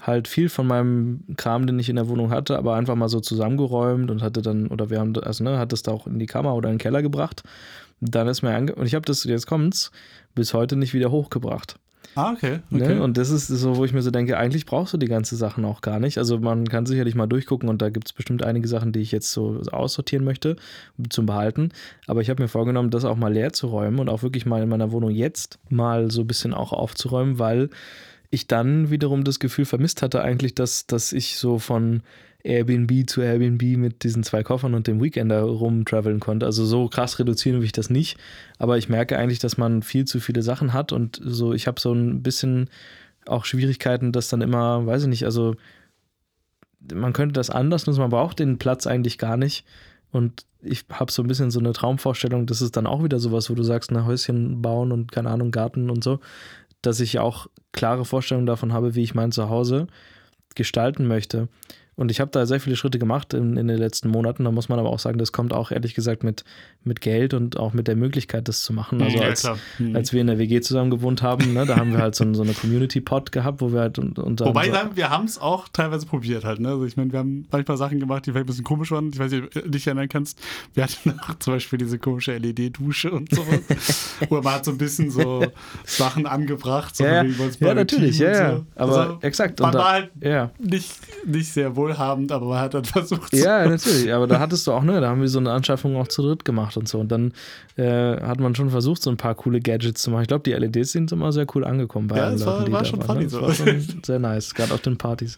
halt 0.00 0.28
viel 0.28 0.48
von 0.48 0.66
meinem 0.66 1.24
Kram, 1.36 1.66
den 1.66 1.78
ich 1.78 1.88
in 1.88 1.96
der 1.96 2.08
Wohnung 2.08 2.30
hatte, 2.30 2.56
aber 2.56 2.74
einfach 2.74 2.94
mal 2.94 3.08
so 3.08 3.20
zusammengeräumt 3.20 4.10
und 4.10 4.22
hatte 4.22 4.42
dann, 4.42 4.68
oder 4.68 4.90
wir 4.90 4.98
haben, 4.98 5.16
also 5.18 5.44
ne, 5.44 5.58
hat 5.58 5.72
das 5.72 5.82
da 5.82 5.92
auch 5.92 6.06
in 6.06 6.18
die 6.18 6.26
Kammer 6.26 6.54
oder 6.54 6.68
in 6.68 6.74
den 6.74 6.80
Keller 6.80 7.02
gebracht. 7.02 7.42
Dann 8.00 8.28
ist 8.28 8.42
mir 8.42 8.54
ange 8.54 8.74
und 8.74 8.86
ich 8.86 8.94
habe 8.94 9.04
das, 9.04 9.24
jetzt 9.24 9.46
kommt's, 9.46 9.90
bis 10.34 10.54
heute 10.54 10.76
nicht 10.76 10.94
wieder 10.94 11.10
hochgebracht. 11.10 11.76
Ah, 12.16 12.32
okay. 12.32 12.60
okay. 12.72 12.94
Ne? 12.94 13.02
Und 13.02 13.16
das 13.16 13.30
ist 13.30 13.46
so, 13.46 13.76
wo 13.76 13.84
ich 13.84 13.92
mir 13.92 14.02
so 14.02 14.10
denke, 14.10 14.36
eigentlich 14.36 14.66
brauchst 14.66 14.92
du 14.92 14.98
die 14.98 15.06
ganze 15.06 15.36
Sachen 15.36 15.64
auch 15.64 15.80
gar 15.80 16.00
nicht. 16.00 16.18
Also 16.18 16.38
man 16.38 16.68
kann 16.68 16.86
sicherlich 16.86 17.14
mal 17.14 17.28
durchgucken 17.28 17.68
und 17.68 17.80
da 17.82 17.90
gibt 17.90 18.08
es 18.08 18.12
bestimmt 18.12 18.42
einige 18.42 18.66
Sachen, 18.66 18.92
die 18.92 19.00
ich 19.00 19.12
jetzt 19.12 19.30
so 19.30 19.60
aussortieren 19.70 20.24
möchte, 20.24 20.56
zum 21.08 21.26
Behalten. 21.26 21.70
Aber 22.06 22.20
ich 22.20 22.28
habe 22.28 22.42
mir 22.42 22.48
vorgenommen, 22.48 22.90
das 22.90 23.04
auch 23.04 23.16
mal 23.16 23.32
leer 23.32 23.52
zu 23.52 23.68
räumen 23.68 24.00
und 24.00 24.08
auch 24.08 24.22
wirklich 24.22 24.44
mal 24.44 24.62
in 24.62 24.68
meiner 24.68 24.90
Wohnung 24.90 25.10
jetzt 25.10 25.58
mal 25.68 26.10
so 26.10 26.22
ein 26.22 26.26
bisschen 26.26 26.52
auch 26.52 26.72
aufzuräumen, 26.72 27.38
weil 27.38 27.70
ich 28.30 28.48
dann 28.48 28.90
wiederum 28.90 29.22
das 29.24 29.38
Gefühl 29.38 29.64
vermisst 29.64 30.02
hatte, 30.02 30.22
eigentlich, 30.22 30.54
dass, 30.54 30.86
dass 30.86 31.12
ich 31.12 31.36
so 31.36 31.58
von 31.58 32.02
Airbnb 32.42 33.08
zu 33.08 33.20
Airbnb 33.20 33.62
mit 33.76 34.02
diesen 34.02 34.22
zwei 34.22 34.42
Koffern 34.42 34.74
und 34.74 34.86
dem 34.86 35.02
Weekender 35.02 35.42
rumtraveln 35.42 36.20
konnte. 36.20 36.46
Also 36.46 36.64
so 36.64 36.88
krass 36.88 37.18
reduzieren 37.18 37.58
will 37.58 37.66
ich 37.66 37.72
das 37.72 37.90
nicht. 37.90 38.18
Aber 38.58 38.78
ich 38.78 38.88
merke 38.88 39.18
eigentlich, 39.18 39.38
dass 39.38 39.58
man 39.58 39.82
viel 39.82 40.04
zu 40.04 40.20
viele 40.20 40.42
Sachen 40.42 40.72
hat 40.72 40.92
und 40.92 41.20
so, 41.24 41.52
ich 41.52 41.66
habe 41.66 41.80
so 41.80 41.92
ein 41.92 42.22
bisschen 42.22 42.68
auch 43.26 43.44
Schwierigkeiten, 43.44 44.12
dass 44.12 44.28
dann 44.28 44.40
immer, 44.40 44.86
weiß 44.86 45.02
ich 45.02 45.08
nicht, 45.08 45.24
also 45.24 45.54
man 46.92 47.12
könnte 47.12 47.34
das 47.34 47.50
anders 47.50 47.86
nutzen, 47.86 48.00
man 48.00 48.10
braucht 48.10 48.38
den 48.38 48.58
Platz 48.58 48.86
eigentlich 48.86 49.18
gar 49.18 49.36
nicht. 49.36 49.64
Und 50.12 50.46
ich 50.62 50.84
habe 50.90 51.12
so 51.12 51.22
ein 51.22 51.28
bisschen 51.28 51.50
so 51.50 51.60
eine 51.60 51.72
Traumvorstellung, 51.72 52.46
das 52.46 52.62
ist 52.62 52.76
dann 52.76 52.86
auch 52.86 53.04
wieder 53.04 53.20
sowas, 53.20 53.48
wo 53.48 53.54
du 53.54 53.62
sagst, 53.62 53.92
ein 53.92 54.04
Häuschen 54.06 54.60
bauen 54.60 54.90
und 54.90 55.12
keine 55.12 55.30
Ahnung, 55.30 55.50
Garten 55.50 55.90
und 55.90 56.02
so 56.02 56.20
dass 56.82 57.00
ich 57.00 57.18
auch 57.18 57.46
klare 57.72 58.04
Vorstellungen 58.04 58.46
davon 58.46 58.72
habe, 58.72 58.94
wie 58.94 59.02
ich 59.02 59.14
mein 59.14 59.32
Zuhause 59.32 59.86
gestalten 60.54 61.06
möchte. 61.06 61.48
Und 62.00 62.10
ich 62.10 62.18
habe 62.18 62.30
da 62.30 62.46
sehr 62.46 62.60
viele 62.60 62.76
Schritte 62.76 62.98
gemacht 62.98 63.34
in, 63.34 63.58
in, 63.58 63.68
den 63.68 63.76
letzten 63.76 64.08
Monaten. 64.08 64.44
Da 64.44 64.50
muss 64.50 64.70
man 64.70 64.78
aber 64.78 64.88
auch 64.88 64.98
sagen, 64.98 65.18
das 65.18 65.32
kommt 65.32 65.52
auch 65.52 65.70
ehrlich 65.70 65.94
gesagt 65.94 66.24
mit, 66.24 66.44
mit 66.82 67.02
Geld 67.02 67.34
und 67.34 67.58
auch 67.58 67.74
mit 67.74 67.88
der 67.88 67.94
Möglichkeit, 67.94 68.48
das 68.48 68.62
zu 68.62 68.72
machen. 68.72 69.02
Also 69.02 69.18
ja, 69.18 69.24
als, 69.24 69.46
mhm. 69.78 69.94
als 69.94 70.10
wir 70.14 70.22
in 70.22 70.28
der 70.28 70.38
WG 70.38 70.62
zusammen 70.62 70.90
gewohnt 70.90 71.20
haben, 71.20 71.52
ne, 71.52 71.66
da 71.66 71.76
haben 71.76 71.92
wir 71.92 71.98
halt 71.98 72.14
so, 72.14 72.24
so 72.32 72.42
eine 72.42 72.54
Community-Pod 72.54 73.32
gehabt, 73.32 73.60
wo 73.60 73.74
wir 73.74 73.80
halt 73.80 73.98
unter. 73.98 74.46
Wobei, 74.46 74.70
so 74.70 74.76
wir 74.94 75.10
haben 75.10 75.26
es 75.26 75.38
auch 75.38 75.68
teilweise 75.68 76.06
probiert 76.06 76.42
halt. 76.42 76.58
Ne? 76.60 76.70
Also 76.70 76.86
ich 76.86 76.96
meine, 76.96 77.12
wir 77.12 77.18
haben 77.18 77.46
manchmal 77.50 77.76
Sachen 77.76 78.00
gemacht, 78.00 78.24
die 78.24 78.30
vielleicht 78.30 78.44
ein 78.44 78.46
bisschen 78.46 78.64
komisch 78.64 78.90
waren. 78.92 79.10
Ich 79.12 79.18
weiß 79.18 79.30
nicht, 79.32 79.44
ob 79.44 79.50
du 79.50 79.68
dich 79.68 79.86
erinnern 79.86 80.08
kannst. 80.08 80.40
Wir 80.72 80.84
hatten 80.84 81.20
auch 81.28 81.34
zum 81.38 81.52
Beispiel 81.52 81.78
diese 81.78 81.98
komische 81.98 82.34
LED-Dusche 82.34 83.10
und 83.10 83.28
so. 83.34 83.44
wo 84.30 84.40
man 84.40 84.54
hat 84.54 84.64
so 84.64 84.70
ein 84.70 84.78
bisschen 84.78 85.10
so 85.10 85.44
Sachen 85.84 86.24
angebracht. 86.24 86.96
So 86.96 87.04
ja, 87.04 87.24
ja. 87.24 87.48
ja 87.58 87.74
natürlich, 87.74 88.18
ja, 88.20 88.32
ja. 88.32 88.56
So. 88.56 88.66
Aber 88.76 88.98
also, 88.98 89.18
exakt. 89.20 89.60
Man 89.60 89.74
war 89.74 89.92
halt 89.92 90.10
ja. 90.22 90.50
nicht, 90.58 90.92
nicht 91.26 91.52
sehr 91.52 91.76
wohl 91.76 91.89
wohlhabend, 91.90 92.32
aber 92.32 92.46
man 92.46 92.58
hat 92.58 92.74
dann 92.74 92.84
versucht. 92.84 93.32
Ja, 93.32 93.68
natürlich. 93.68 94.12
Aber 94.12 94.26
da 94.26 94.38
hattest 94.38 94.66
du 94.66 94.72
auch, 94.72 94.82
ne, 94.82 95.00
da 95.00 95.08
haben 95.08 95.20
wir 95.20 95.28
so 95.28 95.38
eine 95.38 95.52
Anschaffung 95.52 95.96
auch 95.96 96.08
zu 96.08 96.22
dritt 96.22 96.44
gemacht 96.44 96.76
und 96.76 96.88
so. 96.88 96.98
Und 96.98 97.10
dann 97.12 97.32
äh, 97.76 98.20
hat 98.20 98.40
man 98.40 98.54
schon 98.54 98.70
versucht, 98.70 99.02
so 99.02 99.10
ein 99.10 99.16
paar 99.16 99.34
coole 99.34 99.60
Gadgets 99.60 100.02
zu 100.02 100.10
machen. 100.10 100.22
Ich 100.22 100.28
glaube, 100.28 100.42
die 100.42 100.52
LEDs 100.52 100.92
sind 100.92 101.12
immer 101.12 101.32
sehr 101.32 101.46
cool 101.54 101.64
angekommen 101.64 102.08
bei 102.08 102.16
ja, 102.16 102.24
allen 102.24 102.38
Leuten, 102.38 102.64
die 102.66 102.72
war 102.72 102.84
schon. 102.84 103.00
Ne? 103.00 103.24
Das 103.24 103.40
war 103.40 103.52
schon 103.52 104.00
sehr 104.04 104.18
nice, 104.18 104.54
gerade 104.54 104.74
auf 104.74 104.80
den 104.80 104.96
Partys. 104.96 105.36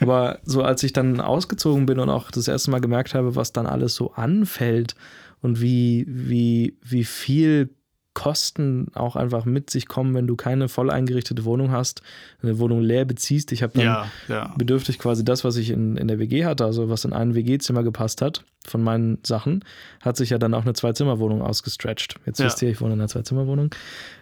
Aber 0.00 0.38
so 0.44 0.62
als 0.62 0.82
ich 0.82 0.92
dann 0.92 1.20
ausgezogen 1.20 1.86
bin 1.86 1.98
und 1.98 2.10
auch 2.10 2.30
das 2.30 2.48
erste 2.48 2.70
Mal 2.70 2.80
gemerkt 2.80 3.14
habe, 3.14 3.36
was 3.36 3.52
dann 3.52 3.66
alles 3.66 3.94
so 3.94 4.12
anfällt 4.12 4.94
und 5.40 5.60
wie, 5.60 6.04
wie, 6.08 6.76
wie 6.82 7.04
viel 7.04 7.70
Kosten 8.14 8.88
auch 8.94 9.16
einfach 9.16 9.44
mit 9.44 9.70
sich 9.70 9.88
kommen, 9.88 10.14
wenn 10.14 10.26
du 10.26 10.36
keine 10.36 10.68
voll 10.68 10.90
eingerichtete 10.90 11.44
Wohnung 11.44 11.70
hast, 11.70 12.02
eine 12.42 12.58
Wohnung 12.58 12.80
leer 12.80 13.04
beziehst. 13.04 13.52
Ich 13.52 13.62
habe 13.62 13.72
dann 13.74 13.84
ja, 13.84 14.06
ja. 14.28 14.54
bedürftig 14.56 14.98
quasi 14.98 15.24
das, 15.24 15.44
was 15.44 15.56
ich 15.56 15.70
in, 15.70 15.96
in 15.96 16.08
der 16.08 16.18
WG 16.18 16.44
hatte, 16.44 16.64
also 16.64 16.90
was 16.90 17.04
in 17.04 17.12
ein 17.12 17.34
WG-Zimmer 17.34 17.82
gepasst 17.82 18.20
hat, 18.20 18.44
von 18.66 18.82
meinen 18.82 19.18
Sachen, 19.24 19.64
hat 20.00 20.16
sich 20.16 20.30
ja 20.30 20.38
dann 20.38 20.52
auch 20.54 20.62
eine 20.62 20.74
Zwei-Zimmer-Wohnung 20.74 21.42
ausgestretched. 21.42 22.16
Jetzt 22.26 22.38
ja. 22.38 22.46
wisst 22.46 22.60
ihr, 22.62 22.70
ich 22.70 22.80
wohne 22.80 22.94
in 22.94 23.00
einer 23.00 23.08
Zwei-Zimmer-Wohnung. 23.08 23.70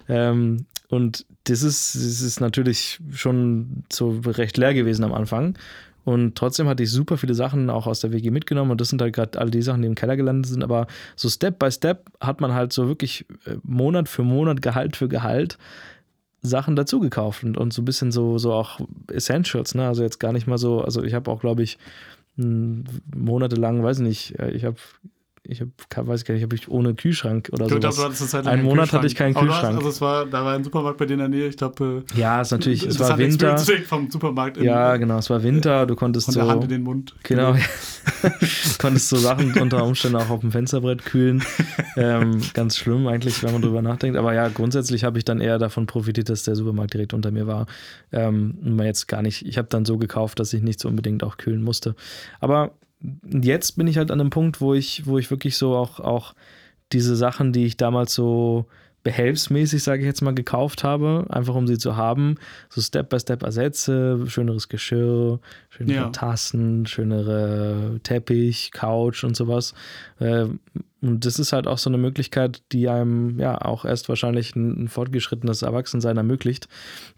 Ähm, 0.09 0.67
und 0.89 1.27
das 1.45 1.63
ist, 1.63 1.95
das 1.95 2.21
ist 2.21 2.41
natürlich 2.41 3.01
schon 3.13 3.85
so 3.93 4.21
recht 4.25 4.57
leer 4.57 4.75
gewesen 4.75 5.05
am 5.05 5.13
Anfang. 5.13 5.57
Und 6.05 6.35
trotzdem 6.35 6.69
hatte 6.69 6.83
ich 6.83 6.91
super 6.91 7.17
viele 7.17 7.35
Sachen 7.35 7.71
auch 7.71 7.87
aus 7.87 8.01
der 8.01 8.13
WG 8.13 8.31
mitgenommen. 8.31 8.71
Und 8.71 8.81
das 8.81 8.89
sind 8.89 9.03
halt 9.03 9.15
gerade 9.15 9.39
all 9.39 9.51
die 9.51 9.63
Sachen, 9.63 9.83
die 9.83 9.89
im 9.89 9.95
Keller 9.95 10.17
gelandet 10.17 10.51
sind. 10.51 10.65
Aber 10.65 10.87
so 11.17 11.29
Step 11.29 11.59
by 11.59 11.71
Step 11.71 12.11
hat 12.21 12.41
man 12.41 12.55
halt 12.55 12.73
so 12.73 12.89
wirklich 12.89 13.27
äh, 13.47 13.57
Monat 13.63 14.09
für 14.09 14.23
Monat, 14.23 14.63
Gehalt 14.63 14.97
für 14.97 15.09
Gehalt 15.09 15.59
Sachen 16.43 16.75
dazu 16.75 17.01
gekauft 17.01 17.45
und, 17.45 17.59
und 17.59 17.73
so 17.73 17.83
ein 17.83 17.85
bisschen 17.85 18.13
so, 18.13 18.39
so 18.39 18.53
auch 18.53 18.81
Essentials. 19.13 19.75
Ne? 19.75 19.87
Also 19.87 20.03
jetzt 20.03 20.21
gar 20.21 20.33
nicht 20.33 20.47
mal 20.47 20.59
so, 20.59 20.81
also 20.81 21.03
ich 21.03 21.15
habe 21.15 21.31
auch, 21.31 21.41
glaube 21.41 21.63
ich, 21.63 21.79
monatelang, 22.37 23.83
weiß 23.83 23.99
ich 23.99 24.05
nicht, 24.05 24.39
äh, 24.39 24.51
ich 24.51 24.65
habe 24.65 24.77
ich 25.43 25.63
hab, 25.63 26.07
weiß 26.07 26.25
gar 26.25 26.35
nicht, 26.35 26.43
habe 26.43 26.55
ich 26.55 26.69
ohne 26.69 26.95
Kühlschrank 26.95 27.49
oder 27.53 27.69
so. 27.69 28.39
Einen 28.49 28.63
Monat 28.63 28.93
hatte 28.93 29.07
ich 29.07 29.15
keinen 29.15 29.35
Kühlschrank. 29.35 29.77
also 29.77 29.89
es 29.89 30.01
war, 30.01 30.27
da 30.27 30.45
war 30.45 30.55
ein 30.55 30.63
Supermarkt 30.65 30.99
bei 30.99 31.07
dir 31.07 31.15
in 31.15 31.21
der 31.21 31.29
Nähe, 31.29 31.49
ich 31.49 31.57
glaube. 31.57 32.05
Äh, 32.15 32.19
ja, 32.19 32.43
es 32.43 32.51
natürlich, 32.51 32.85
es 32.87 33.01
war 33.01 33.17
Winter. 33.17 33.57
Vom 33.59 34.11
Supermarkt 34.11 34.59
ja, 34.59 34.97
genau, 34.99 35.19
es 35.19 35.31
war 35.31 35.43
Winter, 35.43 35.87
du 35.87 35.97
konntest 35.97 36.27
von 36.27 36.35
so. 36.35 36.41
Der 36.41 36.49
Hand 36.49 36.65
in 36.65 36.69
den 36.69 36.83
Mund. 36.83 37.15
Genau, 37.23 37.57
konntest 38.79 39.09
so 39.09 39.17
Sachen 39.17 39.59
unter 39.59 39.85
Umständen 39.85 40.19
auch 40.19 40.29
auf 40.29 40.41
dem 40.41 40.53
Fensterbrett 40.53 41.05
kühlen. 41.07 41.43
ähm, 41.97 42.43
ganz 42.53 42.77
schlimm 42.77 43.07
eigentlich, 43.07 43.43
wenn 43.43 43.53
man 43.53 43.63
drüber 43.63 43.81
nachdenkt. 43.81 44.19
Aber 44.19 44.35
ja, 44.35 44.49
grundsätzlich 44.49 45.05
habe 45.05 45.19
ich 45.19 45.25
dann 45.25 45.41
eher 45.41 45.59
davon 45.59 45.87
profitiert, 45.87 46.29
dass 46.29 46.43
der 46.43 46.55
Supermarkt 46.55 46.93
direkt 46.93 47.15
unter 47.15 47.31
mir 47.31 47.47
war. 47.47 47.67
Ähm, 48.13 48.79
jetzt 48.83 49.09
gar 49.09 49.23
nicht, 49.23 49.47
ich 49.47 49.57
habe 49.57 49.69
dann 49.69 49.87
so 49.87 49.97
gekauft, 49.97 50.39
dass 50.39 50.53
ich 50.53 50.63
nichts 50.63 50.85
unbedingt 50.85 51.25
auch 51.25 51.39
kühlen 51.39 51.63
musste. 51.63 51.95
Aber 52.41 52.73
jetzt 53.25 53.77
bin 53.77 53.87
ich 53.87 53.99
halt 53.99 54.11
an 54.11 54.21
einem 54.21 54.31
Punkt, 54.31 54.61
wo 54.61 54.75
ich, 54.75 55.07
wo 55.07 55.19
ich 55.19 55.31
wirklich 55.31 55.57
so 55.57 55.75
auch, 55.75 56.01
auch 56.01 56.35
diese 56.93 57.17
Sachen, 57.17 57.53
die 57.53 57.67
ich 57.67 57.77
damals 57.77 58.15
so 58.15 58.67
behelfsmäßig, 59.03 59.83
sage 59.83 60.03
ich 60.03 60.07
jetzt 60.07 60.21
mal, 60.21 60.35
gekauft 60.35 60.85
habe, 60.85 61.25
einfach 61.31 61.55
um 61.55 61.67
sie 61.67 61.79
zu 61.79 61.97
haben, 61.97 62.37
so 62.69 62.83
Step 62.83 63.09
by 63.09 63.19
Step 63.19 63.43
ersetze, 63.43 64.27
schöneres 64.27 64.69
Geschirr, 64.69 65.41
schönere 65.71 65.97
ja. 65.97 66.09
Tassen, 66.11 66.85
schönere 66.85 68.01
Teppich, 68.03 68.73
Couch 68.73 69.25
und 69.25 69.37
sowas. 69.37 69.75
Äh, 70.19 70.47
und 71.01 71.25
das 71.25 71.39
ist 71.39 71.55
halt 71.55 71.67
auch 71.67 71.79
so 71.79 71.89
eine 71.89 71.97
Möglichkeit, 71.97 72.63
die 72.73 72.91
einem 72.91 73.39
ja 73.39 73.59
auch 73.63 73.87
erst 73.87 74.11
wahrscheinlich 74.11 74.55
ein, 74.55 74.89
fortgeschrittenes 74.89 75.63
Erwachsensein 75.63 76.19
ermöglicht, 76.19 76.69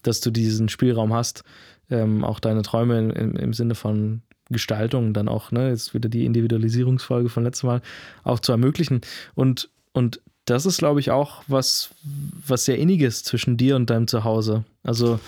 dass 0.05 0.21
du 0.21 0.31
diesen 0.31 0.69
Spielraum 0.69 1.13
hast, 1.13 1.43
ähm, 1.91 2.23
auch 2.23 2.39
deine 2.39 2.63
Träume 2.63 3.11
im, 3.13 3.35
im 3.35 3.53
Sinne 3.53 3.75
von 3.75 4.23
Gestaltung 4.53 5.15
dann 5.15 5.29
auch, 5.29 5.51
ne, 5.51 5.71
jetzt 5.71 5.95
wieder 5.95 6.09
die 6.09 6.25
Individualisierungsfolge 6.25 7.29
von 7.29 7.45
letztem 7.45 7.69
Mal, 7.69 7.83
auch 8.25 8.41
zu 8.41 8.53
ermöglichen. 8.53 9.01
Und, 9.35 9.71
und 9.93 10.21
das 10.45 10.67
ist, 10.67 10.79
glaube 10.79 11.01
ich, 11.01 11.11
auch 11.11 11.43
was, 11.47 11.91
was 12.47 12.65
sehr 12.65 12.79
Inniges 12.79 13.23
zwischen 13.23 13.57
dir 13.57 13.77
und 13.77 13.91
deinem 13.91 14.09
Zuhause. 14.09 14.65
Also. 14.83 15.21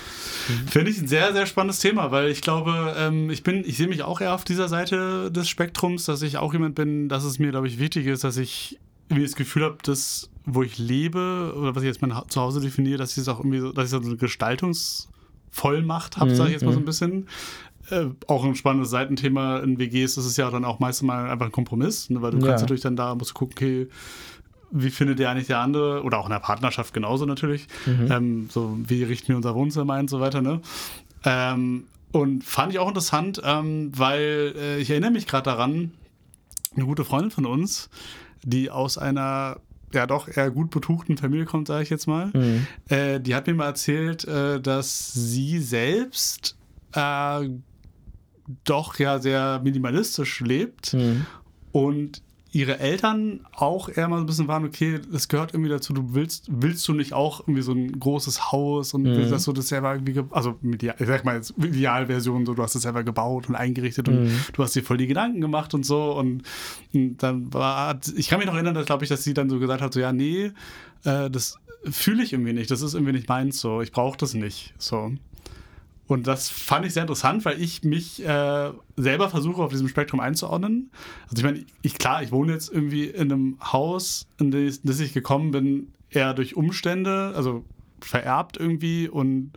Finde 0.67 0.91
ich 0.91 1.01
ein 1.01 1.07
sehr, 1.07 1.33
sehr 1.33 1.47
spannendes 1.47 1.79
Thema, 1.79 2.11
weil 2.11 2.31
ich 2.31 2.41
glaube, 2.41 2.97
ähm, 2.99 3.31
ich 3.31 3.45
bin, 3.45 3.63
ich 3.65 3.77
sehe 3.77 3.87
mich 3.87 4.03
auch 4.03 4.21
eher 4.21 4.35
auf 4.35 4.43
dieser 4.45 4.69
Seite 4.69 5.31
des 5.31 5.49
Spektrums, 5.49 6.05
dass 6.05 6.23
ich 6.23 6.39
auch 6.39 6.53
jemand 6.53 6.75
bin, 6.75 7.09
dass 7.09 7.23
es 7.23 7.39
mir, 7.39 7.53
glaube 7.53 7.69
ich, 7.69 7.79
wichtig 7.79 8.07
ist, 8.07 8.25
dass 8.25 8.37
ich 8.37 8.81
irgendwie 9.09 9.25
das 9.25 9.37
Gefühl 9.37 9.63
habe, 9.63 9.79
dass, 9.83 10.31
wo 10.45 10.65
ich 10.65 10.79
lebe, 10.79 11.55
oder 11.57 11.77
was 11.77 11.83
ich 11.83 11.89
jetzt 11.89 12.03
mein 12.03 12.13
Zuhause 12.29 12.61
definiere, 12.61 12.99
dass 12.99 13.13
ich 13.13 13.19
es 13.19 13.29
auch 13.29 13.39
irgendwie 13.39 13.61
so, 13.61 13.73
dass 13.73 13.85
ich 13.85 13.91
so 13.91 13.99
eine 13.99 14.17
Gestaltungsvollmacht 14.17 16.17
habe, 16.17 16.31
mhm, 16.31 16.35
sage 16.35 16.49
ich 16.49 16.55
jetzt 16.55 16.65
mal 16.65 16.73
so 16.73 16.79
ein 16.79 16.83
mhm. 16.83 16.87
bisschen. 16.87 17.29
Äh, 17.91 18.07
auch 18.27 18.45
ein 18.45 18.55
spannendes 18.55 18.91
Seitenthema 18.91 19.59
in 19.59 19.79
WGs 19.79 20.17
ist 20.17 20.25
es 20.25 20.37
ja 20.37 20.51
dann 20.51 20.65
auch 20.65 20.81
meistens 20.81 21.07
mal 21.07 21.29
einfach 21.29 21.47
ein 21.47 21.53
Kompromiss, 21.53 22.09
ne? 22.11 22.23
weil 22.23 22.31
du 22.31 22.39
ja. 22.39 22.49
kannst 22.49 22.63
natürlich 22.63 22.83
dann 22.83 22.97
da, 22.97 23.15
musst 23.15 23.35
gucken, 23.35 23.55
okay, 23.57 23.89
wie 24.71 24.91
findet 24.91 25.19
der 25.19 25.31
eigentlich 25.31 25.47
der 25.47 25.61
andere, 25.61 26.03
oder 26.03 26.19
auch 26.19 26.27
in 26.27 26.33
der 26.33 26.41
Partnerschaft 26.41 26.95
genauso 26.95 27.27
natürlich, 27.27 27.69
mhm. 27.87 28.11
ähm, 28.11 28.49
so 28.51 28.77
wie 28.87 29.05
richten 29.05 29.29
wir 29.29 29.37
unser 29.37 29.55
Wohnzimmer 29.55 29.95
ein 29.95 30.01
und 30.01 30.11
so 30.11 30.21
weiter, 30.21 30.43
ne? 30.43 30.61
Ähm, 31.25 31.85
und 32.11 32.45
fand 32.45 32.73
ich 32.73 32.79
auch 32.79 32.89
interessant, 32.89 33.41
ähm, 33.45 33.91
weil 33.97 34.55
äh, 34.57 34.79
ich 34.79 34.91
erinnere 34.91 35.11
mich 35.11 35.27
gerade 35.27 35.45
daran, 35.45 35.93
eine 36.75 36.87
gute 36.87 37.05
Freundin 37.05 37.31
von 37.31 37.47
uns, 37.47 37.89
die 38.43 38.71
aus 38.71 38.99
einer 38.99 39.59
ja 39.93 40.07
doch 40.07 40.29
eher 40.29 40.51
gut 40.51 40.71
betuchten 40.71 41.17
Familie 41.17 41.45
kommt, 41.45 41.69
sage 41.69 41.83
ich 41.83 41.91
jetzt 41.91 42.07
mal, 42.07 42.31
mhm. 42.35 42.67
äh, 42.89 43.21
die 43.21 43.35
hat 43.35 43.47
mir 43.47 43.55
mal 43.55 43.67
erzählt, 43.67 44.25
äh, 44.27 44.61
dass 44.61 45.13
sie 45.13 45.61
selbst 45.61 46.57
äh, 46.93 47.49
doch 48.65 48.99
ja 48.99 49.19
sehr 49.19 49.61
minimalistisch 49.65 50.41
lebt 50.41 50.95
mhm. 50.95 51.27
und 51.73 52.23
ihre 52.53 52.79
Eltern 52.79 53.41
auch 53.53 53.89
eher 53.89 54.07
mal 54.07 54.19
so 54.19 54.23
ein 54.23 54.27
bisschen 54.27 54.47
waren, 54.47 54.65
okay, 54.65 55.01
das 55.11 55.27
gehört 55.27 55.55
irgendwie 55.55 55.71
dazu, 55.71 55.93
du 55.93 56.15
willst, 56.15 56.47
willst 56.49 56.87
du 56.87 56.93
nicht 56.93 57.13
auch 57.13 57.41
irgendwie 57.41 57.63
so 57.63 57.73
ein 57.73 57.99
großes 57.99 58.53
Haus 58.53 58.95
und 58.95 59.03
Mhm. 59.03 59.17
willst, 59.17 59.33
dass 59.33 59.45
du 59.47 59.53
das 59.53 59.67
selber 59.67 59.93
irgendwie, 59.93 60.13
ge- 60.13 60.25
also 60.31 60.57
medial, 60.61 60.95
ich 61.01 61.07
sag 61.09 61.25
mal 61.25 61.35
jetzt 61.35 61.53
Idealversion, 61.59 62.47
so 62.47 62.55
du 62.55 62.63
hast 62.63 62.77
es 62.77 62.83
selber 62.83 63.03
gebaut 63.03 63.49
und 63.49 63.57
eingerichtet 63.57 64.07
und 64.09 64.21
Mhm. 64.23 64.29
du 64.53 64.63
hast 64.63 64.77
dir 64.77 64.85
voll 64.85 64.99
die 64.99 65.09
Gedanken 65.09 65.41
gemacht 65.41 65.75
und 65.75 65.85
so 65.85 66.13
und, 66.17 66.43
und 66.93 67.17
dann 67.17 67.53
war, 67.53 67.99
ich 68.17 68.29
kann 68.29 68.39
mich 68.39 68.47
noch 68.47 68.55
erinnern, 68.55 68.75
dass 68.75 68.87
glaube 68.87 69.03
ich, 69.05 69.09
dass 69.09 69.25
sie 69.25 69.35
dann 69.35 69.51
so 69.51 69.59
gesagt 69.59 69.83
hat, 69.83 69.93
so 69.93 69.99
ja, 69.99 70.13
nee, 70.13 70.53
äh, 71.03 71.29
das 71.31 71.59
fühle 71.91 72.23
ich 72.23 72.33
irgendwie 72.35 72.53
nicht, 72.53 72.71
das 72.71 72.83
ist 72.83 72.95
irgendwie 72.95 73.15
nicht 73.15 73.29
meins 73.29 73.59
so, 73.59 73.81
ich 73.81 73.91
brauche 73.91 74.17
das 74.17 74.33
nicht, 74.33 74.75
so. 74.79 75.11
Und 76.07 76.27
das 76.27 76.51
fand 76.51 76.85
ich 76.85 76.93
sehr 76.93 77.03
interessant, 77.03 77.45
weil 77.47 77.61
ich 77.61 77.83
mich 77.83 78.23
äh, 78.25 78.71
selber 78.97 79.31
versuche, 79.31 79.63
auf 79.63 79.71
diesem 79.71 79.89
Spektrum 79.89 80.21
einzuordnen. 80.21 80.91
Also 81.25 81.37
ich 81.39 81.45
meine, 81.45 81.65
ich 81.83 81.95
klar, 81.97 82.23
ich 82.23 82.31
wohne 82.31 82.53
jetzt 82.53 82.71
irgendwie 82.71 83.05
in 83.05 83.33
einem 83.33 83.59
Haus, 83.73 84.27
in 84.39 84.51
das, 84.51 84.79
in 84.79 84.89
das 84.89 85.01
ich 85.01 85.15
gekommen 85.15 85.51
bin, 85.51 85.89
eher 86.11 86.35
durch 86.35 86.57
Umstände, 86.57 87.33
also 87.35 87.65
vererbt 88.01 88.59
irgendwie 88.59 89.09
und 89.09 89.53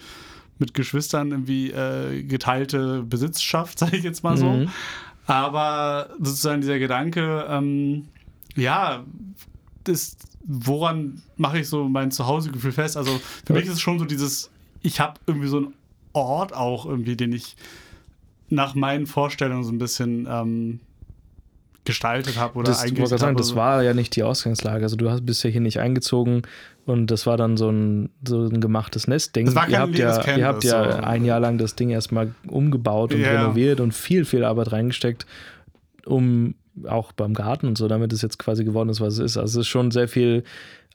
mit 0.57 0.73
Geschwistern 0.73 1.31
irgendwie 1.31 1.69
äh, 1.71 2.23
geteilte 2.23 3.03
Besitzschaft, 3.03 3.77
sage 3.79 3.97
ich 3.97 4.03
jetzt 4.03 4.23
mal 4.23 4.37
so. 4.37 4.53
Mhm. 4.53 4.69
Aber 5.25 6.09
sozusagen 6.19 6.61
dieser 6.61 6.79
Gedanke, 6.79 7.45
ähm, 7.49 8.05
ja, 8.55 9.03
das, 9.83 10.15
woran 10.45 11.21
mache 11.35 11.59
ich 11.59 11.67
so 11.67 11.89
mein 11.89 12.11
Zuhausegefühl 12.11 12.71
fest? 12.71 12.95
Also 12.95 13.19
für 13.45 13.53
Ja. 13.53 13.59
mich 13.59 13.65
ist 13.67 13.73
es 13.75 13.81
schon 13.81 13.99
so 13.99 14.05
dieses, 14.05 14.49
ich 14.81 15.01
habe 15.01 15.19
irgendwie 15.27 15.47
so 15.49 15.57
einen 15.57 15.73
Ort 16.25 16.53
auch 16.53 16.85
irgendwie, 16.85 17.15
den 17.15 17.33
ich 17.33 17.55
nach 18.49 18.75
meinen 18.75 19.07
Vorstellungen 19.07 19.63
so 19.63 19.71
ein 19.71 19.77
bisschen 19.77 20.27
ähm, 20.29 20.79
gestaltet 21.85 22.37
habe 22.37 22.59
oder 22.59 22.69
Das, 22.69 22.77
ich 22.83 22.91
wollte 22.91 22.95
eingerichtet 22.95 23.09
gerade 23.09 23.19
sagen, 23.21 23.35
habe. 23.35 23.41
das 23.43 23.55
war 23.55 23.83
ja 23.83 23.93
nicht 23.93 24.15
die 24.15 24.23
Ausgangslage. 24.23 24.83
Also 24.83 24.95
du 24.95 25.09
hast 25.09 25.25
bist 25.25 25.43
ja 25.43 25.49
hier 25.49 25.61
nicht 25.61 25.79
eingezogen 25.79 26.41
und 26.85 27.07
das 27.11 27.25
war 27.25 27.37
dann 27.37 27.57
so 27.57 27.69
ein, 27.69 28.09
so 28.25 28.45
ein 28.45 28.59
gemachtes 28.61 29.07
Nestding. 29.07 29.45
Das 29.45 29.55
war 29.55 29.63
kein 29.63 29.71
ihr 29.73 29.79
habt 29.79 29.97
ja, 29.97 30.35
ihr 30.37 30.45
habt 30.47 30.63
ja 30.63 30.91
so. 30.91 30.97
ein 30.99 31.23
Jahr 31.25 31.39
lang 31.39 31.57
das 31.57 31.75
Ding 31.75 31.89
erstmal 31.89 32.33
umgebaut 32.47 33.13
und 33.13 33.21
Ja. 33.21 33.31
renoviert 33.31 33.79
und 33.79 33.93
viel, 33.93 34.25
viel 34.25 34.43
Arbeit 34.43 34.71
reingesteckt, 34.73 35.25
um 36.05 36.55
auch 36.87 37.11
beim 37.13 37.33
Garten 37.33 37.67
und 37.67 37.77
so, 37.77 37.87
damit 37.87 38.13
es 38.13 38.21
jetzt 38.21 38.37
quasi 38.37 38.63
geworden 38.63 38.89
ist, 38.89 39.01
was 39.01 39.13
es 39.13 39.19
ist. 39.19 39.37
Also 39.37 39.59
es 39.59 39.65
ist 39.65 39.69
schon 39.69 39.89
sehr 39.91 40.07
viel 40.07 40.43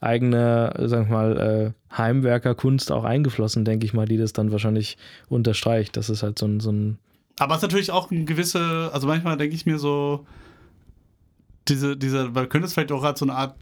eigene, 0.03 0.73
sag 0.85 1.03
ich 1.03 1.09
mal, 1.09 1.73
äh, 1.91 1.97
Heimwerkerkunst 1.97 2.91
auch 2.91 3.03
eingeflossen, 3.03 3.65
denke 3.65 3.85
ich 3.85 3.93
mal, 3.93 4.05
die 4.05 4.17
das 4.17 4.33
dann 4.33 4.51
wahrscheinlich 4.51 4.97
unterstreicht. 5.29 5.97
Das 5.97 6.09
ist 6.09 6.23
halt 6.23 6.39
so 6.39 6.45
ein, 6.45 6.59
so 6.59 6.71
ein 6.71 6.97
Aber 7.39 7.53
es 7.53 7.59
ist 7.59 7.63
natürlich 7.63 7.91
auch 7.91 8.11
ein 8.11 8.25
gewisse, 8.25 8.89
also 8.93 9.07
manchmal 9.07 9.37
denke 9.37 9.55
ich 9.55 9.65
mir 9.65 9.79
so, 9.79 10.25
diese, 11.67 11.95
diese, 11.95 12.35
weil 12.35 12.47
könnte 12.47 12.67
es 12.67 12.73
vielleicht 12.73 12.91
auch 12.91 13.03
als 13.03 13.19
so 13.19 13.25
eine 13.25 13.35
Art 13.35 13.55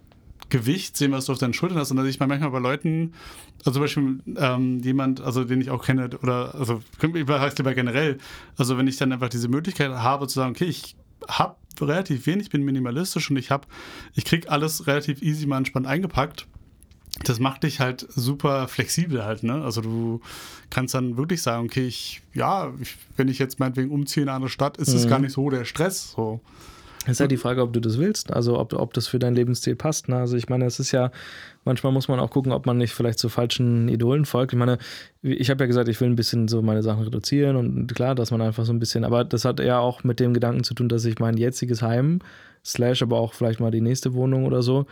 Gewicht 0.49 0.97
sehen, 0.97 1.11
was 1.11 1.25
du 1.25 1.31
auf 1.31 1.37
deinen 1.37 1.53
Schultern 1.53 1.77
hast. 1.77 1.91
Und 1.91 1.97
dass 1.97 2.05
ich 2.05 2.19
manchmal 2.19 2.51
bei 2.51 2.59
Leuten, 2.59 3.13
also 3.59 3.71
zum 3.71 3.81
Beispiel 3.81 4.19
ähm, 4.37 4.79
jemand, 4.79 5.21
also 5.21 5.43
den 5.43 5.61
ich 5.61 5.69
auch 5.71 5.83
kenne, 5.83 6.09
oder 6.21 6.53
also 6.55 6.81
ich 7.01 7.57
lieber 7.57 7.73
generell, 7.73 8.17
also 8.57 8.77
wenn 8.77 8.87
ich 8.87 8.97
dann 8.97 9.11
einfach 9.11 9.29
diese 9.29 9.47
Möglichkeit 9.47 9.91
habe 9.91 10.27
zu 10.27 10.35
sagen, 10.35 10.51
okay, 10.51 10.65
ich 10.65 10.95
habe 11.27 11.55
relativ 11.79 12.25
wenig, 12.27 12.49
bin 12.49 12.63
minimalistisch 12.63 13.29
und 13.31 13.37
ich 13.37 13.49
habe, 13.51 13.67
ich 14.13 14.25
krieg 14.25 14.51
alles 14.51 14.85
relativ 14.87 15.21
easy 15.21 15.45
mal 15.47 15.57
entspannt 15.57 15.87
eingepackt. 15.87 16.47
Das 17.23 17.39
macht 17.39 17.63
dich 17.63 17.79
halt 17.79 18.05
super 18.09 18.67
flexibel 18.67 19.23
halt, 19.23 19.43
ne? 19.43 19.61
Also 19.63 19.81
du 19.81 20.21
kannst 20.69 20.93
dann 20.93 21.17
wirklich 21.17 21.41
sagen, 21.41 21.65
okay, 21.65 21.85
ich, 21.85 22.21
ja, 22.33 22.71
ich, 22.79 22.95
wenn 23.17 23.27
ich 23.27 23.37
jetzt 23.39 23.59
meinetwegen 23.59 23.91
umziehe 23.91 24.23
in 24.23 24.29
eine 24.29 24.35
andere 24.37 24.49
Stadt, 24.49 24.77
ist 24.77 24.89
es 24.93 25.05
Mhm. 25.05 25.09
gar 25.09 25.19
nicht 25.19 25.33
so 25.33 25.49
der 25.49 25.65
Stress. 25.65 26.11
So. 26.15 26.39
Es 27.05 27.13
ist 27.13 27.19
halt 27.19 27.31
die 27.31 27.37
Frage, 27.37 27.63
ob 27.63 27.73
du 27.73 27.79
das 27.79 27.97
willst, 27.97 28.31
also 28.31 28.59
ob, 28.59 28.73
ob 28.73 28.93
das 28.93 29.07
für 29.07 29.17
deinen 29.17 29.35
Lebensstil 29.35 29.75
passt. 29.75 30.07
Ne? 30.07 30.17
Also 30.17 30.37
ich 30.37 30.49
meine, 30.49 30.65
es 30.65 30.79
ist 30.79 30.91
ja, 30.91 31.11
manchmal 31.65 31.91
muss 31.91 32.07
man 32.07 32.19
auch 32.19 32.29
gucken, 32.29 32.51
ob 32.51 32.67
man 32.67 32.77
nicht 32.77 32.93
vielleicht 32.93 33.17
zu 33.17 33.27
falschen 33.27 33.87
Idolen 33.87 34.25
folgt. 34.25 34.53
Ich 34.53 34.59
meine, 34.59 34.77
ich 35.23 35.49
habe 35.49 35.63
ja 35.63 35.67
gesagt, 35.67 35.89
ich 35.89 35.99
will 35.99 36.09
ein 36.09 36.15
bisschen 36.15 36.47
so 36.47 36.61
meine 36.61 36.83
Sachen 36.83 37.03
reduzieren 37.03 37.55
und 37.55 37.93
klar, 37.95 38.13
dass 38.13 38.29
man 38.29 38.41
einfach 38.41 38.65
so 38.65 38.73
ein 38.73 38.79
bisschen, 38.79 39.03
aber 39.03 39.23
das 39.23 39.45
hat 39.45 39.59
eher 39.59 39.79
auch 39.79 40.03
mit 40.03 40.19
dem 40.19 40.33
Gedanken 40.33 40.63
zu 40.63 40.75
tun, 40.75 40.89
dass 40.89 41.03
ich 41.05 41.17
mein 41.17 41.37
jetziges 41.37 41.81
Heim, 41.81 42.19
slash 42.63 43.01
aber 43.01 43.17
auch 43.17 43.33
vielleicht 43.33 43.59
mal 43.59 43.71
die 43.71 43.81
nächste 43.81 44.13
Wohnung 44.13 44.45
oder 44.45 44.61
so, 44.61 44.85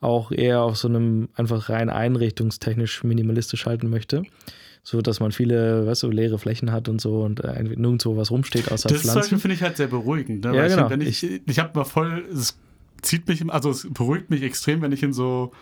auch 0.00 0.32
eher 0.32 0.60
auf 0.60 0.76
so 0.76 0.88
einem 0.88 1.30
einfach 1.34 1.70
rein 1.70 1.88
einrichtungstechnisch 1.88 3.04
minimalistisch 3.04 3.64
halten 3.64 3.88
möchte. 3.88 4.24
So 4.86 5.00
dass 5.00 5.18
man 5.18 5.32
viele, 5.32 5.86
weißt 5.86 6.02
du, 6.02 6.10
leere 6.10 6.38
Flächen 6.38 6.70
hat 6.70 6.90
und 6.90 7.00
so 7.00 7.22
und 7.22 7.40
äh, 7.40 7.62
nirgendwo 7.62 8.18
was 8.18 8.30
rumsteht 8.30 8.70
außer 8.70 8.90
Das 8.90 9.00
Pflanzen. 9.00 9.20
Beispiel 9.20 9.38
finde 9.38 9.54
ich 9.54 9.62
halt 9.62 9.78
sehr 9.78 9.86
beruhigend. 9.86 10.44
Ne? 10.44 10.54
Ja, 10.54 10.68
genau. 10.68 10.84
Ich, 10.84 10.90
wenn 10.90 11.00
ich, 11.00 11.40
ich, 11.46 11.58
habe 11.58 11.70
mal 11.74 11.84
voll, 11.84 12.26
es 12.30 12.58
zieht 13.00 13.26
mich, 13.26 13.50
also 13.50 13.70
es 13.70 13.88
beruhigt 13.90 14.28
mich 14.28 14.42
extrem, 14.42 14.82
wenn 14.82 14.92
ich 14.92 15.02
in 15.02 15.14
so 15.14 15.52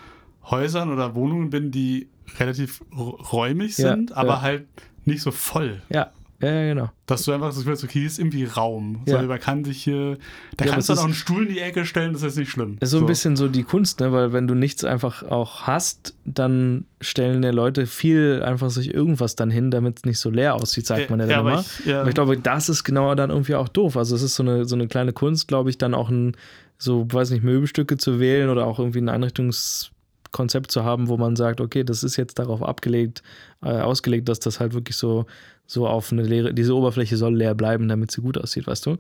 Häusern 0.44 0.92
oder 0.92 1.14
Wohnungen 1.14 1.50
bin, 1.50 1.70
die 1.70 2.08
relativ 2.40 2.82
räumig 2.92 3.78
Ja, 3.78 3.94
sind, 3.94 4.12
aber 4.12 4.28
ja. 4.28 4.42
halt 4.42 4.66
nicht 5.04 5.22
so 5.22 5.30
voll. 5.30 5.82
Ja, 5.88 6.11
ja, 6.42 6.50
ja, 6.50 6.74
genau. 6.74 6.90
Dass 7.07 7.22
du 7.24 7.33
einfach 7.33 7.48
das 7.48 7.57
Gefühl 7.59 7.72
hast, 7.72 7.85
okay, 7.85 7.98
hier 8.00 8.07
ist 8.07 8.18
irgendwie 8.18 8.44
Raum. 8.44 9.02
So, 9.07 9.14
Ja. 9.14 9.22
man 9.22 9.38
kann 9.40 9.64
sich 9.64 9.83
hier, 9.83 10.18
da 10.57 10.64
Ja, 10.64 10.72
kannst 10.72 10.88
du 10.88 10.94
dann 10.94 11.00
auch 11.00 11.05
einen 11.07 11.14
Stuhl 11.14 11.46
in 11.46 11.55
die 11.55 11.61
Ecke 11.61 11.85
stellen, 11.87 12.12
das 12.12 12.22
ist 12.22 12.37
nicht 12.37 12.50
schlimm. 12.50 12.76
ist 12.81 12.90
so 12.90 12.98
ein 12.98 13.07
bisschen 13.07 13.37
so 13.37 13.48
die 13.48 13.62
Kunst, 13.62 14.00
ne? 14.00 14.12
weil 14.12 14.33
wenn 14.33 14.46
du 14.46 14.55
nichts 14.55 14.85
einfach 14.85 15.22
auch 15.22 15.62
hast, 15.62 16.14
dann 16.24 16.85
stellen 17.00 17.42
ja 17.42 17.50
Leute 17.50 17.87
viel 17.87 18.42
einfach 18.44 18.70
sich 18.70 18.92
irgendwas 18.92 19.37
dann 19.37 19.50
hin, 19.50 19.70
damit 19.70 19.98
es 19.98 20.05
nicht 20.05 20.18
so 20.18 20.31
leer 20.31 20.55
aussieht, 20.57 20.87
sagt 20.87 21.11
man 21.11 21.20
ja 21.20 21.26
dann 21.26 21.38
aber 21.40 21.50
immer. 21.52 21.61
ich, 21.61 21.87
ja, 21.87 22.00
Aber 22.00 22.09
ich 22.09 22.14
glaube, 22.14 22.37
das 22.37 22.68
ist 22.68 22.85
genau 22.85 23.14
dann 23.14 23.31
irgendwie 23.31 23.55
auch 23.55 23.68
doof. 23.68 23.96
Also 23.96 24.16
es 24.16 24.22
ist 24.22 24.35
so 24.35 24.42
eine, 24.42 24.64
so 24.64 24.74
eine 24.74 24.88
kleine 24.88 25.12
Kunst, 25.12 25.48
glaube 25.48 25.70
ich, 25.70 25.78
dann 25.78 25.94
auch 25.94 26.09
ein, 26.11 26.37
so, 26.78 27.07
weiß 27.09 27.31
nicht, 27.31 27.44
Möbelstücke 27.44 27.96
zu 27.96 28.18
wählen 28.18 28.48
oder 28.50 28.66
auch 28.66 28.81
irgendwie 28.81 29.00
ein 29.00 29.09
Einrichtungskonzept 29.09 30.70
zu 30.70 30.85
haben, 30.85 31.09
wo 31.09 31.16
man 31.16 31.37
sagt, 31.37 31.61
okay, 31.61 31.85
das 31.85 32.02
ist 32.02 32.16
jetzt 32.16 32.38
darauf 32.38 32.62
abgelegt, 32.62 33.22
äh, 33.62 33.68
ausgelegt, 33.68 34.28
dass 34.28 34.40
das 34.40 34.61
halt 34.61 34.74
wirklich 34.74 34.96
so, 34.96 35.26
so 35.66 35.87
auf 35.87 36.12
eine 36.12 36.22
leere, 36.22 36.53
diese 36.53 36.75
Oberfläche 36.75 37.16
soll 37.16 37.37
leer 37.37 37.55
bleiben, 37.55 37.88
damit 37.88 38.11
sie 38.11 38.20
gut 38.20 38.38
aussieht, 38.38 38.66
weißt 38.66 38.87
du? 38.87 38.98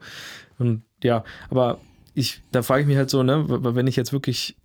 Und 0.58 0.82
ja, 1.02 1.24
aber 1.50 1.80
ich, 2.14 2.42
da 2.52 2.62
frage 2.62 2.82
ich 2.82 2.86
mich 2.86 2.96
halt 2.96 3.10
so, 3.10 3.22
ne, 3.22 3.44
wenn 3.48 3.86
ich 3.86 3.96
jetzt 3.96 4.12
wirklich 4.12 4.56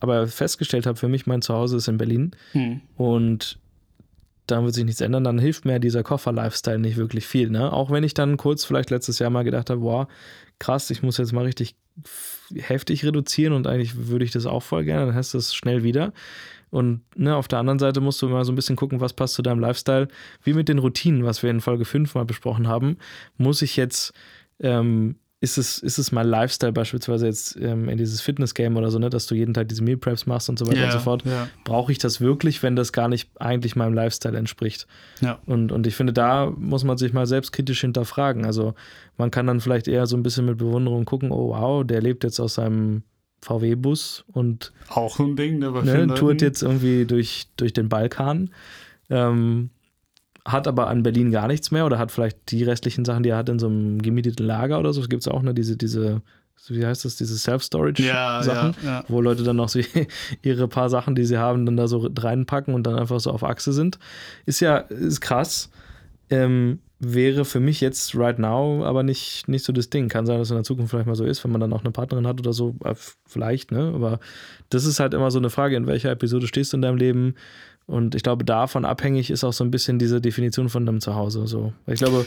aber 0.00 0.26
festgestellt 0.26 0.86
habe, 0.86 0.98
für 0.98 1.08
mich 1.08 1.26
mein 1.26 1.42
Zuhause 1.42 1.78
ist 1.78 1.88
in 1.88 1.98
Berlin 1.98 2.32
hm. 2.52 2.80
und 2.96 3.58
dann 4.46 4.64
wird 4.64 4.74
sich 4.74 4.84
nichts 4.84 5.00
ändern, 5.00 5.24
dann 5.24 5.38
hilft 5.38 5.64
mir 5.64 5.80
dieser 5.80 6.02
Koffer-Lifestyle 6.02 6.78
nicht 6.78 6.96
wirklich 6.96 7.26
viel. 7.26 7.50
Ne? 7.50 7.72
Auch 7.72 7.90
wenn 7.90 8.04
ich 8.04 8.14
dann 8.14 8.36
kurz 8.36 8.64
vielleicht 8.64 8.90
letztes 8.90 9.18
Jahr 9.18 9.30
mal 9.30 9.42
gedacht 9.42 9.70
habe, 9.70 9.80
boah, 9.80 10.08
krass, 10.58 10.90
ich 10.90 11.02
muss 11.02 11.18
jetzt 11.18 11.32
mal 11.32 11.44
richtig 11.44 11.74
heftig 12.54 13.04
reduzieren 13.04 13.52
und 13.52 13.66
eigentlich 13.66 14.08
würde 14.08 14.24
ich 14.24 14.30
das 14.30 14.46
auch 14.46 14.62
voll 14.62 14.84
gerne, 14.84 15.06
dann 15.06 15.14
hast 15.14 15.34
du 15.34 15.38
es 15.38 15.54
schnell 15.54 15.82
wieder. 15.82 16.12
Und 16.70 17.02
ne, 17.14 17.36
auf 17.36 17.48
der 17.48 17.58
anderen 17.58 17.78
Seite 17.78 18.00
musst 18.00 18.20
du 18.22 18.26
immer 18.26 18.44
so 18.44 18.52
ein 18.52 18.56
bisschen 18.56 18.76
gucken, 18.76 19.00
was 19.00 19.12
passt 19.12 19.34
zu 19.34 19.42
deinem 19.42 19.60
Lifestyle. 19.60 20.08
Wie 20.42 20.52
mit 20.52 20.68
den 20.68 20.78
Routinen, 20.78 21.24
was 21.24 21.42
wir 21.42 21.50
in 21.50 21.60
Folge 21.60 21.84
5 21.84 22.14
mal 22.14 22.24
besprochen 22.24 22.68
haben, 22.68 22.98
muss 23.36 23.62
ich 23.62 23.76
jetzt, 23.76 24.12
ähm, 24.60 25.16
ist 25.40 25.58
es, 25.58 25.78
ist 25.78 25.98
es 25.98 26.12
mein 26.12 26.26
Lifestyle 26.26 26.72
beispielsweise 26.72 27.26
jetzt 27.26 27.56
ähm, 27.60 27.88
in 27.88 27.98
dieses 27.98 28.20
Fitness-Game 28.20 28.76
oder 28.76 28.90
so, 28.90 28.98
ne, 28.98 29.10
dass 29.10 29.26
du 29.26 29.34
jeden 29.34 29.54
Tag 29.54 29.68
diese 29.68 29.82
Meal 29.82 29.98
Preps 29.98 30.26
machst 30.26 30.48
und 30.48 30.58
so 30.58 30.66
weiter 30.66 30.84
und 30.86 30.92
so 30.92 30.98
fort 30.98 31.24
Ja, 31.24 31.48
brauche 31.62 31.92
ich 31.92 31.98
das 31.98 32.20
wirklich, 32.20 32.62
wenn 32.62 32.74
das 32.74 32.92
gar 32.92 33.08
nicht 33.08 33.30
eigentlich 33.38 33.76
meinem 33.76 33.94
Lifestyle 33.94 34.36
entspricht? 34.36 34.86
ja. 35.20 35.38
Und, 35.46 35.72
und 35.72 35.86
ich 35.86 35.94
finde, 35.94 36.12
da 36.12 36.50
muss 36.56 36.84
man 36.84 36.98
sich 36.98 37.12
mal 37.12 37.26
selbstkritisch 37.26 37.82
hinterfragen. 37.82 38.44
Also 38.44 38.74
man 39.18 39.30
kann 39.30 39.46
dann 39.46 39.60
vielleicht 39.60 39.88
eher 39.88 40.06
so 40.06 40.16
ein 40.16 40.22
bisschen 40.22 40.46
mit 40.46 40.58
Bewunderung 40.58 41.04
gucken, 41.04 41.30
oh 41.30 41.50
wow, 41.50 41.86
der 41.86 42.00
lebt 42.00 42.24
jetzt 42.24 42.40
aus 42.40 42.54
seinem 42.54 43.02
VW-Bus 43.46 44.24
und 44.32 44.72
Auch 44.88 45.18
ein 45.20 45.36
Ding, 45.36 45.58
ne, 45.58 45.70
ne, 45.70 46.14
tourt 46.14 46.42
jetzt 46.42 46.62
irgendwie 46.62 47.06
durch, 47.06 47.46
durch 47.56 47.72
den 47.72 47.88
Balkan. 47.88 48.50
Ähm, 49.08 49.70
hat 50.44 50.68
aber 50.68 50.88
an 50.88 51.02
Berlin 51.02 51.30
gar 51.30 51.46
nichts 51.48 51.70
mehr 51.70 51.86
oder 51.86 51.98
hat 51.98 52.12
vielleicht 52.12 52.50
die 52.50 52.64
restlichen 52.64 53.04
Sachen, 53.04 53.22
die 53.22 53.30
er 53.30 53.36
hat, 53.36 53.48
in 53.48 53.58
so 53.58 53.66
einem 53.66 54.02
gemieteten 54.02 54.46
Lager 54.46 54.78
oder 54.78 54.92
so. 54.92 55.00
Es 55.00 55.08
gibt 55.08 55.26
auch 55.28 55.42
ne, 55.42 55.54
diese, 55.54 55.76
diese, 55.76 56.22
wie 56.68 56.84
heißt 56.84 57.04
das, 57.04 57.16
diese 57.16 57.36
Self-Storage-Sachen 57.36 58.74
ja, 58.82 58.88
ja, 58.88 58.98
ja. 59.00 59.04
wo 59.08 59.20
Leute 59.20 59.44
dann 59.44 59.56
noch 59.56 59.68
so 59.68 59.80
ihre 60.42 60.68
paar 60.68 60.90
Sachen, 60.90 61.14
die 61.14 61.24
sie 61.24 61.38
haben, 61.38 61.66
dann 61.66 61.76
da 61.76 61.86
so 61.86 62.08
reinpacken 62.16 62.74
und 62.74 62.84
dann 62.84 62.96
einfach 62.96 63.20
so 63.20 63.30
auf 63.30 63.44
Achse 63.44 63.72
sind. 63.72 63.98
Ist 64.44 64.60
ja, 64.60 64.78
ist 64.78 65.20
krass. 65.20 65.70
Ähm, 66.30 66.80
wäre 66.98 67.44
für 67.44 67.60
mich 67.60 67.80
jetzt 67.80 68.14
right 68.16 68.38
now 68.38 68.84
aber 68.84 69.02
nicht, 69.02 69.48
nicht 69.48 69.64
so 69.64 69.72
das 69.72 69.90
Ding. 69.90 70.08
Kann 70.08 70.24
sein, 70.26 70.38
dass 70.38 70.48
es 70.48 70.50
in 70.50 70.56
der 70.56 70.64
Zukunft 70.64 70.90
vielleicht 70.90 71.06
mal 71.06 71.14
so 71.14 71.24
ist, 71.24 71.44
wenn 71.44 71.50
man 71.52 71.60
dann 71.60 71.72
auch 71.72 71.82
eine 71.82 71.90
Partnerin 71.90 72.26
hat 72.26 72.40
oder 72.40 72.52
so, 72.52 72.74
äh, 72.84 72.94
vielleicht, 73.26 73.70
ne? 73.72 73.92
Aber 73.94 74.18
das 74.70 74.84
ist 74.86 74.98
halt 75.00 75.12
immer 75.14 75.30
so 75.30 75.38
eine 75.38 75.50
Frage, 75.50 75.76
in 75.76 75.86
welcher 75.86 76.10
Episode 76.10 76.46
stehst 76.46 76.72
du 76.72 76.78
in 76.78 76.82
deinem 76.82 76.96
Leben? 76.96 77.34
Und 77.88 78.16
ich 78.16 78.24
glaube, 78.24 78.44
davon 78.44 78.84
abhängig 78.84 79.30
ist 79.30 79.44
auch 79.44 79.52
so 79.52 79.62
ein 79.62 79.70
bisschen 79.70 80.00
diese 80.00 80.20
Definition 80.20 80.68
von 80.68 80.84
deinem 80.84 81.00
Zuhause. 81.00 81.46
So. 81.46 81.72
Ich 81.86 82.00
glaube, 82.00 82.26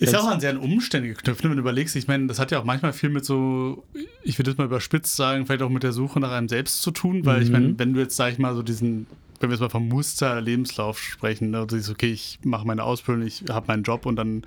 Ist 0.00 0.12
ja 0.12 0.18
auch 0.20 0.26
an 0.26 0.40
sehr 0.40 0.50
an 0.50 0.56
Umstände 0.56 1.08
geknüpft, 1.10 1.44
ne? 1.44 1.50
wenn 1.50 1.58
du 1.58 1.62
überlegst. 1.62 1.94
Ich 1.94 2.08
meine, 2.08 2.26
das 2.26 2.40
hat 2.40 2.50
ja 2.50 2.58
auch 2.58 2.64
manchmal 2.64 2.92
viel 2.92 3.08
mit 3.10 3.24
so, 3.24 3.84
ich 4.24 4.36
würde 4.36 4.50
das 4.50 4.58
mal 4.58 4.64
überspitzt 4.64 5.14
sagen, 5.14 5.46
vielleicht 5.46 5.62
auch 5.62 5.68
mit 5.68 5.84
der 5.84 5.92
Suche 5.92 6.18
nach 6.18 6.32
einem 6.32 6.48
selbst 6.48 6.82
zu 6.82 6.90
tun, 6.90 7.24
weil 7.24 7.40
ich 7.40 7.48
Mhm. 7.50 7.52
meine, 7.52 7.78
wenn 7.78 7.92
du 7.94 8.00
jetzt, 8.00 8.16
sag 8.16 8.32
ich 8.32 8.38
mal, 8.40 8.52
so 8.56 8.62
diesen, 8.64 9.06
wenn 9.40 9.50
wir 9.50 9.54
jetzt 9.54 9.62
mal 9.62 9.70
vom 9.70 9.88
Muster 9.88 10.40
Lebenslauf 10.40 10.98
sprechen, 10.98 11.50
ne? 11.50 11.66
du 11.66 11.76
siehst, 11.76 11.90
okay, 11.90 12.12
ich 12.12 12.38
mache 12.44 12.66
meine 12.66 12.84
Ausbildung, 12.84 13.26
ich 13.26 13.44
habe 13.50 13.66
meinen 13.68 13.82
Job 13.82 14.06
und 14.06 14.16
dann 14.16 14.44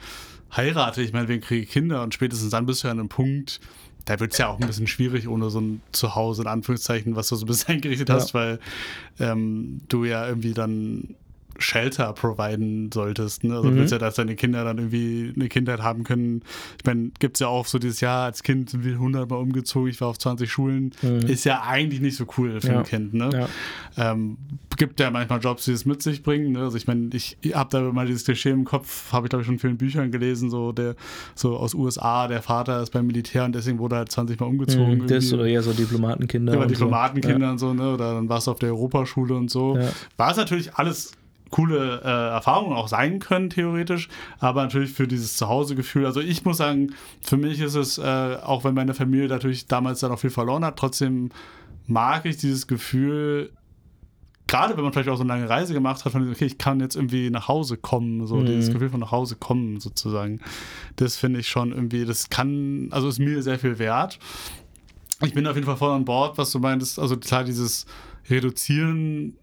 heirate 0.55 1.01
ich, 1.01 1.13
meinetwegen 1.13 1.41
kriege 1.41 1.65
Kinder 1.65 2.03
und 2.03 2.13
spätestens 2.13 2.51
dann 2.51 2.65
bist 2.65 2.83
du 2.83 2.87
ja 2.87 2.91
an 2.91 2.99
einem 2.99 3.09
Punkt, 3.09 3.59
da 4.05 4.19
wird 4.19 4.33
es 4.33 4.37
ja 4.37 4.47
auch 4.47 4.59
ein 4.59 4.67
bisschen 4.67 4.87
schwierig 4.87 5.27
ohne 5.27 5.49
so 5.49 5.61
ein 5.61 5.81
Zuhause, 5.91 6.43
in 6.43 6.47
Anführungszeichen, 6.47 7.15
was 7.15 7.29
du 7.29 7.35
so 7.35 7.45
ein 7.45 7.47
bisschen 7.47 7.67
eingerichtet 7.75 8.09
hast, 8.09 8.33
ja. 8.33 8.39
weil 8.39 8.59
ähm, 9.19 9.81
du 9.87 10.05
ja 10.05 10.27
irgendwie 10.27 10.53
dann 10.53 11.15
Shelter 11.63 12.13
providen 12.13 12.91
solltest. 12.91 13.43
Ne? 13.43 13.55
Also 13.55 13.69
mhm. 13.69 13.73
du 13.73 13.79
willst 13.79 13.91
ja, 13.91 13.97
dass 13.97 14.15
deine 14.15 14.35
Kinder 14.35 14.63
dann 14.63 14.77
irgendwie 14.77 15.33
eine 15.35 15.49
Kindheit 15.49 15.81
haben 15.81 16.03
können. 16.03 16.41
Ich 16.77 16.85
meine, 16.85 17.11
gibt 17.19 17.37
es 17.37 17.39
ja 17.39 17.47
auch 17.47 17.65
so 17.65 17.79
dieses 17.79 18.01
Jahr, 18.01 18.25
als 18.25 18.43
Kind 18.43 18.69
sind 18.69 18.83
wir 18.83 18.93
100 18.93 19.29
Mal 19.29 19.37
umgezogen, 19.37 19.89
ich 19.89 19.99
war 20.01 20.09
auf 20.09 20.17
20 20.17 20.51
Schulen. 20.51 20.91
Mhm. 21.01 21.19
Ist 21.27 21.45
ja 21.45 21.63
eigentlich 21.65 22.01
nicht 22.01 22.17
so 22.17 22.25
cool 22.37 22.59
für 22.61 22.67
ja. 22.67 22.77
ein 22.79 22.83
Kind. 22.83 23.13
Ne? 23.13 23.29
Ja. 23.33 24.11
Ähm, 24.11 24.37
gibt 24.77 24.99
ja 24.99 25.11
manchmal 25.11 25.39
Jobs, 25.39 25.65
die 25.65 25.71
es 25.71 25.85
mit 25.85 26.01
sich 26.01 26.23
bringen. 26.23 26.53
Ne? 26.53 26.59
Also 26.59 26.77
ich 26.77 26.87
meine, 26.87 27.09
ich 27.13 27.37
habe 27.53 27.69
da 27.69 27.81
mal 27.91 28.05
dieses 28.05 28.25
Klischee 28.25 28.49
im 28.49 28.65
Kopf, 28.65 29.11
habe 29.11 29.27
ich 29.27 29.29
glaube 29.29 29.41
ich 29.41 29.45
schon 29.45 29.55
in 29.55 29.59
vielen 29.59 29.77
Büchern 29.77 30.11
gelesen, 30.11 30.49
so 30.49 30.71
der 30.71 30.95
so 31.35 31.57
aus 31.57 31.73
USA, 31.73 32.27
der 32.27 32.41
Vater 32.41 32.81
ist 32.81 32.91
beim 32.91 33.07
Militär 33.07 33.45
und 33.45 33.53
deswegen 33.53 33.79
wurde 33.79 33.95
er 33.95 33.99
halt 33.99 34.11
20 34.11 34.39
Mal 34.39 34.47
umgezogen. 34.47 34.99
Mhm, 34.99 35.07
das 35.07 35.31
oder 35.33 35.45
eher 35.45 35.63
so 35.63 35.73
Diplomatenkinder. 35.73 36.53
Ja, 36.53 36.65
Diplomatenkinder 36.65 37.57
so. 37.57 37.69
und 37.69 37.77
so, 37.77 37.83
ne? 37.83 37.93
Oder 37.93 38.13
dann 38.15 38.29
warst 38.29 38.47
du 38.47 38.51
auf 38.51 38.59
der 38.59 38.69
Europaschule 38.69 39.35
und 39.35 39.49
so. 39.49 39.77
War 40.17 40.31
es 40.31 40.37
natürlich 40.37 40.73
alles 40.75 41.11
coole 41.53 42.01
äh, 42.03 42.33
Erfahrungen 42.33 42.75
auch 42.75 42.87
sein 42.87 43.19
können, 43.19 43.51
theoretisch, 43.51 44.09
aber 44.39 44.63
natürlich 44.63 44.91
für 44.91 45.07
dieses 45.07 45.37
Zuhausegefühl. 45.37 46.07
Also 46.07 46.19
ich 46.19 46.43
muss 46.45 46.57
sagen, 46.57 46.95
für 47.21 47.37
mich 47.37 47.61
ist 47.61 47.75
es, 47.75 47.99
äh, 47.99 48.37
auch 48.41 48.63
wenn 48.63 48.73
meine 48.73 48.95
Familie 48.95 49.27
natürlich 49.27 49.67
damals 49.67 49.99
dann 49.99 50.11
auch 50.11 50.17
viel 50.17 50.31
verloren 50.31 50.65
hat, 50.65 50.77
trotzdem 50.77 51.29
mag 51.85 52.25
ich 52.25 52.37
dieses 52.37 52.65
Gefühl, 52.65 53.51
gerade 54.47 54.75
wenn 54.75 54.83
man 54.83 54.93
vielleicht 54.93 55.09
auch 55.09 55.15
so 55.15 55.21
eine 55.21 55.31
lange 55.31 55.47
Reise 55.47 55.75
gemacht 55.75 56.03
hat, 56.03 56.11
von 56.11 56.27
okay, 56.31 56.45
ich 56.45 56.57
kann 56.57 56.79
jetzt 56.79 56.95
irgendwie 56.95 57.29
nach 57.29 57.47
Hause 57.47 57.77
kommen, 57.77 58.25
so 58.25 58.37
mhm. 58.37 58.47
dieses 58.47 58.73
Gefühl 58.73 58.89
von 58.89 59.01
nach 59.01 59.11
Hause 59.11 59.35
kommen 59.35 59.79
sozusagen. 59.79 60.39
Das 60.95 61.17
finde 61.17 61.39
ich 61.39 61.49
schon 61.49 61.71
irgendwie, 61.71 62.03
das 62.03 62.29
kann, 62.29 62.87
also 62.89 63.07
ist 63.07 63.19
mir 63.19 63.43
sehr 63.43 63.59
viel 63.59 63.77
wert. 63.77 64.17
Ich 65.21 65.35
bin 65.35 65.45
auf 65.45 65.53
jeden 65.53 65.67
Fall 65.67 65.77
voll 65.77 65.91
an 65.91 66.03
Bord, 66.03 66.39
was 66.39 66.51
du 66.51 66.57
meintest, 66.57 66.97
also 66.97 67.15
klar, 67.15 67.43
dieses 67.43 67.85
Reduzieren 68.27 69.37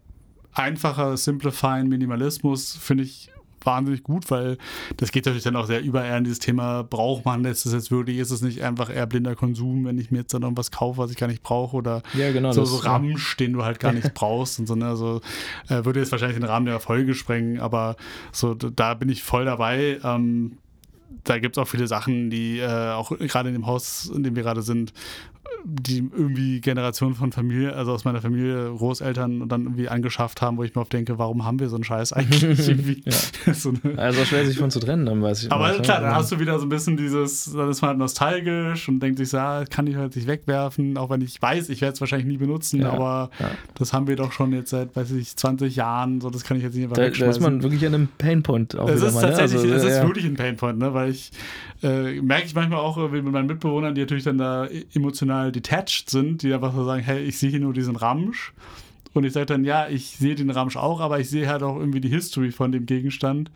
einfacher, 0.53 1.17
simplifying 1.17 1.89
Minimalismus 1.89 2.77
finde 2.77 3.05
ich 3.05 3.31
wahnsinnig 3.65 4.03
gut, 4.03 4.31
weil 4.31 4.59
das 4.97 5.13
geht 5.13 5.27
natürlich 5.27 5.45
dann 5.45 5.57
auch 5.57 5.67
sehr 5.67 5.83
über 5.83 6.05
eher 6.05 6.19
in 6.19 6.25
dieses 6.25 6.39
Thema, 6.39 6.83
braucht 6.83 7.25
man 7.25 7.43
das 7.43 7.65
jetzt 7.65 7.91
wirklich, 7.91 8.19
ist 8.19 8.31
es 8.31 8.43
nicht 8.43 8.63
einfach 8.63 8.91
eher 8.91 9.07
blinder 9.07 9.35
Konsum, 9.35 9.85
wenn 9.85 9.99
ich 9.99 10.11
mir 10.11 10.19
jetzt 10.19 10.35
dann 10.35 10.43
irgendwas 10.43 10.71
kaufe, 10.71 10.99
was 10.99 11.11
ich 11.11 11.17
gar 11.17 11.27
nicht 11.27 11.43
brauche 11.43 11.77
oder 11.77 12.03
ja, 12.15 12.33
genau, 12.33 12.53
so, 12.53 12.65
so 12.65 12.79
Ramsch, 12.79 13.37
den 13.37 13.53
du 13.53 13.65
halt 13.65 13.81
gar 13.81 13.93
nicht 13.93 14.15
brauchst 14.15 14.59
und 14.59 14.67
so, 14.67 14.75
ne? 14.75 14.87
also 14.87 15.21
äh, 15.69 15.85
würde 15.85 16.01
jetzt 16.01 16.13
wahrscheinlich 16.13 16.39
den 16.39 16.47
Rahmen 16.47 16.67
der 16.67 16.81
Folge 16.81 17.15
sprengen, 17.15 17.61
aber 17.61 17.97
so, 18.33 18.55
da 18.55 18.95
bin 18.95 19.09
ich 19.09 19.23
voll 19.23 19.45
dabei. 19.45 19.99
Ähm, 20.03 20.59
da 21.25 21.39
gibt 21.39 21.57
es 21.57 21.63
auch 21.63 21.69
viele 21.69 21.87
Sachen, 21.87 22.31
die 22.31 22.61
äh, 22.61 22.93
auch 22.93 23.11
gerade 23.11 23.49
in 23.49 23.55
dem 23.55 23.67
Haus, 23.67 24.11
in 24.15 24.23
dem 24.23 24.37
wir 24.37 24.43
gerade 24.43 24.63
sind, 24.63 24.93
die 25.65 25.99
irgendwie 25.99 26.61
Generationen 26.61 27.15
von 27.15 27.33
Familie, 27.33 27.75
also 27.75 27.93
aus 27.93 28.05
meiner 28.05 28.21
Familie, 28.21 28.73
Großeltern 28.77 29.43
und 29.43 29.49
dann 29.51 29.65
irgendwie 29.65 29.89
angeschafft 29.89 30.43
haben, 30.43 30.57
wo 30.57 30.65
ich 30.65 30.75
mir 30.75 30.81
oft 30.81 30.93
denke, 30.93 31.19
warum 31.19 31.45
haben 31.45 31.59
wir 31.61 31.69
so 31.69 31.77
einen 31.77 31.85
Scheiß 31.85 32.13
eigentlich? 32.13 32.43
ja. 33.07 33.53
so 33.55 33.73
also 33.97 34.25
schwer 34.25 34.47
sich 34.47 34.59
von 34.59 34.71
zu 34.71 34.81
trennen, 34.81 35.07
dann 35.07 35.23
weiß 35.23 35.45
ich 35.45 35.53
Aber 35.53 35.73
klar, 35.81 36.01
dann 36.01 36.15
hast 36.15 36.33
du 36.33 36.41
wieder 36.41 36.59
so 36.59 36.67
ein 36.67 36.69
bisschen 36.69 36.97
dieses, 36.97 37.53
dann 37.53 37.69
ist 37.69 37.83
man 37.83 37.91
halt 37.91 37.99
nostalgisch 37.99 38.89
und 38.89 39.01
denkt 39.01 39.19
sich 39.19 39.33
ja, 39.33 39.65
kann 39.65 39.87
ich 39.87 39.97
halt 39.97 40.17
nicht 40.17 40.27
wegwerfen, 40.27 40.97
auch 40.97 41.11
wenn 41.11 41.21
ich 41.21 41.41
weiß, 41.41 41.69
ich 41.69 41.81
werde 41.81 41.95
es 41.95 42.01
wahrscheinlich 42.01 42.29
nie 42.29 42.39
benutzen, 42.39 42.81
ja. 42.81 42.91
aber 42.91 43.31
ja. 43.39 43.51
das 43.75 43.93
haben 43.93 44.07
wir 44.07 44.17
doch 44.17 44.33
schon 44.33 44.53
jetzt 44.53 44.71
seit, 44.71 44.97
weiß 44.97 45.13
ich, 45.13 45.37
20 45.37 45.77
Jahren, 45.77 46.21
so 46.21 46.31
das 46.31 46.45
kann 46.45 46.57
ich 46.57 46.63
jetzt 46.63 46.75
nicht 46.75 46.85
einfach 46.85 46.97
da, 46.97 47.03
wegschmeißen. 47.03 47.43
Da 47.43 47.49
ist 47.49 47.53
man 47.53 47.63
wirklich 47.63 47.87
an 47.87 47.95
einem 47.95 48.09
Painpoint 48.19 48.77
auch 48.77 48.89
Es 48.89 49.03
ist 49.03 49.15
mal, 49.15 49.23
ne? 49.23 49.27
tatsächlich, 49.29 49.73
also, 49.73 49.87
es 49.87 49.95
ist 49.95 50.03
wirklich 50.03 50.25
ein 50.25 50.35
Painpoint, 50.35 50.79
ne? 50.79 50.95
weil 50.95 51.11
ich 51.11 51.31
äh, 51.83 52.21
merke 52.21 52.47
ich 52.47 52.55
manchmal 52.55 52.81
auch 52.81 52.97
mit 53.11 53.25
meinen 53.25 53.47
Mitbewohnern, 53.47 53.95
die 53.95 54.03
natürlich 54.03 54.25
dann 54.25 54.39
da 54.39 54.67
emotional 54.95 55.40
detached 55.49 56.11
sind, 56.11 56.43
die 56.43 56.53
einfach 56.53 56.75
so 56.75 56.85
sagen, 56.85 57.03
hey, 57.03 57.23
ich 57.23 57.39
sehe 57.39 57.51
hier 57.51 57.61
nur 57.61 57.73
diesen 57.73 57.97
Ramsch. 57.97 58.53
Und 59.13 59.25
ich 59.25 59.33
sage 59.33 59.47
dann, 59.47 59.65
ja, 59.65 59.89
ich 59.89 60.17
sehe 60.19 60.35
den 60.35 60.51
Ramsch 60.51 60.77
auch, 60.77 61.01
aber 61.01 61.19
ich 61.19 61.29
sehe 61.29 61.49
halt 61.49 61.63
auch 61.63 61.77
irgendwie 61.77 62.01
die 62.01 62.09
History 62.09 62.53
von 62.53 62.71
dem 62.71 62.87
Gegenstand. 62.87 63.51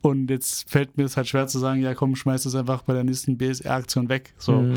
Und 0.00 0.30
jetzt 0.30 0.68
fällt 0.68 0.96
mir 0.96 1.04
es 1.04 1.16
halt 1.16 1.28
schwer 1.28 1.46
zu 1.46 1.60
sagen, 1.60 1.80
ja 1.80 1.94
komm, 1.94 2.16
schmeiß 2.16 2.44
es 2.44 2.56
einfach 2.56 2.82
bei 2.82 2.92
der 2.92 3.04
nächsten 3.04 3.38
BSR-Aktion 3.38 4.08
weg. 4.08 4.34
So. 4.36 4.60
Mhm. 4.60 4.74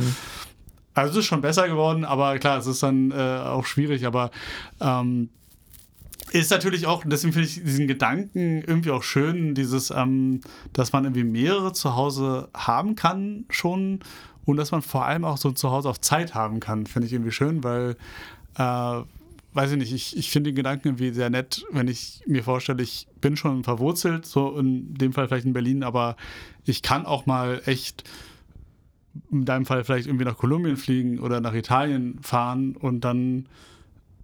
Also 0.94 1.14
es 1.14 1.18
ist 1.18 1.26
schon 1.26 1.42
besser 1.42 1.68
geworden, 1.68 2.06
aber 2.06 2.38
klar, 2.38 2.60
es 2.60 2.68
ist 2.68 2.84
dann 2.84 3.12
äh, 3.12 3.16
auch 3.16 3.66
schwierig, 3.66 4.06
aber 4.06 4.32
ähm, 4.80 5.30
ist 6.32 6.52
natürlich 6.52 6.86
auch, 6.86 7.04
deswegen 7.06 7.34
finde 7.34 7.48
ich 7.48 7.64
diesen 7.64 7.88
Gedanken 7.88 8.64
irgendwie 8.66 8.92
auch 8.92 9.04
schön, 9.04 9.56
dieses, 9.56 9.92
ähm, 9.92 10.42
dass 10.74 10.94
man 10.94 11.04
irgendwie 11.04 11.24
mehrere 11.24 11.74
zu 11.74 11.96
Hause 11.96 12.50
haben 12.56 12.96
kann 12.96 13.46
schon 13.50 14.00
und 14.46 14.58
dass 14.58 14.72
man 14.72 14.82
vor 14.82 15.06
allem 15.06 15.26
auch 15.26 15.38
so 15.38 15.50
ein 15.50 15.56
Zuhause 15.56 15.89
auf 15.89 16.00
Zeit 16.00 16.36
haben 16.36 16.60
kann, 16.60 16.86
finde 16.86 17.08
ich 17.08 17.14
irgendwie 17.14 17.32
schön, 17.32 17.64
weil, 17.64 17.96
äh, 18.58 19.02
weiß 19.54 19.72
ich 19.72 19.78
nicht, 19.78 19.93
ich, 19.93 20.18
ich 20.18 20.30
finde 20.30 20.52
den 20.52 20.56
Gedanken 20.56 20.89
irgendwie 20.89 21.12
sehr 21.12 21.30
nett, 21.30 21.66
wenn 21.72 21.88
ich 21.88 22.22
mir 22.28 22.43
vorstelle, 22.43 22.84
ich 22.84 23.08
bin 23.22 23.38
schon 23.38 23.64
verwurzelt, 23.64 24.26
so 24.26 24.58
in 24.58 24.93
dem 24.93 25.14
Fall 25.14 25.28
vielleicht 25.28 25.46
in 25.46 25.54
Berlin, 25.54 25.84
aber 25.84 26.16
ich 26.66 26.82
kann 26.82 27.06
auch 27.06 27.26
mal 27.26 27.62
echt 27.66 28.04
in 29.32 29.46
deinem 29.46 29.66
Fall 29.66 29.84
vielleicht 29.84 30.08
irgendwie 30.08 30.26
nach 30.26 30.38
Kolumbien 30.38 30.78
fliegen 30.78 31.20
oder 31.20 31.39
nach 31.39 31.54
Italien 31.54 32.20
fahren 32.22 32.76
und 32.76 33.02
dann 33.02 33.48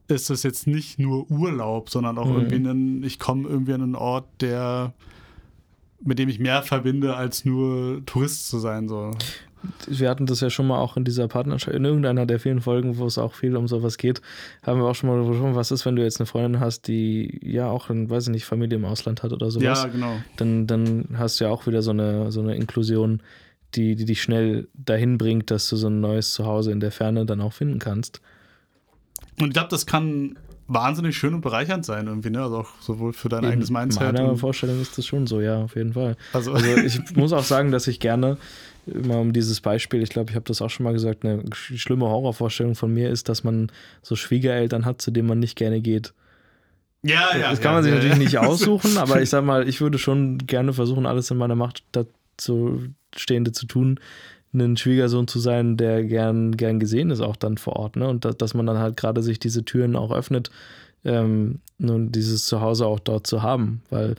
ist 0.08 0.30
das 0.30 0.44
jetzt 0.44 0.68
nicht 0.68 1.00
nur 1.00 1.32
Urlaub, 1.32 1.90
sondern 1.90 2.18
auch 2.18 2.26
mhm. 2.26 2.36
irgendwie 2.36 2.70
ein, 2.70 3.04
ich 3.04 3.18
komme 3.18 3.48
irgendwie 3.48 3.74
an 3.74 3.82
einen 3.82 3.96
Ort, 3.96 4.26
der 4.42 4.94
mit 6.04 6.20
dem 6.20 6.30
ich 6.30 6.40
mehr 6.40 6.64
verbinde, 6.64 7.16
als 7.16 7.46
nur 7.46 8.04
Tourist 8.06 8.50
zu 8.50 8.60
sein 8.60 8.88
soll. 8.88 9.12
Wir 9.88 10.10
hatten 10.10 10.26
das 10.26 10.42
ja 10.42 10.50
schon 10.50 10.68
mal 10.68 10.80
auch 10.80 10.98
in 10.98 11.04
dieser 11.04 11.28
Partnerschaft, 11.28 11.76
in 11.76 11.86
irgendeiner 11.86 12.26
der 12.26 12.40
vielen 12.40 12.62
Folgen, 12.62 12.98
wo 12.98 13.06
es 13.06 13.18
auch 13.18 13.34
viel 13.34 13.56
um 13.56 13.68
sowas 13.68 13.98
geht, 13.98 14.22
haben 14.64 14.80
wir 14.80 14.88
auch 14.88 14.96
schon 14.96 15.10
mal 15.10 15.26
gesprochen, 15.26 15.56
was 15.56 15.72
ist, 15.72 15.86
wenn 15.86 15.96
du 15.96 16.04
jetzt 16.04 16.20
eine 16.20 16.28
Freundin 16.28 16.60
hast, 16.60 16.88
die 16.88 17.40
ja 17.44 17.70
auch, 17.70 17.90
ein, 17.90 18.10
weiß 18.10 18.28
ich 18.28 18.32
nicht, 18.32 18.46
Familie 18.46 18.78
im 18.78 18.86
Ausland 18.86 19.24
hat 19.24 19.32
oder 19.32 19.52
sowas. 19.52 19.84
Ja, 19.84 19.88
genau. 19.88 20.18
Dann, 20.38 20.68
dann 20.68 21.10
hast 21.18 21.40
du 21.40 21.46
ja 21.46 21.52
auch 21.52 21.68
wieder 21.68 21.82
so 21.82 21.92
eine, 21.92 22.32
so 22.32 22.42
eine 22.42 22.56
Inklusion, 22.56 23.22
die, 23.76 23.96
die 23.96 24.06
dich 24.06 24.22
schnell 24.22 24.68
dahin 24.74 25.18
bringt, 25.18 25.52
dass 25.52 25.70
du 25.70 25.76
so 25.76 25.88
ein 25.88 26.02
neues 26.02 26.34
Zuhause 26.34 26.72
in 26.72 26.80
der 26.80 26.92
Ferne 26.92 27.26
dann 27.26 27.42
auch 27.42 27.54
finden 27.54 27.80
kannst. 27.80 28.22
Und 29.40 29.48
ich 29.48 29.54
glaube, 29.54 29.70
das 29.70 29.86
kann 29.86 30.38
wahnsinnig 30.68 31.18
schön 31.18 31.34
und 31.34 31.42
bereichernd 31.42 31.86
sein, 31.86 32.08
irgendwie, 32.08 32.30
ne? 32.30 32.42
Also 32.42 32.58
auch 32.60 32.70
sowohl 32.80 33.14
für 33.14 33.30
dein 33.30 33.44
in 33.44 33.52
eigenes 33.52 33.70
Mindset. 33.70 34.10
In 34.10 34.14
meiner 34.14 34.36
Vorstellung 34.36 34.82
ist 34.82 34.98
das 34.98 35.06
schon 35.06 35.28
so, 35.28 35.42
ja, 35.42 35.64
auf 35.64 35.76
jeden 35.76 35.94
Fall. 35.94 36.16
Also, 36.34 36.54
also 36.54 36.66
ich 36.78 37.16
muss 37.16 37.34
auch 37.34 37.44
sagen, 37.44 37.72
dass 37.72 37.88
ich 37.88 38.00
gerne 38.00 38.38
immer 38.86 39.20
um 39.20 39.34
dieses 39.34 39.62
Beispiel, 39.62 40.02
ich 40.02 40.10
glaube, 40.10 40.32
ich 40.32 40.36
habe 40.36 40.46
das 40.46 40.62
auch 40.62 40.70
schon 40.70 40.84
mal 40.84 40.94
gesagt, 40.94 41.24
eine 41.24 41.44
schlimme 41.54 42.06
Horrorvorstellung 42.06 42.76
von 42.76 42.94
mir 42.94 43.10
ist, 43.10 43.30
dass 43.30 43.44
man 43.44 43.72
so 44.02 44.16
Schwiegereltern 44.16 44.86
hat, 44.86 45.02
zu 45.02 45.12
denen 45.12 45.28
man 45.28 45.40
nicht 45.40 45.56
gerne 45.56 45.82
geht. 45.82 46.14
Ja, 47.04 47.36
ja. 47.36 47.50
Das 47.50 47.62
kann 47.62 47.72
ja, 47.72 47.76
man 47.76 47.84
sich 47.84 47.92
ja, 47.92 47.98
natürlich 47.98 48.18
ja. 48.18 48.24
nicht 48.24 48.38
aussuchen, 48.50 48.98
aber 48.98 49.22
ich 49.22 49.30
sag 49.30 49.44
mal, 49.44 49.68
ich 49.68 49.82
würde 49.82 49.98
schon 49.98 50.38
gerne 50.40 50.74
versuchen, 50.74 51.06
alles 51.06 51.32
in 51.32 51.38
meiner 51.38 51.56
Macht 51.56 51.84
dazu 51.92 52.84
Stehende 53.16 53.52
zu 53.52 53.66
tun, 53.66 54.00
ein 54.54 54.78
Schwiegersohn 54.78 55.28
zu 55.28 55.40
sein, 55.40 55.78
der 55.78 56.04
gern, 56.04 56.58
gern 56.58 56.80
gesehen 56.80 57.10
ist, 57.10 57.22
auch 57.22 57.36
dann 57.36 57.58
vor 57.58 57.78
Ort. 57.78 57.96
Ne? 57.96 58.08
Und 58.08 58.26
da, 58.26 58.32
dass 58.32 58.54
man 58.54 58.66
dann 58.66 58.80
halt 58.80 58.98
gerade 58.98 59.24
sich 59.24 59.40
diese 59.40 59.64
Türen 59.64 59.96
auch 59.96 60.12
öffnet, 60.12 60.52
ähm, 61.06 61.60
nun 61.78 62.12
dieses 62.12 62.46
Zuhause 62.46 62.86
auch 62.86 63.00
dort 63.00 63.28
zu 63.28 63.42
haben, 63.42 63.82
weil 63.90 64.16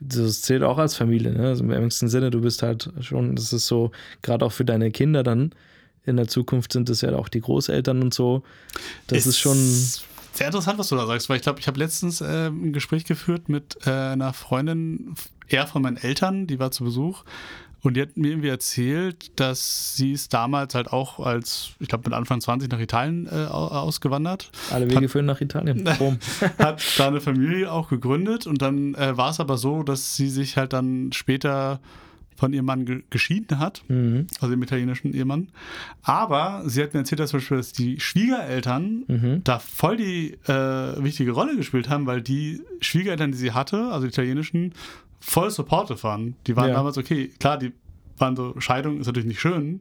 das 0.00 0.42
zählt 0.42 0.62
auch 0.62 0.78
als 0.78 0.96
Familie. 0.96 1.32
Ne? 1.32 1.48
Also 1.48 1.64
Im 1.64 1.70
engsten 1.70 2.08
Sinne, 2.08 2.30
du 2.30 2.40
bist 2.40 2.62
halt 2.62 2.90
schon, 3.00 3.36
das 3.36 3.52
ist 3.52 3.66
so, 3.66 3.90
gerade 4.22 4.44
auch 4.44 4.52
für 4.52 4.64
deine 4.64 4.90
Kinder 4.90 5.22
dann 5.22 5.52
in 6.06 6.16
der 6.16 6.28
Zukunft 6.28 6.72
sind 6.72 6.88
es 6.88 7.00
ja 7.00 7.14
auch 7.14 7.28
die 7.28 7.40
Großeltern 7.40 8.00
und 8.00 8.14
so. 8.14 8.42
Das 9.08 9.18
ist, 9.18 9.26
ist 9.26 9.38
schon. 9.38 9.56
Sehr 9.56 10.46
interessant, 10.46 10.78
was 10.78 10.88
du 10.88 10.96
da 10.96 11.06
sagst, 11.06 11.28
weil 11.28 11.36
ich 11.36 11.42
glaube, 11.42 11.60
ich 11.60 11.66
habe 11.66 11.78
letztens 11.78 12.20
äh, 12.20 12.48
ein 12.48 12.72
Gespräch 12.72 13.04
geführt 13.04 13.48
mit 13.48 13.76
äh, 13.86 13.90
einer 13.90 14.32
Freundin, 14.32 15.14
eher 15.48 15.66
von 15.66 15.82
meinen 15.82 15.96
Eltern, 15.96 16.46
die 16.46 16.58
war 16.58 16.70
zu 16.70 16.84
Besuch. 16.84 17.24
Und 17.86 17.94
die 17.94 18.02
hat 18.02 18.16
mir 18.16 18.30
irgendwie 18.30 18.48
erzählt, 18.48 19.38
dass 19.38 19.94
sie 19.94 20.10
ist 20.10 20.34
damals 20.34 20.74
halt 20.74 20.92
auch 20.92 21.20
als, 21.20 21.70
ich 21.78 21.86
glaube, 21.86 22.10
mit 22.10 22.18
Anfang 22.18 22.40
20 22.40 22.68
nach 22.68 22.80
Italien 22.80 23.28
äh, 23.30 23.46
ausgewandert. 23.46 24.50
Alle 24.72 24.90
Wege 24.90 25.02
hat, 25.02 25.10
führen 25.12 25.26
nach 25.26 25.40
Italien. 25.40 25.88
hat 26.58 26.82
da 26.98 27.06
eine 27.06 27.20
Familie 27.20 27.70
auch 27.70 27.88
gegründet 27.88 28.48
und 28.48 28.60
dann 28.60 28.96
äh, 28.96 29.16
war 29.16 29.30
es 29.30 29.38
aber 29.38 29.56
so, 29.56 29.84
dass 29.84 30.16
sie 30.16 30.28
sich 30.28 30.56
halt 30.56 30.72
dann 30.72 31.12
später 31.12 31.78
von 32.34 32.52
ihrem 32.52 32.66
Mann 32.66 32.86
ge 32.86 33.02
geschieden 33.08 33.60
hat, 33.60 33.84
mhm. 33.86 34.26
also 34.40 34.50
dem 34.50 34.62
italienischen 34.64 35.14
Ehemann. 35.14 35.48
Aber 36.02 36.64
sie 36.66 36.82
hat 36.82 36.92
mir 36.92 37.00
erzählt, 37.00 37.20
dass 37.20 37.30
zum 37.30 37.38
Beispiel 37.38 37.56
dass 37.56 37.72
die 37.72 38.00
Schwiegereltern 38.00 39.04
mhm. 39.06 39.40
da 39.44 39.60
voll 39.60 39.96
die 39.96 40.32
äh, 40.48 41.02
wichtige 41.02 41.30
Rolle 41.30 41.56
gespielt 41.56 41.88
haben, 41.88 42.06
weil 42.06 42.20
die 42.20 42.62
Schwiegereltern, 42.80 43.30
die 43.30 43.38
sie 43.38 43.52
hatte, 43.52 43.90
also 43.92 44.06
die 44.06 44.12
italienischen, 44.12 44.74
voll 45.20 45.50
supportive 45.50 46.02
waren. 46.02 46.36
Die 46.46 46.56
waren 46.56 46.68
ja. 46.68 46.74
damals 46.74 46.98
okay, 46.98 47.28
klar, 47.38 47.58
die 47.58 47.72
waren 48.18 48.36
so, 48.36 48.54
Scheidung 48.58 49.00
ist 49.00 49.06
natürlich 49.06 49.28
nicht 49.28 49.40
schön, 49.40 49.80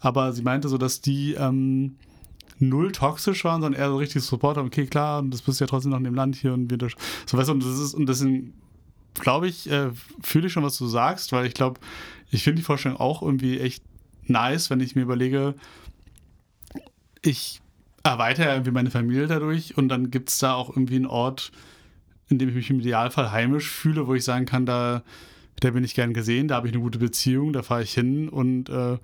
aber 0.00 0.32
sie 0.32 0.42
meinte 0.42 0.68
so, 0.68 0.78
dass 0.78 1.00
die 1.00 1.34
ähm, 1.34 1.96
null 2.58 2.92
toxisch 2.92 3.44
waren, 3.44 3.60
sondern 3.60 3.80
eher 3.80 3.88
so 3.88 3.96
richtig 3.96 4.22
supportive, 4.22 4.64
okay, 4.64 4.86
klar, 4.86 5.20
und 5.20 5.32
das 5.32 5.42
bist 5.42 5.60
ja 5.60 5.66
trotzdem 5.66 5.90
noch 5.90 5.98
in 5.98 6.04
dem 6.04 6.14
Land 6.14 6.36
hier 6.36 6.52
und 6.52 6.70
wir 6.70 6.78
so 7.26 7.36
weißt 7.36 7.48
du, 7.48 7.52
und 7.52 7.64
das 7.64 7.78
ist, 7.78 7.94
und 7.94 8.08
deswegen 8.08 8.54
glaube 9.14 9.48
ich, 9.48 9.70
äh, 9.70 9.90
fühle 10.22 10.46
ich 10.46 10.52
schon, 10.52 10.62
was 10.62 10.78
du 10.78 10.86
sagst, 10.86 11.32
weil 11.32 11.46
ich 11.46 11.54
glaube, 11.54 11.80
ich 12.30 12.44
finde 12.44 12.56
die 12.56 12.64
Vorstellung 12.64 12.98
auch 12.98 13.22
irgendwie 13.22 13.58
echt 13.58 13.82
nice, 14.26 14.70
wenn 14.70 14.80
ich 14.80 14.96
mir 14.96 15.02
überlege, 15.02 15.54
ich 17.20 17.60
erweitere 18.02 18.46
ja 18.46 18.52
irgendwie 18.54 18.70
meine 18.70 18.90
Familie 18.90 19.26
dadurch 19.26 19.76
und 19.76 19.88
dann 19.88 20.10
gibt 20.10 20.30
es 20.30 20.38
da 20.38 20.54
auch 20.54 20.70
irgendwie 20.70 20.96
einen 20.96 21.06
Ort, 21.06 21.52
in 22.32 22.38
dem 22.38 22.48
ich 22.48 22.54
mich 22.54 22.70
im 22.70 22.80
Idealfall 22.80 23.30
heimisch 23.30 23.70
fühle, 23.70 24.06
wo 24.06 24.14
ich 24.14 24.24
sagen 24.24 24.46
kann, 24.46 24.66
da, 24.66 25.02
da 25.60 25.70
bin 25.70 25.84
ich 25.84 25.94
gern 25.94 26.12
gesehen, 26.12 26.48
da 26.48 26.56
habe 26.56 26.66
ich 26.66 26.74
eine 26.74 26.82
gute 26.82 26.98
Beziehung, 26.98 27.52
da 27.52 27.62
fahre 27.62 27.82
ich 27.82 27.94
hin 27.94 28.28
und 28.28 28.68
äh, 28.68 28.98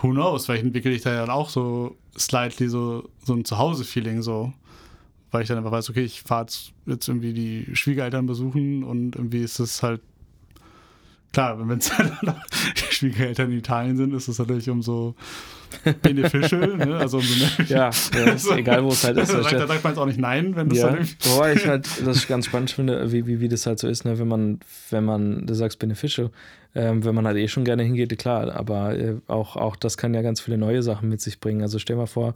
who 0.00 0.10
knows, 0.10 0.46
vielleicht 0.46 0.64
entwickle 0.64 0.92
ich 0.92 1.02
da 1.02 1.14
dann 1.14 1.30
auch 1.30 1.50
so 1.50 1.96
slightly 2.16 2.68
so, 2.68 3.08
so 3.24 3.34
ein 3.34 3.44
Zuhause-Feeling 3.44 4.22
so. 4.22 4.52
Weil 5.30 5.42
ich 5.42 5.48
dann 5.48 5.58
einfach 5.58 5.72
weiß, 5.72 5.90
okay, 5.90 6.04
ich 6.04 6.22
fahre 6.22 6.46
jetzt 6.86 7.08
irgendwie 7.08 7.32
die 7.32 7.74
Schwiegereltern 7.74 8.24
besuchen 8.24 8.84
und 8.84 9.16
irgendwie 9.16 9.42
ist 9.42 9.58
es 9.58 9.82
halt 9.82 10.00
klar, 11.34 11.68
wenn 11.68 11.78
es 11.78 11.90
Schwiegereltern 12.90 13.50
in 13.50 13.58
Italien 13.58 13.96
sind, 13.96 14.14
ist 14.14 14.28
es 14.28 14.38
natürlich 14.38 14.70
umso 14.70 15.14
beneficial, 16.02 16.76
ne? 16.76 16.96
Also 16.96 17.18
umso 17.18 17.34
mehr. 17.34 17.66
Ja, 17.68 17.90
ja 18.14 18.32
ist 18.32 18.50
egal 18.50 18.84
wo 18.84 18.88
es 18.88 19.04
halt 19.04 19.18
ist. 19.18 19.32
Da 19.32 19.42
sagt, 19.42 19.52
da 19.52 19.66
sagt 19.66 19.84
man 19.84 19.92
jetzt 19.92 19.98
auch 19.98 20.06
nicht 20.06 20.20
nein, 20.20 20.56
wenn 20.56 20.68
das 20.68 20.78
ja, 20.78 20.90
dann 20.90 21.08
Wobei 21.24 21.54
ich 21.54 21.66
halt 21.66 21.88
das 22.04 22.26
ganz 22.26 22.46
spannend 22.46 22.70
finde, 22.70 23.12
wie, 23.12 23.26
wie, 23.26 23.40
wie 23.40 23.48
das 23.48 23.66
halt 23.66 23.78
so 23.78 23.88
ist, 23.88 24.04
ne? 24.04 24.18
wenn 24.18 24.28
man, 24.28 24.60
wenn 24.90 25.04
man, 25.04 25.46
du 25.46 25.54
sagst 25.54 25.78
beneficial, 25.78 26.30
ähm, 26.74 27.04
wenn 27.04 27.14
man 27.14 27.26
halt 27.26 27.36
eh 27.36 27.48
schon 27.48 27.64
gerne 27.64 27.82
hingeht, 27.82 28.16
klar, 28.18 28.54
aber 28.54 28.96
äh, 28.96 29.16
auch, 29.26 29.56
auch 29.56 29.76
das 29.76 29.96
kann 29.96 30.14
ja 30.14 30.22
ganz 30.22 30.40
viele 30.40 30.58
neue 30.58 30.82
Sachen 30.82 31.08
mit 31.08 31.20
sich 31.20 31.40
bringen. 31.40 31.62
Also 31.62 31.78
stell 31.78 31.96
mal 31.96 32.06
vor, 32.06 32.34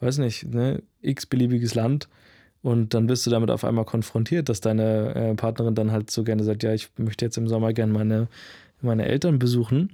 weiß 0.00 0.18
nicht, 0.18 0.52
ne, 0.52 0.82
x-beliebiges 1.00 1.74
Land 1.74 2.08
und 2.62 2.94
dann 2.94 3.08
bist 3.08 3.26
du 3.26 3.30
damit 3.30 3.50
auf 3.50 3.64
einmal 3.64 3.84
konfrontiert, 3.84 4.48
dass 4.48 4.60
deine 4.60 5.14
äh, 5.14 5.34
Partnerin 5.34 5.74
dann 5.74 5.90
halt 5.90 6.10
so 6.10 6.22
gerne 6.22 6.44
sagt, 6.44 6.62
ja, 6.62 6.72
ich 6.72 6.90
möchte 6.96 7.24
jetzt 7.24 7.36
im 7.36 7.48
Sommer 7.48 7.72
gerne 7.72 7.92
meine, 7.92 8.28
meine 8.80 9.06
Eltern 9.06 9.38
besuchen. 9.38 9.90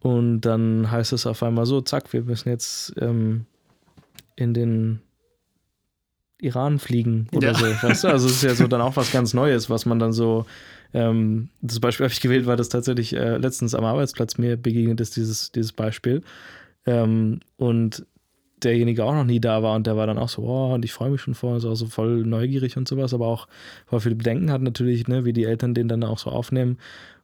Und 0.00 0.42
dann 0.42 0.90
heißt 0.90 1.14
es 1.14 1.26
auf 1.26 1.42
einmal 1.42 1.64
so, 1.64 1.80
zack, 1.80 2.12
wir 2.12 2.22
müssen 2.22 2.50
jetzt 2.50 2.92
ähm, 3.00 3.46
in 4.36 4.52
den 4.52 5.00
Iran 6.42 6.78
fliegen 6.78 7.28
oder 7.32 7.52
ja. 7.52 7.54
so. 7.54 7.64
Weißt 7.64 8.04
du? 8.04 8.08
Also 8.08 8.26
es 8.26 8.36
ist 8.36 8.42
ja 8.42 8.54
so 8.54 8.66
dann 8.66 8.82
auch 8.82 8.96
was 8.96 9.10
ganz 9.10 9.32
Neues, 9.32 9.70
was 9.70 9.86
man 9.86 9.98
dann 9.98 10.12
so, 10.12 10.44
ähm, 10.92 11.48
das 11.62 11.80
Beispiel 11.80 12.04
habe 12.04 12.12
ich 12.12 12.20
gewählt, 12.20 12.44
weil 12.44 12.58
das 12.58 12.68
tatsächlich 12.68 13.16
äh, 13.16 13.38
letztens 13.38 13.74
am 13.74 13.84
Arbeitsplatz 13.84 14.36
mir 14.36 14.58
begegnet 14.58 15.00
ist, 15.00 15.16
dieses, 15.16 15.52
dieses 15.52 15.72
Beispiel. 15.72 16.22
Ähm, 16.84 17.40
und 17.56 18.04
derjenige 18.64 19.04
auch 19.04 19.14
noch 19.14 19.24
nie 19.24 19.40
da 19.40 19.62
war 19.62 19.74
und 19.76 19.86
der 19.86 19.96
war 19.96 20.06
dann 20.06 20.18
auch 20.18 20.28
so, 20.28 20.42
oh, 20.42 20.74
und 20.74 20.84
ich 20.84 20.92
freue 20.92 21.10
mich 21.10 21.20
schon 21.20 21.34
vor, 21.34 21.60
so, 21.60 21.74
so 21.74 21.86
voll 21.86 22.24
neugierig 22.24 22.76
und 22.76 22.88
sowas, 22.88 23.14
aber 23.14 23.26
auch 23.26 23.46
voll 23.86 24.00
viele 24.00 24.14
Bedenken 24.14 24.50
hat 24.50 24.62
natürlich, 24.62 25.08
ne, 25.08 25.24
wie 25.24 25.32
die 25.32 25.44
Eltern 25.44 25.74
den 25.74 25.88
dann 25.88 26.04
auch 26.04 26.18
so 26.18 26.30
aufnehmen. 26.30 26.78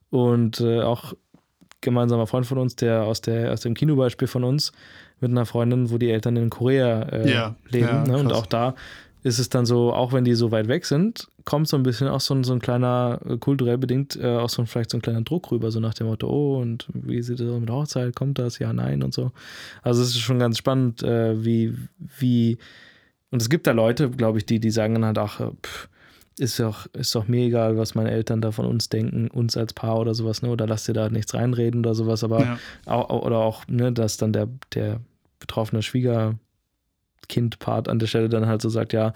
Und 0.09 0.59
äh, 0.59 0.81
auch 0.81 1.13
gemeinsamer 1.81 2.27
Freund 2.27 2.45
von 2.45 2.57
uns, 2.57 2.75
der 2.75 3.03
aus, 3.03 3.21
der 3.21 3.51
aus 3.51 3.61
dem 3.61 3.73
Kinobeispiel 3.73 4.27
von 4.27 4.43
uns 4.43 4.71
mit 5.19 5.31
einer 5.31 5.45
Freundin, 5.45 5.89
wo 5.89 5.97
die 5.97 6.11
Eltern 6.11 6.37
in 6.37 6.49
Korea 6.49 7.03
äh, 7.03 7.31
ja, 7.31 7.55
leben. 7.69 7.87
Ja, 7.87 8.03
ne? 8.03 8.17
Und 8.17 8.31
auch 8.33 8.45
da 8.45 8.75
ist 9.23 9.39
es 9.39 9.49
dann 9.49 9.65
so, 9.65 9.93
auch 9.93 10.13
wenn 10.13 10.23
die 10.23 10.33
so 10.33 10.51
weit 10.51 10.67
weg 10.67 10.85
sind, 10.85 11.27
kommt 11.45 11.67
so 11.67 11.77
ein 11.77 11.83
bisschen 11.83 12.07
auch 12.07 12.21
so 12.21 12.33
ein, 12.33 12.43
so 12.43 12.53
ein 12.53 12.59
kleiner, 12.59 13.19
äh, 13.27 13.37
kulturell 13.37 13.77
bedingt, 13.77 14.15
äh, 14.15 14.37
auch 14.37 14.49
so 14.49 14.61
ein, 14.61 14.67
vielleicht 14.67 14.89
so 14.89 14.97
ein 14.97 15.01
kleiner 15.01 15.21
Druck 15.21 15.51
rüber, 15.51 15.71
so 15.71 15.79
nach 15.79 15.93
dem 15.93 16.07
Motto, 16.07 16.27
oh, 16.27 16.59
und 16.59 16.87
wie 16.93 17.21
sieht 17.21 17.39
das 17.39 17.47
mit 17.59 17.69
der 17.69 17.75
Hochzeit, 17.75 18.15
kommt 18.15 18.39
das, 18.39 18.59
ja, 18.59 18.73
nein 18.73 19.03
und 19.03 19.13
so. 19.13 19.31
Also 19.83 20.01
es 20.01 20.09
ist 20.09 20.19
schon 20.19 20.39
ganz 20.39 20.57
spannend, 20.57 21.03
äh, 21.03 21.43
wie, 21.43 21.75
wie, 22.17 22.57
und 23.29 23.41
es 23.41 23.49
gibt 23.49 23.67
da 23.67 23.71
Leute, 23.71 24.09
glaube 24.09 24.39
ich, 24.39 24.45
die, 24.45 24.59
die 24.59 24.71
sagen 24.71 24.95
dann 24.95 25.05
halt, 25.05 25.17
ach, 25.17 25.39
pff, 25.39 25.87
ist 26.39 26.59
doch, 26.59 26.87
ist 26.93 27.13
doch 27.13 27.27
mir 27.27 27.45
egal, 27.45 27.77
was 27.77 27.93
meine 27.93 28.09
Eltern 28.09 28.41
da 28.41 28.51
von 28.51 28.65
uns 28.65 28.89
denken, 28.89 29.27
uns 29.27 29.57
als 29.57 29.73
Paar 29.73 29.99
oder 29.99 30.15
sowas, 30.15 30.41
ne? 30.41 30.49
Oder 30.49 30.65
lass 30.65 30.85
dir 30.85 30.93
da 30.93 31.09
nichts 31.09 31.33
reinreden 31.33 31.81
oder 31.81 31.93
sowas, 31.93 32.23
aber 32.23 32.41
ja. 32.41 32.59
auch, 32.85 33.23
oder 33.23 33.39
auch, 33.39 33.67
ne, 33.67 33.91
dass 33.91 34.17
dann 34.17 34.33
der, 34.33 34.47
der 34.73 35.01
betroffene 35.39 35.83
Schwiegerkind-Part 37.31 37.87
an 37.87 37.99
der 37.99 38.07
Stelle 38.07 38.29
dann 38.29 38.47
halt 38.47 38.61
so 38.61 38.69
sagt, 38.69 38.93
ja, 38.93 39.13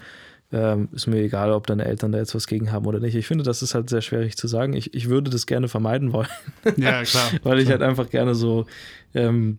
ähm, 0.52 0.88
ist 0.92 1.08
mir 1.08 1.22
egal, 1.22 1.50
ob 1.50 1.66
deine 1.66 1.84
Eltern 1.84 2.12
da 2.12 2.18
jetzt 2.18 2.34
was 2.34 2.46
gegen 2.46 2.70
haben 2.70 2.86
oder 2.86 3.00
nicht. 3.00 3.16
Ich 3.16 3.26
finde, 3.26 3.42
das 3.42 3.62
ist 3.62 3.74
halt 3.74 3.90
sehr 3.90 4.00
schwierig 4.00 4.36
zu 4.36 4.46
sagen. 4.46 4.74
Ich, 4.74 4.94
ich 4.94 5.08
würde 5.08 5.30
das 5.30 5.46
gerne 5.46 5.68
vermeiden 5.68 6.12
wollen. 6.12 6.28
Ja, 6.76 7.02
klar. 7.02 7.30
Weil 7.42 7.58
ich 7.58 7.68
halt 7.68 7.82
einfach 7.82 8.10
gerne 8.10 8.34
so 8.36 8.66
ähm, 9.12 9.58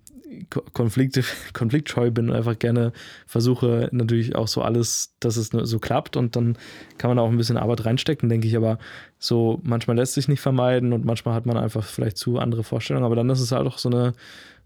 Konflikte, 0.72 1.24
konfliktscheu 1.54 2.10
bin 2.12 2.30
und 2.30 2.36
einfach 2.36 2.58
gerne 2.58 2.94
versuche 3.26 3.90
natürlich 3.92 4.36
auch 4.36 4.48
so 4.48 4.62
alles, 4.62 5.14
dass 5.20 5.36
es 5.36 5.50
so 5.50 5.80
klappt 5.80 6.16
und 6.16 6.38
dann 6.38 6.58
kann 6.98 7.10
man 7.10 7.20
auch 7.20 7.30
ein 7.30 7.38
bisschen 7.38 7.58
Arbeit 7.58 7.86
reinstecken, 7.86 8.30
denke 8.30 8.48
ich, 8.48 8.56
aber 8.56 8.78
so 9.20 9.60
manchmal 9.64 9.98
lässt 9.98 10.14
sich 10.14 10.30
nicht 10.30 10.42
vermeiden 10.42 10.94
und 10.94 11.04
manchmal 11.04 11.34
hat 11.34 11.46
man 11.46 11.58
einfach 11.58 11.84
vielleicht 11.84 12.18
zu 12.18 12.40
andere 12.40 12.64
Vorstellungen, 12.64 13.06
aber 13.06 13.16
dann 13.16 13.30
ist 13.30 13.42
es 13.42 13.52
halt 13.52 13.68
auch 13.68 13.78
so 13.78 13.90
eine, 13.90 14.14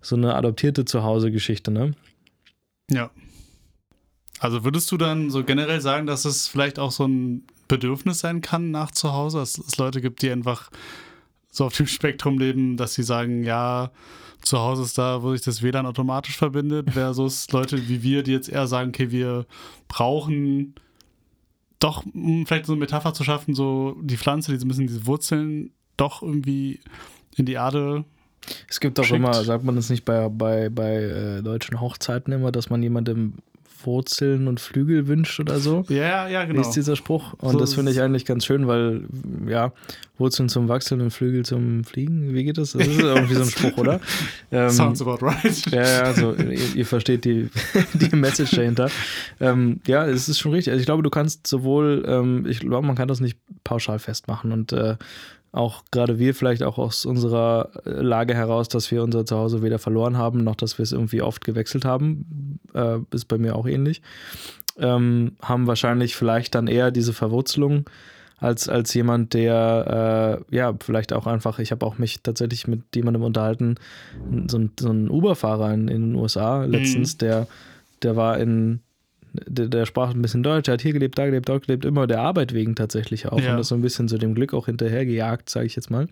so 0.02 0.16
eine 0.16 0.36
adoptierte 0.36 0.86
Zuhause-Geschichte, 0.86 1.72
ne? 1.72 1.94
Ja. 2.92 3.10
Also 4.42 4.64
würdest 4.64 4.92
du 4.92 4.98
dann 4.98 5.30
so 5.30 5.44
generell 5.44 5.82
sagen, 5.82 6.08
dass 6.08 6.26
es 6.26 6.48
vielleicht 6.48 6.80
auch 6.80 6.92
so 6.92 7.06
ein 7.06 7.44
Bedürfnis 7.68 8.20
sein 8.20 8.42
kann 8.42 8.72
nach 8.72 8.90
Zuhause, 8.90 9.38
dass 9.38 9.56
es 9.56 9.78
Leute 9.78 10.02
gibt, 10.02 10.24
die 10.24 10.32
einfach 10.32 10.72
so 11.52 11.66
auf 11.66 11.78
dem 11.78 11.86
Spektrum 11.86 12.40
leben, 12.40 12.76
dass 12.76 12.96
sie 12.96 13.04
sagen, 13.04 13.44
ja, 13.44 13.92
zu 14.42 14.58
Hause 14.58 14.82
ist 14.82 14.98
da, 14.98 15.22
wo 15.22 15.32
sich 15.32 15.44
das 15.44 15.62
WLAN 15.62 15.86
automatisch 15.86 16.38
verbindet, 16.38 16.90
versus 16.94 17.52
Leute 17.52 17.88
wie 17.88 18.02
wir, 18.02 18.24
die 18.24 18.32
jetzt 18.32 18.50
eher 18.50 18.66
sagen, 18.66 18.90
okay, 18.90 19.12
wir 19.12 19.46
brauchen 19.88 20.74
doch, 21.78 22.04
um 22.12 22.48
vielleicht 22.48 22.66
so 22.66 22.74
eine 22.74 22.80
Metapher 22.80 23.14
zu 23.14 23.24
schaffen, 23.24 23.54
so 23.54 23.96
die 24.02 24.18
Pflanze, 24.18 24.52
die 24.52 24.58
so 24.58 24.66
ein 24.66 24.70
bisschen 24.70 24.88
diese 24.88 25.06
Wurzeln 25.06 25.70
doch 25.98 26.24
irgendwie 26.24 26.80
in 27.36 27.46
die 27.46 27.54
Erde. 27.54 28.06
Es 28.68 28.80
gibt 28.80 29.00
auch 29.00 29.04
schickt. 29.04 29.18
immer, 29.18 29.36
sagt 29.44 29.64
man 29.64 29.76
das 29.76 29.92
nicht 29.92 30.04
bei, 30.04 30.30
bei, 30.30 30.70
bei 30.70 30.96
äh, 30.96 31.44
deutschen 31.44 31.80
Hochzeiten 31.80 32.34
immer, 32.34 32.52
dass 32.52 32.72
man 32.72 32.82
jemandem 32.82 33.36
Wurzeln 33.86 34.48
und 34.48 34.60
Flügel 34.60 35.08
wünscht 35.08 35.40
oder 35.40 35.60
so. 35.60 35.84
Ja, 35.90 36.28
ja, 36.28 36.46
genau. 36.46 36.62
Ist 36.62 36.72
dieser 36.72 36.96
Spruch. 36.96 37.34
Und 37.40 37.54
so 37.54 37.60
das 37.60 37.74
finde 37.74 37.92
ich 37.92 38.02
eigentlich 38.02 38.26
ganz 38.26 38.46
schön, 38.46 38.68
weil, 38.68 39.06
ja, 39.48 39.74
Wurzeln 40.18 40.50
zum 40.50 40.70
Wachseln 40.70 41.02
und 41.02 41.12
Flügel 41.12 41.44
zum 41.44 41.84
Fliegen, 41.84 42.34
wie 42.34 42.44
geht 42.44 42.58
das? 42.58 42.74
Das 42.74 42.88
ist 42.88 43.00
irgendwie 43.00 43.36
so 43.36 43.42
ein 43.42 43.50
Spruch, 43.50 43.78
oder? 43.78 44.00
Ähm, 44.54 44.70
Sounds 44.70 45.02
about 45.02 45.26
right. 45.26 45.66
Ja, 45.72 45.82
ja, 45.82 46.02
also 46.02 46.34
ihr, 46.34 46.76
ihr 46.76 46.86
versteht 46.86 47.24
die, 47.24 47.50
die 47.94 48.16
Message 48.16 48.52
dahinter. 48.52 48.90
Ähm, 49.40 49.80
ja, 49.88 50.06
es 50.06 50.28
ist 50.28 50.40
schon 50.40 50.52
richtig. 50.52 50.72
Also 50.72 50.82
ich 50.82 50.86
glaube, 50.86 51.04
du 51.04 51.10
kannst 51.10 51.48
sowohl, 51.48 52.04
ähm, 52.06 52.46
ich 52.48 52.60
glaube, 52.60 52.86
man 52.86 52.96
kann 52.96 53.08
das 53.08 53.22
nicht 53.22 53.38
pauschal 53.64 54.00
festmachen 54.00 54.52
und 54.52 54.74
äh, 54.74 54.98
auch 55.52 55.84
gerade 55.92 56.18
wir 56.18 56.34
vielleicht 56.34 56.64
auch 56.64 56.78
aus 56.78 57.06
unserer 57.06 57.70
äh, 57.86 57.90
Lage 57.90 58.34
heraus, 58.34 58.70
dass 58.70 58.90
wir 58.92 59.04
unser 59.04 59.26
Zuhause 59.26 59.62
weder 59.62 59.80
verloren 59.80 60.18
haben, 60.18 60.44
noch 60.44 60.56
dass 60.56 60.78
wir 60.78 60.84
es 60.84 60.92
irgendwie 60.92 61.22
oft 61.22 61.44
gewechselt 61.44 61.86
haben, 61.86 62.60
äh, 62.74 63.00
ist 63.12 63.26
bei 63.26 63.38
mir 63.38 63.56
auch 63.56 63.68
ähnlich, 63.68 64.02
ähm, 64.78 65.34
haben 65.42 65.68
wahrscheinlich 65.68 66.16
vielleicht 66.16 66.56
dann 66.56 66.68
eher 66.68 66.92
diese 66.92 67.14
Verwurzelung 67.14 67.86
als, 68.38 68.70
als 68.70 68.94
jemand, 68.94 69.34
der 69.34 70.42
äh, 70.50 70.56
ja 70.56 70.74
vielleicht 70.80 71.14
auch 71.14 71.28
einfach, 71.28 71.60
ich 71.60 71.72
habe 71.72 71.86
auch 71.86 71.98
mich 71.98 72.22
tatsächlich 72.24 72.68
mit 72.68 72.82
jemandem 72.96 73.24
unterhalten, 73.24 73.76
so 74.48 74.58
ein, 74.58 74.72
so 74.80 74.90
ein 74.90 75.10
Uber-Fahrer 75.10 75.74
in, 75.74 75.88
in 75.90 76.02
den 76.02 76.16
USA 76.16 76.64
letztens, 76.64 77.16
mhm. 77.16 77.18
der, 77.20 77.48
der 78.02 78.16
war 78.16 78.40
in 78.40 78.80
der, 79.34 79.68
der, 79.68 79.86
sprach 79.86 80.14
ein 80.14 80.22
bisschen 80.22 80.44
Deutsch, 80.44 80.66
der 80.66 80.74
hat 80.74 80.82
hier 80.82 80.94
gelebt, 80.94 81.18
da 81.18 81.26
gelebt, 81.26 81.48
dort 81.48 81.66
gelebt, 81.66 81.86
immer 81.86 82.08
der 82.08 82.22
Arbeit 82.22 82.54
wegen 82.54 82.76
tatsächlich 82.76 83.28
auch. 83.28 83.40
Ja. 83.40 83.52
Und 83.52 83.58
das 83.58 83.70
so 83.70 83.76
ein 83.76 83.82
bisschen 83.82 84.08
so 84.08 84.18
dem 84.18 84.36
Glück 84.36 84.54
auch 84.54 84.66
hinterhergejagt, 84.66 85.50
sage 85.50 85.66
ich 85.66 85.76
jetzt 85.76 85.90
mal. 85.90 86.08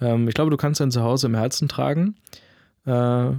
Ähm, 0.00 0.28
ich 0.28 0.34
glaube, 0.34 0.50
du 0.50 0.56
kannst 0.56 0.80
dein 0.80 0.90
Zuhause 0.90 1.26
im 1.26 1.34
Herzen 1.34 1.68
tragen. 1.68 2.16
Äh, 2.86 3.30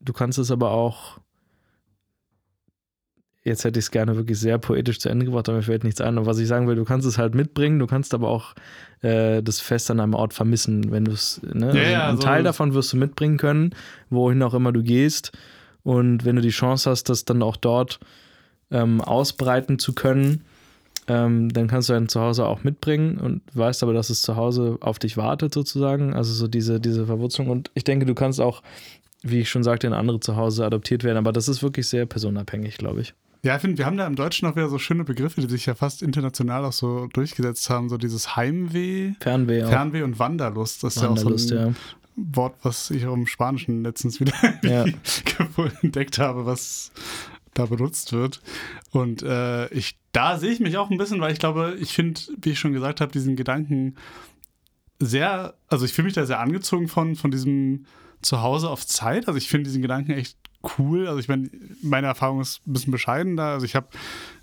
du 0.00 0.12
kannst 0.12 0.38
es 0.38 0.50
aber 0.50 0.70
auch. 0.70 1.18
Jetzt 3.42 3.64
hätte 3.64 3.78
ich 3.78 3.84
es 3.84 3.90
gerne 3.90 4.16
wirklich 4.16 4.38
sehr 4.38 4.56
poetisch 4.56 5.00
zu 5.00 5.10
Ende 5.10 5.26
gebracht, 5.26 5.50
aber 5.50 5.58
mir 5.58 5.62
fällt 5.62 5.84
nichts 5.84 6.00
ein. 6.00 6.16
Und 6.16 6.24
was 6.24 6.38
ich 6.38 6.48
sagen 6.48 6.66
will, 6.66 6.76
du 6.76 6.84
kannst 6.84 7.06
es 7.06 7.18
halt 7.18 7.34
mitbringen, 7.34 7.78
du 7.78 7.86
kannst 7.86 8.14
aber 8.14 8.28
auch 8.28 8.54
äh, 9.02 9.42
das 9.42 9.60
Fest 9.60 9.90
an 9.90 10.00
einem 10.00 10.14
Ort 10.14 10.32
vermissen, 10.32 10.90
wenn 10.90 11.04
du 11.04 11.12
es. 11.12 11.42
Ne? 11.42 11.66
Ja, 11.66 11.68
also 11.68 11.80
ja, 11.80 12.08
einen 12.08 12.16
so 12.16 12.22
Teil 12.22 12.42
davon 12.42 12.72
wirst 12.72 12.94
du 12.94 12.96
mitbringen 12.96 13.36
können, 13.36 13.74
wohin 14.08 14.42
auch 14.42 14.54
immer 14.54 14.72
du 14.72 14.82
gehst. 14.82 15.32
Und 15.82 16.24
wenn 16.24 16.36
du 16.36 16.42
die 16.42 16.48
Chance 16.48 16.88
hast, 16.88 17.10
das 17.10 17.26
dann 17.26 17.42
auch 17.42 17.56
dort 17.56 18.00
ähm, 18.74 19.00
ausbreiten 19.00 19.78
zu 19.78 19.94
können, 19.94 20.44
ähm, 21.06 21.50
dann 21.50 21.68
kannst 21.68 21.88
du 21.88 21.92
dein 21.92 22.08
Zuhause 22.08 22.46
auch 22.46 22.64
mitbringen 22.64 23.18
und 23.18 23.42
weißt 23.54 23.82
aber, 23.82 23.92
dass 23.92 24.10
es 24.10 24.22
zu 24.22 24.36
Hause 24.36 24.78
auf 24.80 24.98
dich 24.98 25.16
wartet 25.16 25.54
sozusagen. 25.54 26.14
Also 26.14 26.32
so 26.32 26.48
diese, 26.48 26.80
diese 26.80 27.06
Verwurzelung. 27.06 27.50
Und 27.50 27.70
ich 27.74 27.84
denke, 27.84 28.04
du 28.04 28.14
kannst 28.14 28.40
auch, 28.40 28.62
wie 29.22 29.40
ich 29.40 29.50
schon 29.50 29.62
sagte, 29.62 29.86
in 29.86 29.92
andere 29.92 30.20
Zuhause 30.20 30.64
adoptiert 30.64 31.04
werden. 31.04 31.18
Aber 31.18 31.32
das 31.32 31.48
ist 31.48 31.62
wirklich 31.62 31.88
sehr 31.88 32.06
personabhängig, 32.06 32.78
glaube 32.78 33.02
ich. 33.02 33.14
Ja, 33.42 33.56
ich 33.56 33.60
finde, 33.60 33.76
wir 33.76 33.84
haben 33.84 33.98
da 33.98 34.06
im 34.06 34.16
Deutschen 34.16 34.48
auch 34.48 34.56
wieder 34.56 34.70
so 34.70 34.78
schöne 34.78 35.04
Begriffe, 35.04 35.42
die 35.42 35.48
sich 35.48 35.66
ja 35.66 35.74
fast 35.74 36.02
international 36.02 36.64
auch 36.64 36.72
so 36.72 37.06
durchgesetzt 37.12 37.68
haben. 37.68 37.90
So 37.90 37.98
dieses 37.98 38.36
Heimweh, 38.36 39.12
Fernweh, 39.20 39.64
auch. 39.64 39.68
Fernweh 39.68 40.02
und 40.02 40.18
Wanderlust. 40.18 40.82
Das 40.82 40.96
Wanderlust, 41.02 41.44
ist 41.44 41.50
ja 41.50 41.56
auch 41.58 41.60
so 41.60 41.68
ein 41.68 41.76
ja. 42.16 42.36
Wort, 42.36 42.54
was 42.62 42.90
ich 42.90 43.06
auch 43.06 43.12
im 43.12 43.26
Spanischen 43.26 43.82
letztens 43.82 44.20
wieder 44.20 44.32
ja. 44.62 44.86
entdeckt 45.82 46.18
habe, 46.18 46.46
was 46.46 46.92
da 47.54 47.66
benutzt 47.66 48.12
wird. 48.12 48.40
Und 48.90 49.22
äh, 49.22 49.68
ich, 49.68 49.98
da 50.12 50.38
sehe 50.38 50.52
ich 50.52 50.60
mich 50.60 50.76
auch 50.76 50.90
ein 50.90 50.98
bisschen, 50.98 51.20
weil 51.20 51.32
ich 51.32 51.38
glaube, 51.38 51.76
ich 51.80 51.92
finde, 51.92 52.20
wie 52.40 52.50
ich 52.50 52.58
schon 52.58 52.72
gesagt 52.72 53.00
habe, 53.00 53.12
diesen 53.12 53.36
Gedanken 53.36 53.96
sehr, 54.98 55.54
also 55.68 55.84
ich 55.84 55.92
fühle 55.92 56.06
mich 56.06 56.14
da 56.14 56.26
sehr 56.26 56.40
angezogen 56.40 56.88
von, 56.88 57.16
von 57.16 57.30
diesem 57.30 57.86
Zuhause 58.22 58.70
auf 58.70 58.86
Zeit. 58.86 59.28
Also 59.28 59.38
ich 59.38 59.48
finde 59.48 59.64
diesen 59.64 59.82
Gedanken 59.82 60.12
echt 60.12 60.38
cool. 60.78 61.06
Also 61.06 61.18
ich 61.20 61.28
meine, 61.28 61.50
meine 61.82 62.06
Erfahrung 62.06 62.40
ist 62.40 62.66
ein 62.66 62.72
bisschen 62.72 62.92
bescheiden 62.92 63.36
da. 63.36 63.52
Also 63.52 63.66
ich 63.66 63.74
habe 63.74 63.88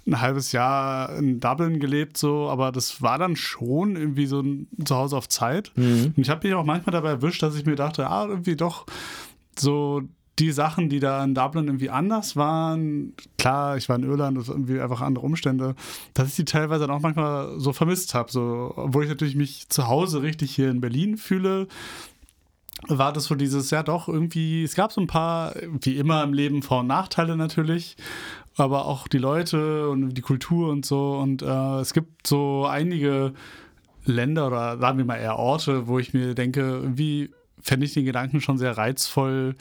ein 0.06 0.22
halbes 0.22 0.52
Jahr 0.52 1.16
in 1.18 1.40
Dublin 1.40 1.80
gelebt, 1.80 2.18
so, 2.18 2.50
aber 2.50 2.72
das 2.72 3.02
war 3.02 3.18
dann 3.18 3.36
schon 3.36 3.96
irgendwie 3.96 4.26
so 4.26 4.42
ein 4.42 4.68
Zuhause 4.86 5.18
auf 5.18 5.30
Zeit. 5.30 5.72
Mhm. 5.76 6.14
Und 6.16 6.20
ich 6.20 6.30
habe 6.30 6.48
mich 6.48 6.56
auch 6.56 6.66
manchmal 6.66 6.94
dabei 6.94 7.10
erwischt, 7.10 7.44
dass 7.44 7.56
ich 7.56 7.66
mir 7.66 7.76
dachte, 7.76 8.08
ah, 8.08 8.28
irgendwie 8.28 8.56
doch 8.56 8.86
so 9.58 10.04
die 10.42 10.52
Sachen, 10.52 10.90
die 10.90 11.00
da 11.00 11.24
in 11.24 11.36
Dublin 11.36 11.68
irgendwie 11.68 11.92
anders 11.92 12.36
waren, 12.36 13.14
klar, 13.38 13.78
ich 13.78 13.88
war 13.88 13.96
in 13.96 14.04
Irland, 14.04 14.38
das 14.38 14.50
irgendwie 14.50 14.80
einfach 14.80 15.02
andere 15.02 15.26
Umstände, 15.26 15.76
dass 16.14 16.30
ich 16.30 16.36
die 16.36 16.46
teilweise 16.46 16.88
dann 16.88 16.96
auch 16.96 17.02
manchmal 17.02 17.60
so 17.60 17.74
vermisst 17.74 18.16
habe. 18.16 18.32
So, 18.32 18.74
obwohl 18.76 19.04
ich 19.04 19.10
natürlich 19.10 19.36
mich 19.36 19.70
zu 19.70 19.88
Hause 19.88 20.24
richtig 20.24 20.56
hier 20.56 20.72
in 20.72 20.82
Berlin 20.82 21.18
fühle, 21.18 21.68
war 22.88 23.14
das 23.14 23.26
so 23.26 23.36
dieses, 23.36 23.70
ja 23.70 23.84
doch, 23.84 24.08
irgendwie, 24.08 24.64
es 24.64 24.74
gab 24.74 24.92
so 24.92 25.00
ein 25.00 25.08
paar, 25.08 25.54
wie 25.82 25.98
immer 25.98 26.24
im 26.24 26.34
Leben, 26.34 26.64
Vor- 26.64 26.80
und 26.80 26.88
Nachteile 26.88 27.38
natürlich, 27.38 27.96
aber 28.58 28.86
auch 28.86 29.08
die 29.08 29.20
Leute 29.20 29.90
und 29.90 30.16
die 30.16 30.22
Kultur 30.22 30.72
und 30.72 30.86
so. 30.86 31.18
Und 31.18 31.44
äh, 31.44 31.80
es 31.80 31.94
gibt 31.94 32.26
so 32.26 32.66
einige 32.66 33.34
Länder 34.06 34.48
oder 34.48 34.80
sagen 34.80 34.98
wir 34.98 35.06
mal 35.06 35.18
eher 35.18 35.38
Orte, 35.38 35.88
wo 35.88 36.00
ich 36.00 36.16
mir 36.16 36.34
denke, 36.34 36.62
irgendwie 36.62 37.30
fände 37.62 37.86
ich 37.86 37.94
den 37.94 38.06
Gedanken 38.06 38.42
schon 38.42 38.58
sehr 38.58 38.76
reizvoll, 38.76 39.56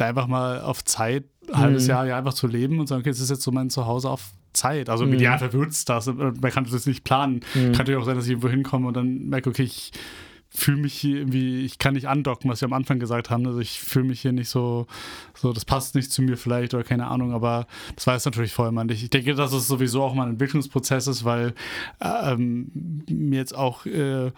da 0.00 0.06
einfach 0.06 0.26
mal 0.26 0.60
auf 0.60 0.84
Zeit, 0.84 1.24
ein 1.48 1.58
halbes 1.58 1.84
mhm. 1.84 1.90
Jahr 1.90 2.06
ja, 2.06 2.18
einfach 2.18 2.34
zu 2.34 2.46
leben 2.46 2.80
und 2.80 2.86
sagen, 2.86 3.00
okay, 3.00 3.10
es 3.10 3.20
ist 3.20 3.30
jetzt 3.30 3.42
so 3.42 3.52
mein 3.52 3.70
Zuhause 3.70 4.10
auf 4.10 4.30
Zeit. 4.52 4.88
Also 4.88 5.04
im 5.04 5.10
mhm. 5.10 5.16
Idealfall 5.16 5.52
wird 5.52 5.70
es 5.70 5.84
das. 5.84 6.06
Man 6.06 6.40
kann 6.40 6.66
das 6.70 6.86
nicht 6.86 7.04
planen. 7.04 7.40
Mhm. 7.54 7.60
Kann 7.60 7.72
natürlich 7.72 8.00
auch 8.00 8.06
sein, 8.06 8.16
dass 8.16 8.24
ich 8.24 8.32
irgendwo 8.32 8.48
hinkomme 8.48 8.88
und 8.88 8.94
dann 8.94 9.28
merke, 9.28 9.50
okay, 9.50 9.62
ich 9.62 9.92
fühle 10.52 10.78
mich 10.78 10.94
hier 10.94 11.18
irgendwie, 11.18 11.64
ich 11.64 11.78
kann 11.78 11.94
nicht 11.94 12.08
andocken, 12.08 12.50
was 12.50 12.60
wir 12.60 12.66
am 12.66 12.72
Anfang 12.72 12.98
gesagt 12.98 13.30
haben. 13.30 13.46
Also 13.46 13.60
ich 13.60 13.78
fühle 13.80 14.06
mich 14.06 14.20
hier 14.20 14.32
nicht 14.32 14.48
so, 14.48 14.86
so, 15.32 15.52
das 15.52 15.64
passt 15.64 15.94
nicht 15.94 16.10
zu 16.10 16.22
mir 16.22 16.36
vielleicht 16.36 16.74
oder 16.74 16.82
keine 16.82 17.06
Ahnung, 17.06 17.32
aber 17.32 17.66
das 17.94 18.08
weiß 18.08 18.24
natürlich 18.24 18.52
vorher 18.52 18.72
mal 18.72 18.84
nicht. 18.84 19.02
Ich 19.02 19.10
denke, 19.10 19.34
dass 19.34 19.52
es 19.52 19.68
sowieso 19.68 20.02
auch 20.02 20.12
mal 20.12 20.24
ein 20.24 20.30
Entwicklungsprozess 20.30 21.06
ist, 21.06 21.24
weil 21.24 21.54
ähm, 22.00 23.04
mir 23.08 23.38
jetzt 23.38 23.54
auch 23.54 23.86
äh, 23.86 24.32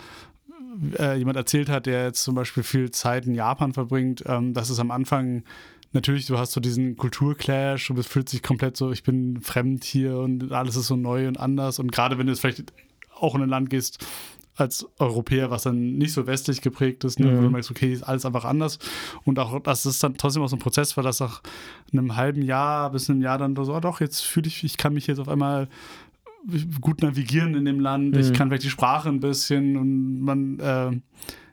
äh, 0.99 1.17
jemand 1.17 1.37
erzählt 1.37 1.69
hat, 1.69 1.87
der 1.87 2.05
jetzt 2.05 2.23
zum 2.23 2.35
Beispiel 2.35 2.63
viel 2.63 2.91
Zeit 2.91 3.27
in 3.27 3.35
Japan 3.35 3.73
verbringt, 3.73 4.25
ähm, 4.27 4.55
dass 4.55 4.71
es 4.71 4.79
am 4.79 4.91
Anfang 4.91 5.45
natürlich, 5.93 6.27
du 6.27 6.39
hast 6.39 6.53
so 6.53 6.61
diesen 6.61 6.97
Kulturclash, 6.97 7.89
du 7.89 8.03
fühlst 8.03 8.33
dich 8.33 8.43
komplett 8.43 8.77
so, 8.77 8.93
ich 8.93 9.03
bin 9.03 9.41
fremd 9.41 9.85
hier 9.85 10.19
und 10.19 10.53
alles 10.53 10.77
ist 10.77 10.87
so 10.87 10.97
neu 10.97 11.29
und 11.29 11.39
anders. 11.39 11.79
Und 11.79 11.93
gerade 11.93 12.19
wenn 12.19 12.27
du 12.27 12.33
jetzt 12.33 12.41
vielleicht 12.41 12.73
auch 13.15 13.35
in 13.35 13.43
ein 13.43 13.49
Land 13.49 13.71
gehst, 13.71 14.05
als 14.55 14.87
Europäer, 14.99 15.51
was 15.51 15.63
dann 15.63 15.97
nicht 15.97 16.13
so 16.13 16.27
westlich 16.27 16.61
geprägt 16.61 17.05
ist, 17.05 17.19
ne, 17.19 17.27
mhm. 17.27 17.39
wo 17.39 17.43
du 17.43 17.51
merkst, 17.51 17.71
okay, 17.71 17.93
ist 17.93 18.03
alles 18.03 18.27
einfach 18.27 18.45
anders. 18.45 18.79
Und 19.25 19.39
auch, 19.39 19.59
dass 19.61 19.85
es 19.87 19.99
dann 19.99 20.17
trotzdem 20.17 20.43
auch 20.43 20.49
so 20.49 20.57
ein 20.57 20.61
Prozess 20.61 20.97
war, 20.97 21.05
dass 21.05 21.21
nach 21.21 21.43
einem 21.93 22.17
halben 22.17 22.43
Jahr 22.43 22.91
bis 22.91 23.09
einem 23.09 23.23
Jahr 23.23 23.39
dann 23.39 23.57
so, 23.57 23.75
oh 23.75 23.81
doch, 23.81 24.01
jetzt 24.01 24.21
fühle 24.21 24.49
ich, 24.49 24.63
ich 24.63 24.77
kann 24.77 24.93
mich 24.93 25.07
jetzt 25.07 25.21
auf 25.21 25.29
einmal 25.29 25.69
gut 26.81 27.03
navigieren 27.03 27.55
in 27.55 27.65
dem 27.65 27.81
Land, 27.81 28.15
mhm. 28.15 28.21
ich 28.21 28.33
kann 28.33 28.49
vielleicht 28.49 28.65
die 28.65 28.71
Sprache 28.71 29.09
ein 29.09 29.21
bisschen 29.21 29.77
und 29.77 30.21
man, 30.21 30.59
äh, 30.59 30.91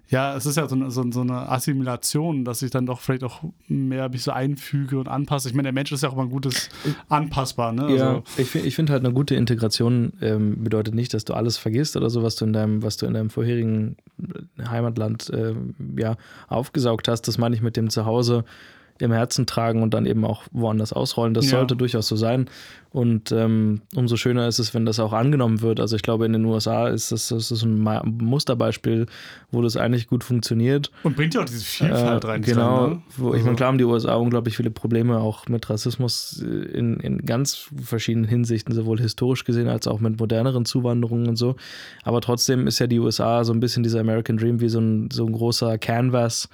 ja, 0.10 0.36
es 0.36 0.48
ist 0.48 0.58
ja 0.58 0.68
so 0.68 0.76
eine, 0.76 0.90
so, 0.90 1.06
so, 1.12 1.22
eine 1.22 1.50
Assimilation, 1.50 2.44
dass 2.44 2.64
ich 2.64 2.72
dann 2.72 2.88
doch 2.88 3.00
vielleicht 3.00 3.24
auch 3.24 3.44
mehr 3.68 4.10
mich 4.10 4.24
so 4.24 4.32
einfüge 4.32 4.98
und 4.98 5.08
anpasse. 5.08 5.50
Ich 5.50 5.54
meine, 5.54 5.68
der 5.68 5.74
Mensch 5.74 5.92
ist 5.92 6.02
ja 6.02 6.10
auch 6.10 6.16
mal 6.16 6.24
ein 6.24 6.32
gutes 6.32 6.70
anpassbar. 7.10 7.72
Ne? 7.72 7.96
Ja, 7.96 8.08
also, 8.08 8.24
ich, 8.38 8.56
ich 8.56 8.76
finde 8.76 8.94
halt 8.94 9.06
eine 9.06 9.14
gute 9.14 9.36
Integration 9.36 10.14
ähm, 10.22 10.64
bedeutet 10.64 10.96
nicht, 10.96 11.14
dass 11.14 11.26
du 11.26 11.34
alles 11.34 11.58
vergisst 11.60 11.96
oder 11.96 12.10
so, 12.10 12.24
was 12.24 12.36
du 12.36 12.46
in 12.46 12.54
deinem, 12.54 12.82
was 12.82 12.98
du 12.98 13.06
in 13.06 13.14
deinem 13.14 13.30
vorherigen 13.30 13.98
Heimatland 14.60 15.30
äh, 15.30 15.54
ja, 15.96 16.18
aufgesaugt 16.48 17.08
hast. 17.08 17.28
Das 17.28 17.38
meine 17.38 17.56
ich 17.56 17.62
mit 17.62 17.78
dem 17.78 17.92
Zuhause 17.92 18.46
im 19.00 19.12
Herzen 19.12 19.46
tragen 19.46 19.82
und 19.82 19.94
dann 19.94 20.06
eben 20.06 20.26
auch 20.26 20.44
woanders 20.52 20.94
ausrollen. 20.94 21.34
Das 21.34 21.46
ja. 21.46 21.52
sollte 21.52 21.76
durchaus 21.76 22.08
so 22.08 22.16
sein. 22.16 22.50
Und 22.92 23.32
ähm, 23.32 23.82
umso 23.96 24.18
schöner 24.18 24.48
ist 24.48 24.58
es, 24.58 24.74
wenn 24.74 24.86
das 24.86 25.00
auch 25.00 25.14
angenommen 25.14 25.62
wird. 25.62 25.80
Also 25.80 25.96
ich 25.96 26.02
glaube, 26.02 26.26
in 26.26 26.34
den 26.34 26.44
USA 26.46 26.88
ist 26.88 27.12
das, 27.12 27.28
das 27.28 27.52
ist 27.52 27.64
ein 27.64 27.80
Musterbeispiel, 27.80 29.06
wo 29.52 29.62
das 29.62 29.78
eigentlich 29.78 30.08
gut 30.08 30.24
funktioniert. 30.24 30.92
Und 31.04 31.16
bringt 31.16 31.36
ja 31.36 31.42
auch 31.42 31.46
diese 31.46 31.64
Vielfalt 31.64 32.24
äh, 32.24 32.28
rein. 32.28 32.42
Genau. 32.42 32.84
Rein, 32.86 32.90
ne? 32.90 33.02
wo, 33.16 33.28
also. 33.28 33.38
Ich 33.38 33.44
meine, 33.44 33.56
klar 33.56 33.68
haben 33.68 33.78
die 33.78 33.84
USA 33.84 34.16
unglaublich 34.16 34.58
viele 34.58 34.72
Probleme 34.72 35.20
auch 35.20 35.48
mit 35.48 35.70
Rassismus 35.70 36.40
in, 36.42 37.00
in 37.00 37.26
ganz 37.26 37.70
verschiedenen 37.80 38.28
Hinsichten, 38.28 38.74
sowohl 38.74 39.00
historisch 39.00 39.44
gesehen 39.44 39.68
als 39.68 39.88
auch 39.88 40.00
mit 40.00 40.20
moderneren 40.20 40.66
Zuwanderungen 40.66 41.28
und 41.28 41.36
so. 41.36 41.56
Aber 42.04 42.22
trotzdem 42.22 42.66
ist 42.66 42.80
ja 42.80 42.88
die 42.88 43.00
USA 43.00 43.44
so 43.44 43.54
ein 43.54 43.60
bisschen 43.60 43.84
dieser 43.84 44.00
American 44.00 44.38
Dream 44.38 44.62
wie 44.62 44.70
so 44.70 44.80
ein, 44.80 45.12
so 45.12 45.28
ein 45.28 45.32
großer 45.32 45.78
Canvas, 45.78 46.50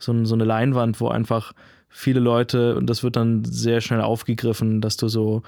so, 0.00 0.12
ein, 0.12 0.26
so 0.26 0.34
eine 0.34 0.44
Leinwand, 0.44 1.00
wo 1.00 1.08
einfach 1.08 1.52
viele 1.88 2.20
Leute, 2.20 2.76
und 2.76 2.88
das 2.88 3.02
wird 3.02 3.16
dann 3.16 3.44
sehr 3.44 3.80
schnell 3.80 4.00
aufgegriffen, 4.00 4.80
dass 4.80 4.96
du 4.96 5.08
so 5.08 5.42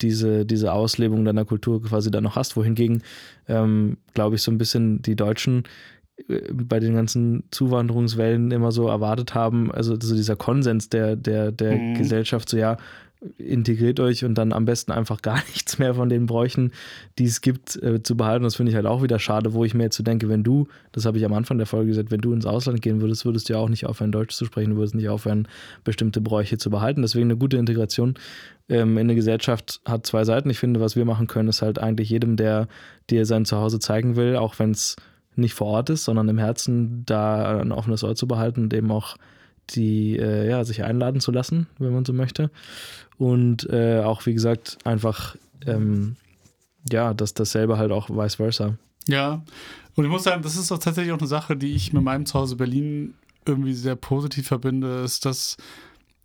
diese, 0.00 0.46
diese 0.46 0.72
Auslebung 0.72 1.24
deiner 1.24 1.44
Kultur 1.44 1.82
quasi 1.82 2.10
dann 2.10 2.24
noch 2.24 2.36
hast. 2.36 2.56
Wohingegen, 2.56 3.02
ähm, 3.48 3.98
glaube 4.14 4.36
ich, 4.36 4.42
so 4.42 4.50
ein 4.50 4.58
bisschen 4.58 5.02
die 5.02 5.16
Deutschen 5.16 5.64
äh, 6.28 6.40
bei 6.52 6.80
den 6.80 6.94
ganzen 6.94 7.44
Zuwanderungswellen 7.50 8.50
immer 8.50 8.72
so 8.72 8.88
erwartet 8.88 9.34
haben, 9.34 9.70
also 9.70 9.96
so 10.00 10.14
dieser 10.14 10.36
Konsens 10.36 10.88
der, 10.88 11.16
der, 11.16 11.52
der 11.52 11.76
mhm. 11.76 11.94
Gesellschaft, 11.94 12.48
so 12.48 12.56
ja, 12.56 12.76
integriert 13.36 14.00
euch 14.00 14.24
und 14.24 14.34
dann 14.36 14.52
am 14.52 14.64
besten 14.64 14.92
einfach 14.92 15.22
gar 15.22 15.42
nichts 15.48 15.78
mehr 15.78 15.94
von 15.94 16.08
den 16.08 16.26
Bräuchen, 16.26 16.72
die 17.18 17.24
es 17.24 17.40
gibt, 17.40 17.80
äh, 17.82 18.02
zu 18.02 18.16
behalten. 18.16 18.44
Das 18.44 18.56
finde 18.56 18.70
ich 18.70 18.76
halt 18.76 18.86
auch 18.86 19.02
wieder 19.02 19.18
schade, 19.18 19.52
wo 19.52 19.64
ich 19.64 19.74
mir 19.74 19.84
jetzt 19.84 19.96
so 19.96 20.02
denke, 20.02 20.28
wenn 20.28 20.42
du, 20.42 20.68
das 20.92 21.04
habe 21.04 21.18
ich 21.18 21.24
am 21.24 21.32
Anfang 21.32 21.58
der 21.58 21.66
Folge 21.66 21.88
gesagt, 21.88 22.10
wenn 22.10 22.20
du 22.20 22.32
ins 22.32 22.46
Ausland 22.46 22.80
gehen 22.82 23.00
würdest, 23.00 23.24
würdest 23.24 23.48
du 23.48 23.54
ja 23.54 23.58
auch 23.58 23.68
nicht 23.68 23.86
aufhören, 23.86 24.12
Deutsch 24.12 24.34
zu 24.34 24.44
sprechen, 24.44 24.70
du 24.70 24.76
würdest 24.76 24.94
nicht 24.94 25.08
aufhören, 25.08 25.48
bestimmte 25.84 26.20
Bräuche 26.20 26.58
zu 26.58 26.70
behalten. 26.70 27.02
Deswegen 27.02 27.26
eine 27.26 27.36
gute 27.36 27.56
Integration 27.58 28.14
ähm, 28.68 28.92
in 28.92 29.06
eine 29.06 29.14
Gesellschaft 29.14 29.80
hat 29.84 30.06
zwei 30.06 30.24
Seiten. 30.24 30.48
Ich 30.48 30.58
finde, 30.58 30.80
was 30.80 30.96
wir 30.96 31.04
machen 31.04 31.26
können, 31.26 31.48
ist 31.48 31.62
halt 31.62 31.78
eigentlich 31.78 32.08
jedem, 32.10 32.36
der 32.36 32.68
dir 33.10 33.26
sein 33.26 33.44
Zuhause 33.44 33.80
zeigen 33.80 34.16
will, 34.16 34.36
auch 34.36 34.58
wenn 34.58 34.70
es 34.70 34.96
nicht 35.36 35.54
vor 35.54 35.66
Ort 35.68 35.90
ist, 35.90 36.04
sondern 36.04 36.28
im 36.28 36.38
Herzen 36.38 37.04
da 37.06 37.60
ein 37.60 37.72
offenes 37.72 38.04
Ohr 38.04 38.14
zu 38.14 38.26
behalten 38.26 38.64
und 38.64 38.74
eben 38.74 38.90
auch 38.90 39.16
die 39.70 40.16
äh, 40.16 40.48
ja, 40.48 40.64
sich 40.64 40.82
einladen 40.82 41.20
zu 41.20 41.30
lassen, 41.30 41.66
wenn 41.78 41.92
man 41.92 42.04
so 42.04 42.12
möchte. 42.12 42.50
Und 43.20 43.68
äh, 43.68 44.00
auch, 44.00 44.24
wie 44.24 44.32
gesagt, 44.32 44.78
einfach, 44.84 45.36
ähm, 45.66 46.16
ja, 46.90 47.12
dass 47.12 47.34
dasselbe 47.34 47.76
halt 47.76 47.92
auch 47.92 48.08
vice 48.08 48.36
versa. 48.36 48.78
Ja, 49.06 49.42
und 49.94 50.04
ich 50.06 50.10
muss 50.10 50.24
sagen, 50.24 50.40
das 50.42 50.56
ist 50.56 50.72
auch 50.72 50.78
tatsächlich 50.78 51.12
auch 51.12 51.18
eine 51.18 51.26
Sache, 51.26 51.54
die 51.54 51.74
ich 51.74 51.92
mit 51.92 52.02
meinem 52.02 52.24
Zuhause 52.24 52.56
Berlin 52.56 53.12
irgendwie 53.44 53.74
sehr 53.74 53.94
positiv 53.94 54.48
verbinde, 54.48 55.02
ist, 55.02 55.26
dass 55.26 55.58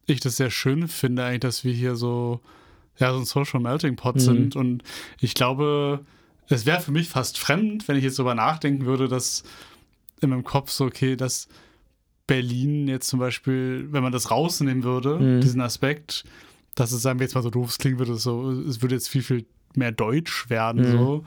ich 0.05 0.21
das 0.21 0.37
sehr 0.37 0.49
schön 0.49 0.87
finde, 0.87 1.25
eigentlich, 1.25 1.41
dass 1.41 1.65
wir 1.65 1.73
hier 1.73 1.97
so, 1.97 2.39
ja, 2.97 3.11
so 3.11 3.19
ein 3.19 3.25
Social 3.25 3.59
Melting 3.59 3.97
Pot 3.97 4.15
mhm. 4.15 4.19
sind. 4.21 4.55
Und 4.55 4.81
ich 5.19 5.33
glaube, 5.33 5.99
es 6.47 6.65
wäre 6.65 6.79
für 6.79 6.93
mich 6.93 7.09
fast 7.09 7.37
fremd, 7.37 7.89
wenn 7.89 7.97
ich 7.97 8.05
jetzt 8.05 8.19
darüber 8.19 8.35
nachdenken 8.35 8.85
würde, 8.85 9.09
dass 9.09 9.43
in 10.21 10.29
meinem 10.29 10.45
Kopf 10.45 10.71
so, 10.71 10.85
okay, 10.85 11.17
dass 11.17 11.49
Berlin 12.25 12.87
jetzt 12.87 13.09
zum 13.09 13.19
Beispiel, 13.19 13.89
wenn 13.91 14.01
man 14.01 14.13
das 14.13 14.31
rausnehmen 14.31 14.83
würde, 14.83 15.19
mhm. 15.19 15.41
diesen 15.41 15.59
Aspekt, 15.59 16.23
dass 16.75 16.91
es, 16.91 17.01
sagen 17.01 17.19
wir 17.19 17.25
jetzt 17.25 17.35
mal 17.35 17.41
so 17.41 17.49
doof 17.49 17.77
klingen 17.77 17.99
würde, 17.99 18.15
so, 18.15 18.51
es 18.51 18.81
würde 18.81 18.95
jetzt 18.95 19.09
viel, 19.09 19.23
viel 19.23 19.45
mehr 19.75 19.91
Deutsch 19.91 20.49
werden, 20.49 20.81
mhm. 20.81 20.91
so. 20.91 21.25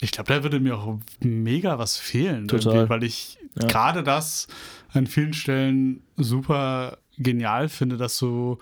Ich 0.00 0.10
glaube, 0.10 0.32
da 0.32 0.42
würde 0.42 0.60
mir 0.60 0.76
auch 0.76 0.98
mega 1.20 1.78
was 1.78 1.96
fehlen, 1.96 2.50
weil 2.50 3.04
ich 3.04 3.38
ja. 3.54 3.66
gerade 3.66 4.02
das 4.02 4.48
an 4.92 5.06
vielen 5.06 5.32
Stellen 5.32 6.02
super 6.16 6.98
genial 7.16 7.68
finde, 7.68 7.96
dass 7.96 8.18
so 8.18 8.58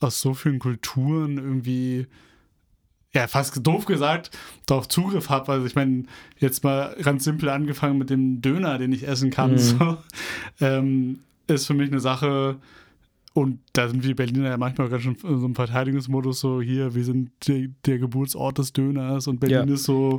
aus 0.00 0.20
so 0.20 0.32
vielen 0.34 0.58
Kulturen 0.58 1.38
irgendwie 1.38 2.06
ja, 3.14 3.28
fast 3.28 3.64
doof 3.64 3.84
gesagt, 3.84 4.30
darauf 4.66 4.88
Zugriff 4.88 5.28
habe. 5.28 5.52
Also 5.52 5.66
ich 5.66 5.76
meine, 5.76 6.04
jetzt 6.38 6.64
mal 6.64 6.96
ganz 7.02 7.24
simpel 7.24 7.48
angefangen 7.48 7.96
mit 7.96 8.10
dem 8.10 8.42
Döner, 8.42 8.76
den 8.78 8.92
ich 8.92 9.06
essen 9.06 9.30
kann, 9.30 9.52
mhm. 9.52 9.58
so, 9.58 9.98
ähm, 10.60 11.20
ist 11.46 11.66
für 11.66 11.74
mich 11.74 11.90
eine 11.90 12.00
Sache, 12.00 12.56
und 13.36 13.58
da 13.72 13.88
sind 13.88 14.04
wir 14.04 14.14
Berliner 14.14 14.50
ja 14.50 14.56
manchmal 14.56 14.88
ganz 14.88 15.02
schon 15.02 15.16
in 15.16 15.40
so 15.40 15.44
einem 15.44 15.56
Verteidigungsmodus 15.56 16.38
so, 16.38 16.62
hier, 16.62 16.94
wir 16.94 17.04
sind 17.04 17.32
der, 17.48 17.66
der 17.84 17.98
Geburtsort 17.98 18.58
des 18.58 18.72
Döners 18.72 19.26
und 19.26 19.40
Berlin 19.40 19.66
ja. 19.66 19.74
ist 19.74 19.82
so 19.82 20.18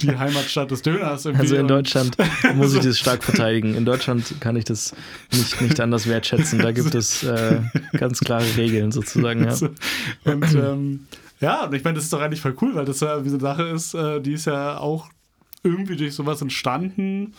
die 0.00 0.16
Heimatstadt 0.18 0.70
des 0.70 0.80
Döners. 0.80 1.26
Irgendwie. 1.26 1.42
Also 1.42 1.56
in 1.56 1.68
Deutschland 1.68 2.16
muss 2.54 2.74
ich 2.74 2.80
das 2.80 2.98
stark 2.98 3.22
verteidigen. 3.22 3.74
In 3.74 3.84
Deutschland 3.84 4.40
kann 4.40 4.56
ich 4.56 4.64
das 4.64 4.94
nicht, 5.32 5.60
nicht 5.60 5.80
anders 5.80 6.06
wertschätzen. 6.06 6.58
Da 6.58 6.72
gibt 6.72 6.94
es 6.94 7.24
äh, 7.24 7.60
ganz 7.92 8.20
klare 8.20 8.56
Regeln 8.56 8.90
sozusagen. 8.90 9.44
Ja. 9.44 9.54
Und 10.24 10.54
ähm, 10.54 11.06
ja, 11.40 11.66
und 11.66 11.74
ich 11.74 11.84
meine, 11.84 11.96
das 11.96 12.04
ist 12.04 12.12
doch 12.14 12.22
eigentlich 12.22 12.40
voll 12.40 12.56
cool, 12.62 12.74
weil 12.74 12.86
das 12.86 13.00
ja 13.00 13.22
wie 13.22 13.28
eine 13.28 13.40
Sache 13.40 13.64
ist, 13.64 13.92
äh, 13.92 14.22
die 14.22 14.32
ist 14.32 14.46
ja 14.46 14.78
auch 14.78 15.10
irgendwie 15.62 15.96
durch 15.96 16.14
sowas 16.14 16.40
entstanden, 16.40 17.34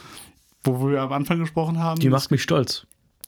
wo 0.63 0.91
wir 0.91 1.01
am 1.01 1.11
Anfang 1.11 1.39
gesprochen 1.39 1.79
haben. 1.79 1.99
Die 1.99 2.09
macht 2.09 2.29
mich 2.29 2.43
stolz. 2.43 2.85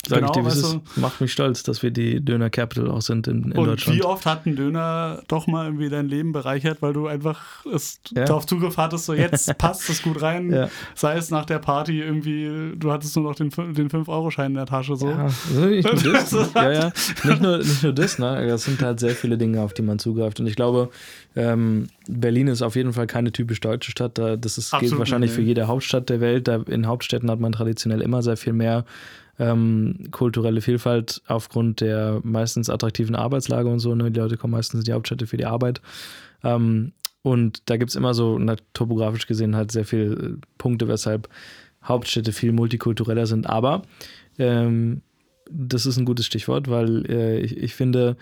Sag 0.10 0.20
genau, 0.20 0.32
ich 0.32 0.38
dir, 0.38 0.44
wie 0.44 0.48
es 0.50 0.58
ist. 0.58 0.98
Macht 0.98 1.22
mich 1.22 1.32
stolz, 1.32 1.64
dass 1.64 1.82
wir 1.84 1.92
die 1.92 2.20
Döner 2.24 2.50
Capital 2.50 2.90
auch 2.92 3.02
sind 3.02 3.28
in, 3.28 3.44
in 3.44 3.52
Und 3.54 3.68
Deutschland. 3.68 3.98
wie 3.98 4.04
oft 4.04 4.26
hat 4.26 4.46
ein 4.46 4.56
Döner 4.56 5.22
doch 5.28 5.48
mal 5.48 5.66
irgendwie 5.66 5.90
dein 5.90 6.08
Leben 6.10 6.32
bereichert, 6.32 6.82
weil 6.82 6.94
du 6.94 7.08
einfach 7.08 7.66
es 7.72 8.00
Ja. 8.16 8.26
darauf 8.26 8.46
Zugriff 8.46 8.78
hattest, 8.78 9.06
so 9.06 9.14
jetzt 9.14 9.58
passt 9.58 9.90
es 9.90 10.02
gut 10.02 10.22
rein. 10.22 10.52
Ja. 10.52 10.70
Sei 10.96 11.16
es 11.18 11.30
nach 11.32 11.46
der 11.46 11.60
Party 11.60 12.02
irgendwie, 12.02 12.74
du 12.76 12.92
hattest 12.92 13.16
nur 13.16 13.26
noch 13.26 13.36
den, 13.36 13.50
den 13.50 13.90
5-Euro-Schein 13.90 14.48
in 14.52 14.56
der 14.56 14.66
Tasche. 14.66 14.96
So. 14.96 15.10
Ja, 15.10 15.30
nicht 15.68 15.94
nur 16.04 16.14
das. 16.14 16.32
Ja, 16.54 16.72
ja. 16.72 16.92
Nicht 17.24 17.42
nur, 17.42 17.58
nicht 17.60 17.84
nur 17.84 17.94
das, 17.94 18.20
ne? 18.20 18.48
Das 18.48 18.64
sind 18.66 18.82
halt 18.82 19.00
sehr 19.00 19.12
viele 19.12 19.38
Dinge, 19.38 19.62
auf 19.62 19.74
die 19.74 19.82
man 19.82 20.00
zugreift. 20.00 20.40
Und 20.40 20.48
ich 20.48 20.56
glaube, 20.56 20.90
ähm, 21.36 21.88
Berlin 22.08 22.48
ist 22.48 22.62
auf 22.62 22.76
jeden 22.76 22.94
Fall 22.94 23.06
keine 23.08 23.32
typisch 23.32 23.60
deutsche 23.62 23.92
Stadt. 23.92 24.18
Da- 24.18 24.36
Das 24.36 24.58
ist, 24.58 24.72
gilt 24.72 24.82
Absolut 24.84 25.00
wahrscheinlich 25.00 25.30
nicht, 25.32 25.36
für 25.36 25.42
jede 25.44 25.68
Hauptstadt 25.68 26.10
der 26.10 26.22
Welt. 26.22 26.48
Da 26.48 26.56
in 26.68 26.88
Hauptstädten 26.88 27.30
hat 27.30 27.40
man 27.40 27.52
traditionell 27.52 28.02
immer 28.02 28.22
sehr 28.24 28.38
viel 28.38 28.54
mehr 28.54 28.86
ähm, 29.40 30.08
kulturelle 30.12 30.62
Vielfalt 30.62 31.22
aufgrund 31.28 31.82
der 31.82 32.20
meistens 32.24 32.70
attraktiven 32.70 33.16
Arbeitslage 33.16 33.70
und 33.70 33.80
so. 33.80 33.96
Ne? 33.96 34.12
Die 34.12 34.20
Leute 34.20 34.38
kommen 34.38 34.52
meistens 34.52 34.82
in 34.82 34.86
die 34.86 34.94
Hauptstädte 34.94 35.28
für 35.28 35.38
die 35.38 35.46
Arbeit. 35.46 35.82
Ähm, 36.44 36.92
und 37.22 37.70
da 37.70 37.78
gibt 37.78 37.90
es 37.90 37.96
immer 37.96 38.14
so, 38.14 38.38
na, 38.38 38.56
topografisch 38.74 39.28
gesehen, 39.28 39.56
halt 39.56 39.72
sehr 39.72 39.86
viele 39.86 40.38
Punkte, 40.58 40.88
weshalb 40.88 41.30
Hauptstädte 41.84 42.34
viel 42.34 42.52
multikultureller 42.52 43.26
sind. 43.26 43.48
Aber 43.48 43.84
ähm, 44.38 45.02
das 45.50 45.86
ist 45.86 45.98
ein 45.98 46.06
gutes 46.06 46.26
Stichwort, 46.26 46.70
weil 46.70 47.06
äh, 47.10 47.40
ich, 47.40 47.58
ich 47.58 47.74
finde 47.76 48.18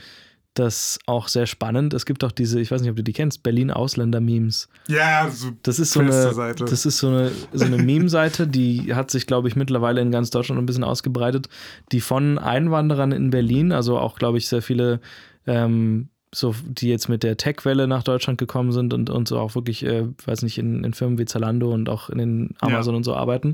das 0.60 1.00
auch 1.06 1.28
sehr 1.28 1.46
spannend. 1.46 1.94
Es 1.94 2.06
gibt 2.06 2.24
auch 2.24 2.32
diese, 2.32 2.60
ich 2.60 2.72
weiß 2.72 2.82
nicht, 2.82 2.90
ob 2.90 2.96
du 2.96 3.04
die 3.04 3.14
kennst, 3.14 3.44
Berlin-Ausländer-Memes. 3.44 4.70
Ja, 4.88 5.30
so 5.30 5.50
Das 5.64 5.80
ist 5.80 5.94
so 5.94 6.00
eine, 6.02 6.34
Seite. 6.34 6.66
das 6.66 6.86
ist 6.86 6.98
so 6.98 7.08
eine, 7.08 7.32
so 7.54 7.66
eine 7.66 7.78
Meme-Seite, 7.84 8.48
die 8.48 8.94
hat 8.94 9.12
sich, 9.12 9.28
glaube 9.28 9.48
ich, 9.48 9.56
mittlerweile 9.56 10.02
in 10.02 10.12
ganz 10.12 10.30
Deutschland 10.30 10.60
ein 10.62 10.66
bisschen 10.66 10.84
ausgebreitet, 10.84 11.50
die 11.92 12.02
von 12.02 12.38
Einwanderern 12.38 13.12
in 13.12 13.30
Berlin, 13.30 13.72
also 13.72 13.98
auch, 14.00 14.18
glaube 14.18 14.38
ich, 14.38 14.48
sehr 14.48 14.62
viele, 14.62 15.00
ähm, 15.46 16.10
so, 16.36 16.54
die 16.66 16.90
jetzt 16.90 17.08
mit 17.08 17.24
der 17.24 17.38
Tech-Welle 17.38 17.88
nach 17.88 18.04
Deutschland 18.04 18.38
gekommen 18.38 18.72
sind 18.74 18.94
und, 18.94 19.10
und 19.10 19.28
so 19.30 19.40
auch 19.40 19.56
wirklich, 19.56 19.86
äh, 19.86 20.08
weiß 20.26 20.42
nicht, 20.44 20.58
in, 20.58 20.84
in 20.84 20.94
Firmen 20.94 21.18
wie 21.18 21.26
Zalando 21.26 21.74
und 21.74 21.88
auch 21.88 22.10
in 22.10 22.18
den 22.18 22.50
Amazon 22.60 22.94
Ja. 22.94 22.98
und 22.98 23.04
so 23.06 23.16
arbeiten. 23.16 23.54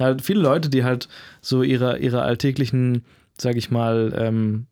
Halt 0.00 0.22
viele 0.22 0.40
Leute, 0.40 0.68
die 0.68 0.82
halt 0.82 1.08
so 1.40 1.62
ihre, 1.62 1.98
ihre 1.98 2.22
alltäglichen, 2.22 3.04
sag 3.40 3.56
ich 3.56 3.70
mal, 3.70 4.12
ähm, 4.16 4.66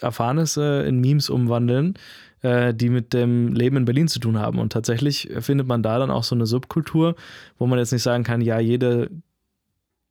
Erfahrnisse 0.00 0.82
in 0.86 1.00
Memes 1.00 1.30
umwandeln, 1.30 1.94
äh, 2.42 2.74
die 2.74 2.88
mit 2.88 3.12
dem 3.12 3.54
Leben 3.54 3.76
in 3.76 3.84
Berlin 3.84 4.08
zu 4.08 4.18
tun 4.18 4.38
haben. 4.38 4.58
Und 4.58 4.72
tatsächlich 4.72 5.30
findet 5.40 5.66
man 5.66 5.82
da 5.82 5.98
dann 5.98 6.10
auch 6.10 6.24
so 6.24 6.34
eine 6.34 6.46
Subkultur, 6.46 7.14
wo 7.58 7.66
man 7.66 7.78
jetzt 7.78 7.92
nicht 7.92 8.02
sagen 8.02 8.24
kann, 8.24 8.40
ja, 8.40 8.58
jede, 8.58 9.10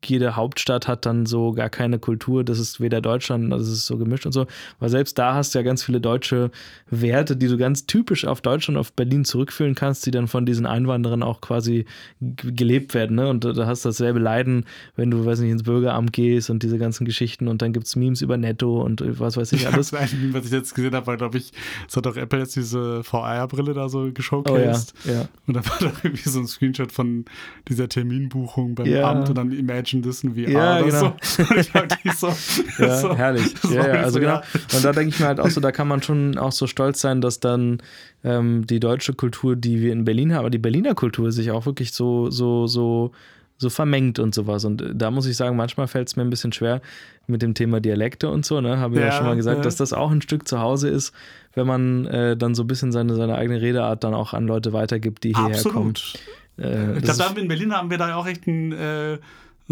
jede 0.05 0.35
Hauptstadt 0.35 0.87
hat 0.87 1.05
dann 1.05 1.25
so 1.25 1.51
gar 1.51 1.69
keine 1.69 1.99
Kultur, 1.99 2.43
das 2.43 2.59
ist 2.59 2.81
weder 2.81 3.01
Deutschland, 3.01 3.51
das 3.51 3.67
ist 3.67 3.85
so 3.85 3.97
gemischt 3.97 4.25
und 4.25 4.31
so. 4.31 4.47
Weil 4.79 4.89
selbst 4.89 5.17
da 5.17 5.33
hast 5.33 5.53
du 5.53 5.59
ja 5.59 5.63
ganz 5.63 5.83
viele 5.83 6.01
deutsche 6.01 6.51
Werte, 6.89 7.35
die 7.37 7.47
du 7.47 7.57
ganz 7.57 7.85
typisch 7.85 8.25
auf 8.25 8.41
Deutschland, 8.41 8.77
auf 8.77 8.93
Berlin 8.93 9.25
zurückführen 9.25 9.75
kannst, 9.75 10.05
die 10.05 10.11
dann 10.11 10.27
von 10.27 10.45
diesen 10.45 10.65
Einwanderern 10.65 11.23
auch 11.23 11.41
quasi 11.41 11.85
gelebt 12.19 12.93
werden. 12.93 13.15
Ne? 13.15 13.27
Und 13.27 13.45
da 13.45 13.65
hast 13.65 13.85
du 13.85 13.89
dasselbe 13.89 14.19
Leiden, 14.19 14.65
wenn 14.95 15.11
du, 15.11 15.25
weiß 15.25 15.39
nicht, 15.39 15.51
ins 15.51 15.63
Bürgeramt 15.63 16.13
gehst 16.13 16.49
und 16.49 16.63
diese 16.63 16.77
ganzen 16.77 17.05
Geschichten 17.05 17.47
und 17.47 17.61
dann 17.61 17.73
gibt 17.73 17.85
es 17.85 17.95
Memes 17.95 18.21
über 18.21 18.37
Netto 18.37 18.81
und 18.81 19.03
was 19.19 19.37
weiß 19.37 19.51
ich 19.53 19.67
alles. 19.67 19.91
Das 19.91 19.99
eine 19.99 20.21
Meme, 20.21 20.33
was 20.33 20.45
ich 20.45 20.51
jetzt 20.51 20.73
gesehen 20.73 20.95
habe, 20.95 21.07
war, 21.07 21.17
glaube 21.17 21.37
ich, 21.37 21.51
es 21.87 21.95
hat 21.95 22.05
doch 22.05 22.17
Apple 22.17 22.39
jetzt 22.39 22.55
diese 22.55 23.03
VR-Brille 23.03 23.73
da 23.73 23.89
so 23.89 24.01
Oh 24.31 24.57
ja, 24.57 24.71
ja. 25.05 25.27
Und 25.47 25.55
da 25.55 25.65
war 25.65 25.77
doch 25.79 26.03
irgendwie 26.03 26.29
so 26.29 26.39
ein 26.39 26.47
Screenshot 26.47 26.91
von 26.91 27.25
dieser 27.67 27.89
Terminbuchung 27.89 28.75
beim 28.75 28.85
Ja. 28.85 29.09
Amt 29.09 29.29
und 29.29 29.37
dann 29.37 29.51
Imagine 29.51 29.90
in 29.93 30.03
VR 30.03 30.49
Ja, 30.49 30.79
oder 30.79 30.85
genau. 30.85 31.15
so. 32.15 32.29
So, 32.77 32.83
Ja, 32.83 32.97
so, 32.97 33.15
herrlich. 33.15 33.53
das 33.61 33.71
Ja, 33.71 33.87
ja, 33.87 33.93
also 34.01 34.13
so, 34.13 34.19
genau. 34.19 34.41
Und 34.73 34.83
da 34.83 34.91
denke 34.91 35.09
ich 35.13 35.19
mir 35.19 35.27
halt 35.27 35.39
auch 35.39 35.49
so, 35.49 35.59
da 35.61 35.71
kann 35.71 35.87
man 35.87 36.01
schon 36.01 36.37
auch 36.37 36.51
so 36.51 36.67
stolz 36.67 37.01
sein, 37.01 37.21
dass 37.21 37.39
dann 37.39 37.81
ähm, 38.23 38.65
die 38.67 38.79
deutsche 38.79 39.13
Kultur, 39.13 39.55
die 39.55 39.81
wir 39.81 39.91
in 39.93 40.05
Berlin 40.05 40.31
haben, 40.33 40.39
aber 40.39 40.49
die 40.49 40.57
Berliner 40.57 40.93
Kultur 40.95 41.31
sich 41.31 41.51
auch 41.51 41.65
wirklich 41.65 41.93
so, 41.93 42.29
so, 42.29 42.67
so, 42.67 43.11
so 43.57 43.69
vermengt 43.69 44.19
und 44.19 44.33
sowas. 44.35 44.65
Und 44.65 44.83
da 44.93 45.11
muss 45.11 45.25
ich 45.27 45.37
sagen, 45.37 45.55
manchmal 45.55 45.87
fällt 45.87 46.07
es 46.07 46.15
mir 46.15 46.23
ein 46.23 46.29
bisschen 46.29 46.51
schwer 46.51 46.81
mit 47.27 47.41
dem 47.41 47.53
Thema 47.53 47.79
Dialekte 47.79 48.29
und 48.29 48.45
so, 48.45 48.59
ne? 48.59 48.77
Habe 48.79 48.95
ich 48.95 49.01
ja, 49.01 49.07
Ja, 49.07 49.11
schon 49.13 49.25
mal 49.25 49.35
gesagt, 49.35 49.57
ja. 49.57 49.63
dass 49.63 49.75
das 49.75 49.93
auch 49.93 50.11
ein 50.11 50.21
Stück 50.21 50.47
zu 50.47 50.59
Hause 50.59 50.89
ist, 50.89 51.13
wenn 51.53 51.67
man 51.67 52.05
äh, 52.07 52.35
dann 52.35 52.55
so 52.55 52.63
ein 52.63 52.67
bisschen 52.67 52.91
seine, 52.91 53.15
seine 53.15 53.35
eigene 53.35 53.61
Redeart 53.61 54.03
dann 54.03 54.13
auch 54.13 54.33
an 54.33 54.47
Leute 54.47 54.73
weitergibt, 54.73 55.23
die 55.23 55.33
hierher 55.35 55.61
kommen. 55.63 55.89
Absolut. 55.91 56.13
Äh, 56.57 56.97
Ich 56.97 57.03
glaube, 57.13 57.39
in 57.39 57.47
Berlin 57.47 57.73
haben 57.73 57.89
wir 57.89 57.97
da 57.97 58.15
auch 58.15 58.25
echt 58.27 58.47
einen, 58.47 58.71
äh, 58.71 59.17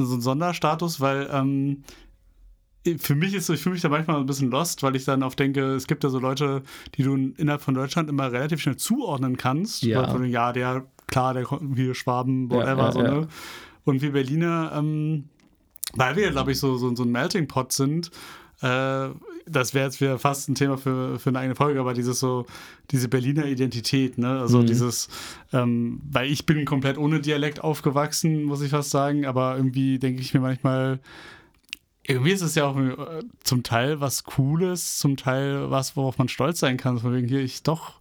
so 0.05 0.13
einen 0.13 0.21
Sonderstatus, 0.21 0.99
weil 0.99 1.29
ähm, 1.31 1.83
für 2.97 3.15
mich 3.15 3.33
ist 3.33 3.47
so, 3.47 3.53
ich 3.53 3.61
fühle 3.61 3.73
mich 3.73 3.81
da 3.81 3.89
manchmal 3.89 4.17
ein 4.17 4.25
bisschen 4.25 4.49
lost, 4.49 4.83
weil 4.83 4.95
ich 4.95 5.05
dann 5.05 5.23
oft 5.23 5.37
denke, 5.39 5.73
es 5.73 5.87
gibt 5.87 6.03
ja 6.03 6.09
so 6.09 6.19
Leute, 6.19 6.63
die 6.95 7.03
du 7.03 7.15
innerhalb 7.15 7.61
von 7.61 7.73
Deutschland 7.73 8.09
immer 8.09 8.31
relativ 8.31 8.61
schnell 8.61 8.77
zuordnen 8.77 9.37
kannst. 9.37 9.83
Ja. 9.83 10.03
Weil 10.03 10.11
von, 10.11 10.25
ja, 10.25 10.53
der, 10.53 10.85
klar, 11.07 11.33
der 11.33 11.43
kommt 11.43 11.77
hier 11.77 11.93
Schwaben, 11.93 12.49
whatever, 12.49 12.83
ja, 12.83 12.91
so, 12.91 13.01
ja. 13.01 13.11
ne? 13.11 13.27
Und 13.83 14.01
wir 14.01 14.13
Berliner, 14.13 14.71
ähm, 14.75 15.25
weil 15.93 16.15
wir, 16.15 16.31
glaube 16.31 16.51
ich, 16.51 16.59
so, 16.59 16.77
so, 16.77 16.95
so 16.95 17.03
ein 17.03 17.11
Melting 17.11 17.47
Pot 17.47 17.71
sind, 17.73 18.11
äh, 18.61 19.09
das 19.49 19.73
wäre 19.73 19.85
jetzt 19.85 19.99
wieder 20.01 20.19
fast 20.19 20.47
ein 20.49 20.55
Thema 20.55 20.77
für, 20.77 21.19
für 21.19 21.29
eine 21.29 21.39
eigene 21.39 21.55
Folge, 21.55 21.79
aber 21.79 21.93
dieses 21.93 22.19
so, 22.19 22.45
diese 22.91 23.07
Berliner 23.09 23.45
Identität, 23.45 24.17
ne? 24.17 24.39
Also 24.39 24.59
Mhm. 24.61 24.67
dieses, 24.67 25.09
ähm, 25.53 26.01
weil 26.11 26.29
ich 26.31 26.45
bin 26.45 26.65
komplett 26.65 26.97
ohne 26.97 27.19
Dialekt 27.19 27.61
aufgewachsen, 27.63 28.43
muss 28.43 28.61
ich 28.61 28.69
fast 28.71 28.89
sagen, 28.91 29.25
aber 29.25 29.55
irgendwie 29.57 29.99
denke 29.99 30.21
ich 30.21 30.33
mir 30.33 30.39
manchmal, 30.39 30.99
irgendwie 32.07 32.31
ist 32.31 32.41
es 32.41 32.55
ja 32.55 32.65
auch 32.65 32.77
äh, 32.77 33.23
zum 33.43 33.63
Teil 33.63 33.99
was 33.99 34.23
Cooles, 34.23 34.97
zum 34.97 35.17
Teil 35.17 35.69
was, 35.69 35.95
worauf 35.95 36.17
man 36.17 36.27
stolz 36.27 36.59
sein 36.59 36.77
kann. 36.77 36.99
Von 36.99 37.13
wegen 37.13 37.27
hier, 37.27 37.41
ich 37.41 37.61
doch, 37.63 37.99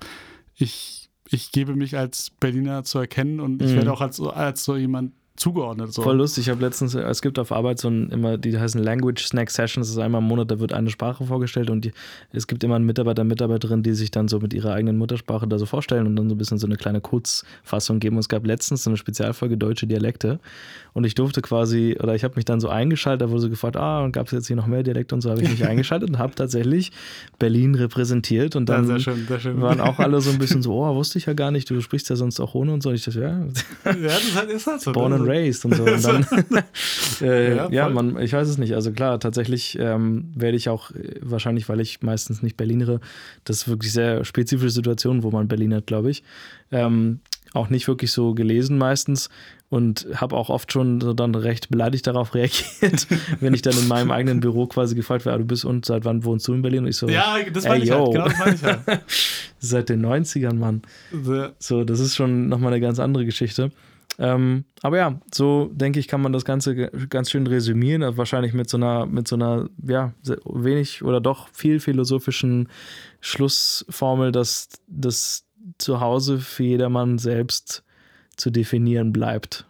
ich, 0.57 1.11
ich 1.29 1.53
gebe 1.53 1.77
mich 1.77 1.97
als 1.97 2.31
Berliner 2.31 2.85
zu 2.85 2.99
erkennen 2.99 3.39
und 3.41 3.61
ich 3.63 3.73
Mhm. 3.73 3.77
werde 3.77 3.93
auch 3.93 4.01
als, 4.01 4.21
als 4.21 4.65
so 4.65 4.77
jemand 4.77 5.13
zugeordnet. 5.39 5.93
So. 5.93 6.03
Voll 6.03 6.17
lustig. 6.17 6.47
Ich 6.47 6.51
habe 6.51 6.61
letztens, 6.61 6.95
es 6.95 7.23
gibt 7.23 7.39
auf 7.39 7.53
Arbeit 7.53 7.79
so 7.79 7.89
ein, 7.89 8.11
immer, 8.11 8.39
die 8.39 8.59
heißen 8.59 8.83
Language 8.83 9.25
Snack 9.27 9.51
Sessions, 9.51 9.87
das 9.87 9.97
ist 9.97 9.99
einmal 9.99 10.21
im 10.21 10.29
Monat, 10.29 10.51
da 10.51 10.61
wird 10.61 10.73
eine 10.73 10.91
Sprache 10.91 11.25
vorgestellt 11.25 11.71
und 11.71 11.85
die, 11.85 11.93
es 12.33 12.47
gibt 12.47 12.65
immer 12.65 12.77
einen 12.77 12.87
Mitarbeiter, 12.87 13.25
Mitarbeiterin, 13.25 13.83
die 13.83 13.95
sich 13.95 14.11
dann 14.11 14.29
so 14.29 14.41
mit 14.41 14.55
ihrer 14.55 14.75
eigenen 14.75 14.99
Muttersprache 14.99 15.47
da 15.47 15.59
so 15.59 15.67
vorstellen 15.67 16.07
und 16.07 16.17
dann 16.17 16.29
so 16.29 16.35
ein 16.35 16.39
bisschen 16.39 16.59
so 16.59 16.67
eine 16.67 16.77
kleine 16.77 17.01
Kurzfassung 17.01 18.01
geben. 18.01 18.17
Und 18.17 18.21
es 18.21 18.29
gab 18.29 18.47
letztens 18.47 18.85
so 18.85 18.91
eine 18.91 18.97
Spezialfolge 18.97 19.57
Deutsche 19.57 19.87
Dialekte 19.87 20.41
und 20.93 21.05
ich 21.05 21.15
durfte 21.15 21.43
quasi, 21.43 21.97
oder 22.01 22.15
ich 22.15 22.25
habe 22.25 22.35
mich 22.37 22.45
dann 22.45 22.61
so 22.61 22.69
eingeschaltet, 22.69 23.23
da 23.23 23.31
wurde 23.31 23.43
so 23.43 23.51
gefragt, 23.51 23.77
ah, 23.77 24.03
und 24.03 24.13
gab 24.13 24.27
es 24.27 24.33
jetzt 24.33 24.47
hier 24.49 24.57
noch 24.57 24.67
mehr 24.67 24.83
Dialekte 24.83 25.15
und 25.15 25.21
so 25.21 25.31
habe 25.31 25.43
ich 25.43 25.49
mich 25.49 25.67
eingeschaltet 25.69 26.09
und 26.09 26.19
habe 26.19 26.35
tatsächlich 26.35 26.93
Berlin 27.39 27.75
repräsentiert 27.75 28.57
und 28.57 28.69
ja, 28.69 28.77
dann 28.77 28.87
sehr 28.87 29.01
schön, 29.01 29.27
sehr 29.27 29.41
schön. 29.41 29.61
waren 29.61 29.81
auch 29.81 29.99
alle 29.99 30.21
so 30.21 30.31
ein 30.31 30.39
bisschen 30.39 30.63
so, 30.63 30.73
oh, 30.85 30.95
wusste 30.95 31.19
ich 31.19 31.27
ja 31.27 31.35
gar 31.35 31.51
nicht, 31.51 31.71
du 31.71 31.81
sprichst 31.81 32.11
ja 32.11 32.17
sonst 32.17 32.41
auch 32.41 32.55
ohne 32.55 32.73
und 32.73 32.83
so. 32.83 32.89
Und 32.89 32.97
ich 32.97 33.05
dachte, 33.05 33.21
ja, 33.21 33.29
ja, 33.29 33.93
das 34.03 34.49
ist 34.49 34.67
halt, 34.67 34.81
so. 34.81 34.93
born 34.93 35.13
and 35.13 35.28
raised 35.29 35.65
und 35.65 35.75
so. 35.75 35.85
Und 35.85 36.05
dann, 36.05 36.27
äh, 37.21 37.57
Ja, 37.57 37.71
ja, 37.71 37.89
man, 37.89 38.21
ich 38.21 38.33
weiß 38.33 38.49
es 38.49 38.59
nicht. 38.59 38.75
Also 38.75 38.93
klar, 38.93 39.21
tatsächlich 39.21 39.79
ähm, 39.81 40.33
werde 40.35 40.57
ich 40.57 40.69
auch, 40.69 40.91
äh, 40.93 41.17
wahrscheinlich, 41.21 41.69
weil 41.69 41.81
ich 41.81 42.03
meistens 42.03 42.43
nicht 42.43 42.57
Berlinere, 42.57 43.01
das 43.45 43.59
ist 43.59 43.69
wirklich 43.69 43.93
sehr 43.93 44.25
spezifische 44.25 44.71
Situationen, 44.71 45.23
wo 45.23 45.31
man 45.31 45.49
Berlin 45.49 45.75
hat, 45.75 45.87
glaube 45.87 46.11
ich. 46.11 46.23
Ähm, 46.71 47.21
auch 47.55 47.71
nicht 47.71 47.89
wirklich 47.89 48.13
so 48.13 48.35
gelesen 48.35 48.79
meistens 48.79 49.31
und 49.71 50.07
habe 50.15 50.37
auch 50.37 50.51
oft 50.51 50.73
schon 50.73 51.01
so 51.01 51.13
dann 51.13 51.35
recht 51.35 51.69
beleidigt 51.69 52.07
darauf 52.07 52.35
reagiert, 52.35 53.07
wenn 53.41 53.55
ich 53.55 53.63
dann 53.63 53.77
in 53.77 53.89
meinem 53.89 54.11
eigenen 54.11 54.41
Büro 54.41 54.67
quasi 54.67 54.95
gefragt 54.95 55.25
werde, 55.27 55.37
ah, 55.37 55.39
du 55.39 55.45
bist 55.45 55.65
und 55.65 55.85
seit 55.85 56.05
wann 56.05 56.25
wohnst 56.25 56.49
du 56.49 56.55
in 56.55 56.63
Berlin? 56.63 56.85
Und 56.85 56.91
ich 56.91 56.97
so, 56.97 57.09
Ja, 57.09 57.37
das 57.53 57.65
meine 57.65 57.85
ich 57.85 57.91
halt. 57.91 58.13
Genau, 58.13 58.29
das 58.29 58.39
meine 58.39 58.55
ich 58.55 58.63
halt. 58.63 59.03
seit 59.59 59.89
den 59.89 60.05
90ern, 60.05 60.55
Mann. 60.55 60.83
So, 61.59 61.85
das 61.85 62.01
ist 62.01 62.17
schon 62.17 62.49
nochmal 62.49 62.73
eine 62.73 62.81
ganz 62.81 62.99
andere 62.99 63.25
Geschichte. 63.25 63.71
Ähm, 64.19 64.65
aber 64.83 64.99
ja, 64.99 65.21
so 65.33 65.71
denke 65.73 66.01
ich, 66.01 66.09
kann 66.09 66.21
man 66.21 66.33
das 66.33 66.45
Ganze 66.45 66.91
ganz 67.09 67.31
schön 67.31 67.47
resümieren. 67.47 68.03
Also 68.03 68.19
wahrscheinlich 68.19 68.53
mit 68.53 68.69
so 68.69 68.77
einer, 68.77 69.07
mit 69.07 69.29
so 69.29 69.37
einer, 69.37 69.69
ja, 69.87 70.13
wenig 70.45 71.03
oder 71.03 71.21
doch 71.21 71.49
viel 71.53 71.79
philosophischen 71.79 72.69
Schlussformel, 73.21 74.33
dass 74.33 74.69
das 74.89 75.47
Zuhause 75.79 76.39
für 76.39 76.65
jedermann 76.65 77.19
selbst 77.19 77.85
zu 78.37 78.51
definieren 78.51 79.13
bleibt. 79.13 79.67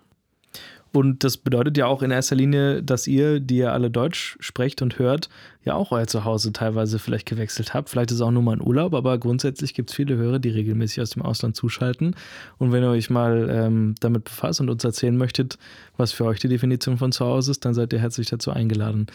Und 0.93 1.23
das 1.23 1.37
bedeutet 1.37 1.77
ja 1.77 1.87
auch 1.87 2.03
in 2.03 2.11
erster 2.11 2.35
Linie, 2.35 2.83
dass 2.83 3.07
ihr, 3.07 3.41
die 3.41 3.59
ja 3.59 3.73
alle 3.73 3.91
Deutsch 3.91 4.39
sprecht 4.41 4.81
und 4.81 4.99
hört, 4.99 5.29
ja 5.65 5.75
auch 5.75 5.93
euer 5.93 6.07
Zuhause 6.07 6.53
teilweise 6.53 6.99
vielleicht 6.99 7.27
gewechselt 7.27 7.75
habt. 7.75 7.91
Vielleicht 7.91 8.11
ist 8.11 8.17
es 8.17 8.21
auch 8.23 8.31
nur 8.31 8.43
mal 8.43 8.53
ein 8.53 8.67
Urlaub, 8.67 8.95
aber 8.95 9.19
grundsätzlich 9.19 9.75
gibt 9.75 9.91
es 9.91 9.97
viele 9.97 10.17
Hörer, 10.17 10.39
die 10.39 10.51
regelmäßig 10.51 11.01
aus 11.01 11.11
dem 11.11 11.23
Ausland 11.23 11.57
zuschalten. 11.57 12.15
Und 12.59 12.73
wenn 12.73 12.83
ihr 12.83 12.91
euch 12.91 13.11
mal 13.11 13.49
ähm, 13.51 13.95
damit 14.01 14.25
befasst 14.25 14.61
und 14.61 14.71
uns 14.71 14.85
erzählen 14.85 15.17
möchtet, 15.17 15.59
was 15.97 16.13
für 16.13 16.25
euch 16.25 16.39
die 16.41 16.49
Definition 16.49 16.97
von 16.97 17.13
Zuhause 17.13 17.51
ist, 17.51 17.65
dann 17.65 17.75
seid 17.75 17.93
ihr 17.93 17.99
herzlich 17.99 18.29
dazu 18.29 18.51
eingeladen. 18.51 19.07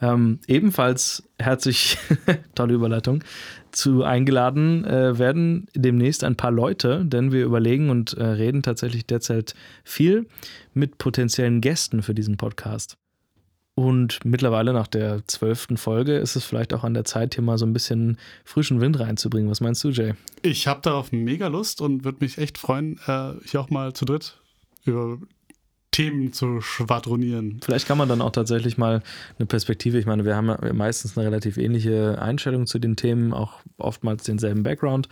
Ähm, 0.00 0.38
ebenfalls 0.46 1.22
herzlich, 1.38 1.98
tolle 2.54 2.74
Überleitung, 2.74 3.24
zu 3.72 4.04
eingeladen 4.04 4.84
äh, 4.84 5.18
werden 5.18 5.66
demnächst 5.74 6.24
ein 6.24 6.36
paar 6.36 6.50
Leute, 6.50 7.04
denn 7.04 7.32
wir 7.32 7.44
überlegen 7.44 7.90
und 7.90 8.14
äh, 8.14 8.24
reden 8.24 8.62
tatsächlich 8.62 9.06
derzeit 9.06 9.54
viel 9.84 10.26
mit 10.72 10.98
potenziellen 10.98 11.60
Gästen 11.60 12.02
für 12.02 12.14
diesen 12.14 12.36
Podcast. 12.36 12.96
Und 13.78 14.24
mittlerweile 14.24 14.72
nach 14.72 14.86
der 14.86 15.20
zwölften 15.26 15.76
Folge 15.76 16.16
ist 16.16 16.34
es 16.34 16.46
vielleicht 16.46 16.72
auch 16.72 16.82
an 16.82 16.94
der 16.94 17.04
Zeit, 17.04 17.34
hier 17.34 17.44
mal 17.44 17.58
so 17.58 17.66
ein 17.66 17.74
bisschen 17.74 18.16
frischen 18.42 18.80
Wind 18.80 18.98
reinzubringen. 18.98 19.50
Was 19.50 19.60
meinst 19.60 19.84
du, 19.84 19.90
Jay? 19.90 20.14
Ich 20.40 20.66
habe 20.66 20.80
darauf 20.80 21.12
mega 21.12 21.48
Lust 21.48 21.82
und 21.82 22.02
würde 22.02 22.18
mich 22.22 22.38
echt 22.38 22.56
freuen, 22.56 22.98
äh, 23.06 23.32
hier 23.44 23.60
auch 23.60 23.68
mal 23.68 23.92
zu 23.92 24.06
dritt 24.06 24.40
über 24.86 25.18
Themen 25.96 26.30
zu 26.30 26.60
schwadronieren. 26.60 27.58
Vielleicht 27.64 27.88
kann 27.88 27.96
man 27.96 28.06
dann 28.06 28.20
auch 28.20 28.30
tatsächlich 28.30 28.76
mal 28.76 29.02
eine 29.38 29.46
Perspektive, 29.46 29.98
ich 29.98 30.04
meine, 30.04 30.26
wir 30.26 30.36
haben 30.36 30.48
ja 30.48 30.74
meistens 30.74 31.16
eine 31.16 31.26
relativ 31.26 31.56
ähnliche 31.56 32.20
Einstellung 32.20 32.66
zu 32.66 32.78
den 32.78 32.96
Themen, 32.96 33.32
auch 33.32 33.60
oftmals 33.78 34.24
denselben 34.24 34.62
Background. 34.62 35.08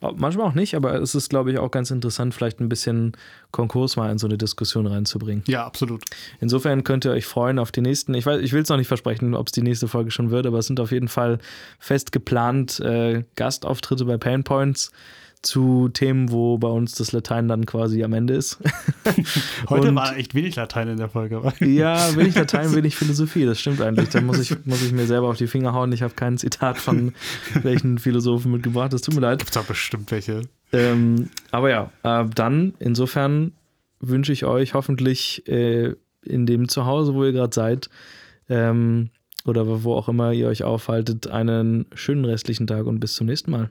Manchmal 0.00 0.48
auch 0.48 0.54
nicht, 0.54 0.74
aber 0.74 1.00
es 1.00 1.14
ist, 1.14 1.30
glaube 1.30 1.52
ich, 1.52 1.58
auch 1.58 1.70
ganz 1.70 1.92
interessant, 1.92 2.34
vielleicht 2.34 2.58
ein 2.58 2.68
bisschen 2.68 3.12
Konkurs 3.52 3.94
mal 3.94 4.10
in 4.10 4.18
so 4.18 4.26
eine 4.26 4.36
Diskussion 4.36 4.88
reinzubringen. 4.88 5.44
Ja, 5.46 5.64
absolut. 5.64 6.02
Insofern 6.40 6.82
könnt 6.82 7.04
ihr 7.04 7.12
euch 7.12 7.26
freuen 7.26 7.60
auf 7.60 7.70
die 7.70 7.80
nächsten. 7.80 8.12
Ich, 8.14 8.26
weiß, 8.26 8.42
ich 8.42 8.52
will 8.52 8.62
es 8.62 8.68
noch 8.68 8.76
nicht 8.76 8.88
versprechen, 8.88 9.36
ob 9.36 9.46
es 9.46 9.52
die 9.52 9.62
nächste 9.62 9.86
Folge 9.86 10.10
schon 10.10 10.32
wird, 10.32 10.46
aber 10.46 10.58
es 10.58 10.66
sind 10.66 10.80
auf 10.80 10.90
jeden 10.90 11.06
Fall 11.06 11.38
fest 11.78 12.10
geplant 12.10 12.80
äh, 12.80 13.22
Gastauftritte 13.36 14.04
bei 14.04 14.16
Pain 14.16 14.42
Points 14.42 14.90
zu 15.44 15.88
Themen, 15.88 16.30
wo 16.30 16.58
bei 16.58 16.68
uns 16.68 16.94
das 16.94 17.12
Latein 17.12 17.48
dann 17.48 17.66
quasi 17.66 18.02
am 18.02 18.12
Ende 18.12 18.34
ist. 18.34 18.58
Heute 19.68 19.88
und, 19.88 19.96
war 19.96 20.16
echt 20.16 20.34
wenig 20.34 20.56
Latein 20.56 20.88
in 20.88 20.96
der 20.96 21.08
Folge. 21.08 21.40
ja, 21.60 22.16
wenig 22.16 22.34
Latein, 22.34 22.72
wenig 22.74 22.96
Philosophie, 22.96 23.44
das 23.44 23.60
stimmt 23.60 23.80
eigentlich. 23.80 24.08
Da 24.08 24.20
muss 24.20 24.38
ich, 24.38 24.56
muss 24.66 24.82
ich 24.82 24.92
mir 24.92 25.06
selber 25.06 25.28
auf 25.28 25.36
die 25.36 25.46
Finger 25.46 25.72
hauen. 25.72 25.92
Ich 25.92 26.02
habe 26.02 26.14
kein 26.14 26.38
Zitat 26.38 26.78
von 26.78 27.14
welchen 27.62 27.98
Philosophen 27.98 28.52
mitgebracht, 28.52 28.92
das 28.92 29.02
tut 29.02 29.14
mir 29.14 29.20
leid. 29.20 29.40
Gibt 29.40 29.56
auch 29.56 29.64
bestimmt 29.64 30.10
welche. 30.10 30.42
Ähm, 30.72 31.30
aber 31.50 31.70
ja, 31.70 31.90
äh, 32.02 32.26
dann 32.34 32.74
insofern 32.78 33.52
wünsche 34.00 34.32
ich 34.32 34.44
euch 34.44 34.74
hoffentlich 34.74 35.46
äh, 35.48 35.94
in 36.22 36.46
dem 36.46 36.68
Zuhause, 36.68 37.14
wo 37.14 37.24
ihr 37.24 37.32
gerade 37.32 37.54
seid, 37.54 37.90
ähm, 38.48 39.10
oder 39.46 39.84
wo 39.84 39.94
auch 39.94 40.08
immer 40.08 40.32
ihr 40.32 40.48
euch 40.48 40.64
aufhaltet, 40.64 41.26
einen 41.26 41.86
schönen 41.94 42.24
restlichen 42.24 42.66
Tag 42.66 42.86
und 42.86 42.98
bis 42.98 43.14
zum 43.14 43.26
nächsten 43.26 43.50
Mal. 43.50 43.70